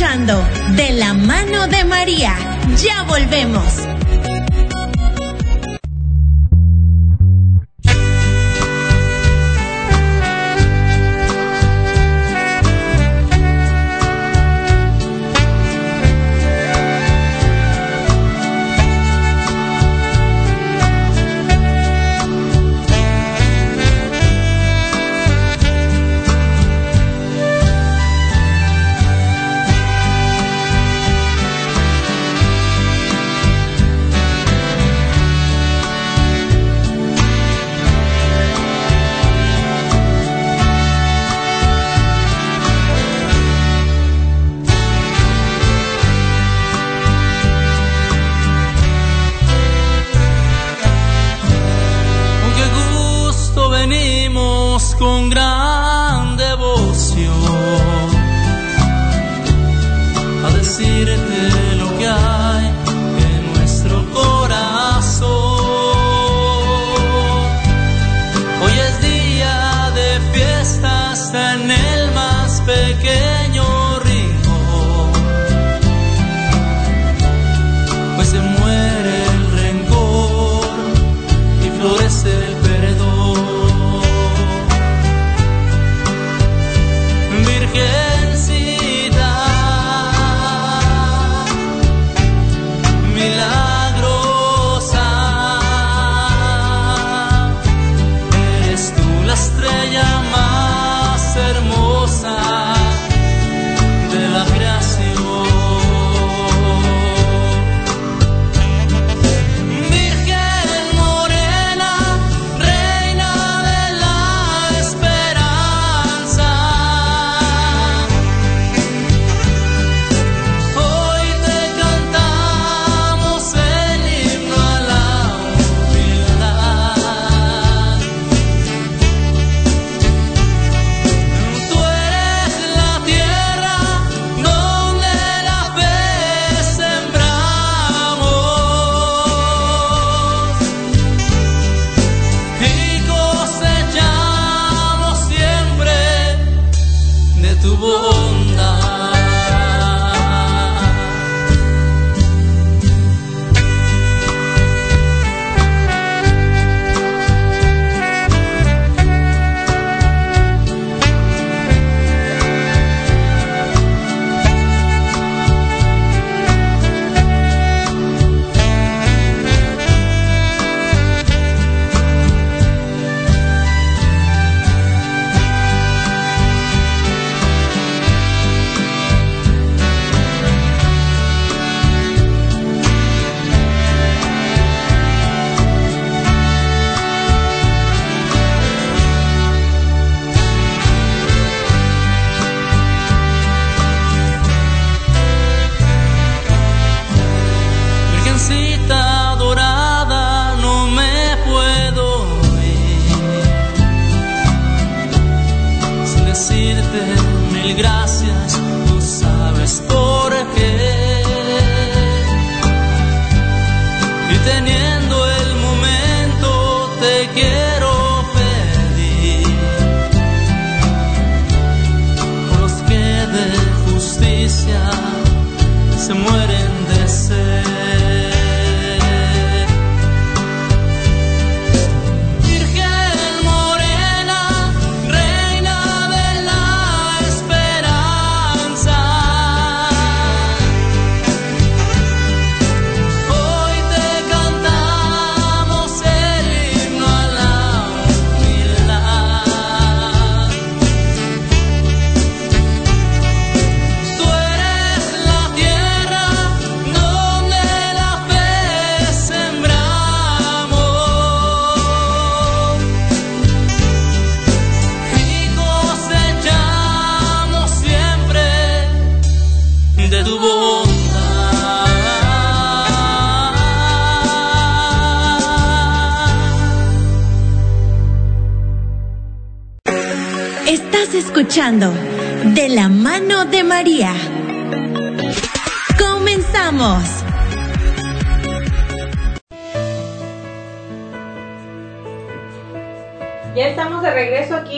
[0.08, 2.34] De la mano de María.
[2.82, 3.97] Ya volvemos.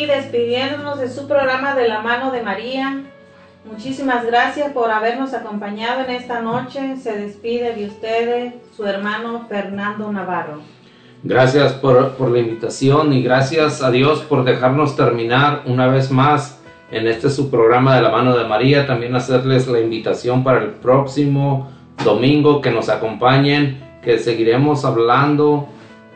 [0.05, 3.03] Despidiéndonos de su programa de la mano de María.
[3.65, 6.95] Muchísimas gracias por habernos acompañado en esta noche.
[6.97, 10.61] Se despide de ustedes su hermano Fernando Navarro.
[11.23, 16.61] Gracias por, por la invitación y gracias a Dios por dejarnos terminar una vez más
[16.91, 18.87] en este su programa de la mano de María.
[18.87, 21.69] También hacerles la invitación para el próximo
[22.03, 25.67] domingo que nos acompañen, que seguiremos hablando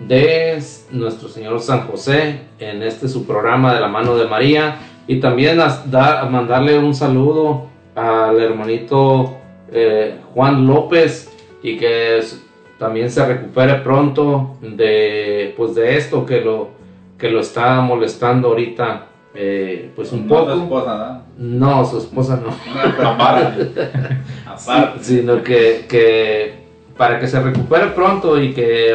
[0.08, 4.76] de nuestro Señor San José en este su programa de la mano de María
[5.08, 9.38] y también a, dar- a mandarle un saludo al hermanito
[9.72, 11.30] eh, Juan López
[11.62, 12.42] y que es-
[12.80, 16.70] también se recupere pronto de pues de esto que lo
[17.18, 21.22] que lo está molestando ahorita eh, pues un No poco su esposa, ¿verdad?
[21.38, 23.72] no su esposa no Aparte.
[24.46, 25.04] Aparte.
[25.04, 26.54] Sí, sino que, que
[26.98, 28.94] para que se recupere pronto y que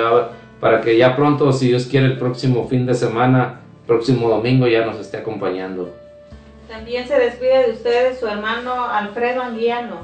[0.61, 4.85] para que ya pronto si Dios quiere el próximo fin de semana próximo domingo ya
[4.85, 5.95] nos esté acompañando
[6.69, 9.97] También se despide de ustedes su hermano Alfredo Anguiano.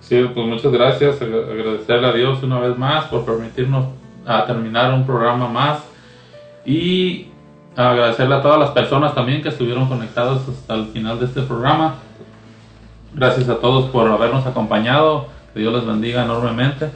[0.00, 1.20] Sí, pues muchas gracias.
[1.20, 3.84] Ag- Agradecerle a Dios una vez más por permitirnos
[4.24, 5.80] a terminar un programa más.
[6.64, 7.28] Y
[7.76, 11.96] agradecerle a todas las personas también que estuvieron conectadas hasta el final de este programa.
[13.14, 15.26] Gracias a todos por habernos acompañado.
[15.52, 16.88] Que Dios les bendiga enormemente.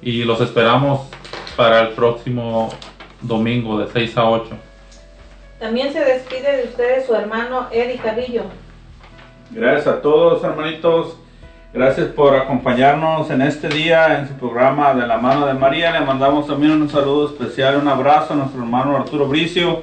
[0.00, 1.00] Y los esperamos
[1.56, 2.70] para el próximo
[3.22, 4.50] domingo de 6 a 8.
[5.58, 8.42] También se despide de ustedes su hermano Eddie Carrillo.
[9.50, 11.16] Gracias a todos, hermanitos.
[11.72, 15.92] Gracias por acompañarnos en este día en su programa de la mano de María.
[15.92, 19.82] Le mandamos también un saludo especial, un abrazo a nuestro hermano Arturo Bricio,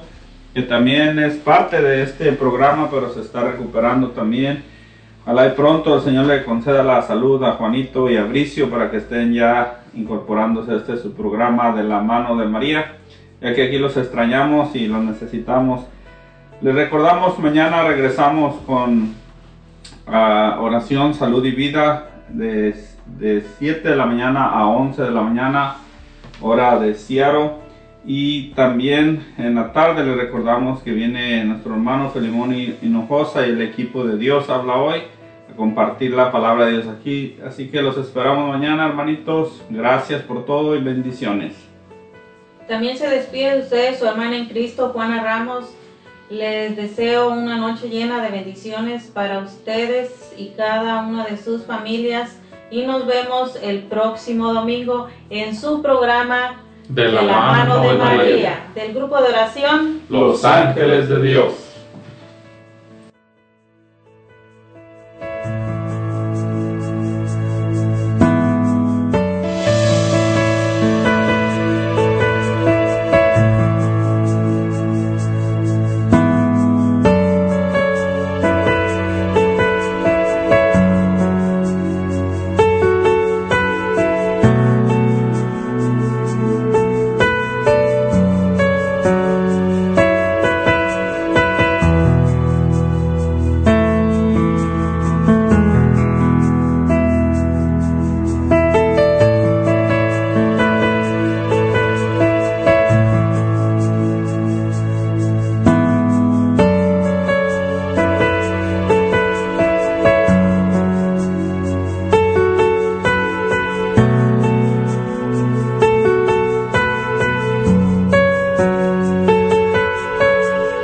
[0.54, 4.64] que también es parte de este programa, pero se está recuperando también.
[5.24, 8.92] Ojalá y pronto el Señor le conceda la salud a Juanito y a Bricio para
[8.92, 12.98] que estén ya incorporándose a este su programa de la mano de María,
[13.42, 15.86] ya que aquí los extrañamos y los necesitamos.
[16.62, 19.14] Les recordamos, mañana regresamos con
[20.06, 22.76] a oración, salud y vida de,
[23.18, 25.76] de 7 de la mañana a 11 de la mañana,
[26.42, 27.52] hora de Seattle.
[28.06, 33.62] Y también en la tarde le recordamos que viene nuestro hermano Felimón Hinojosa y el
[33.62, 35.04] equipo de Dios habla hoy
[35.56, 37.38] compartir la palabra de Dios aquí.
[37.46, 39.62] Así que los esperamos mañana, hermanitos.
[39.70, 41.54] Gracias por todo y bendiciones.
[42.68, 45.66] También se despide de ustedes su hermana en Cristo, Juana Ramos.
[46.30, 52.40] Les deseo una noche llena de bendiciones para ustedes y cada una de sus familias.
[52.72, 58.64] Y nos vemos el próximo domingo en su programa De la mano de María.
[58.74, 61.73] del grupo de oración Los ángeles de Dios.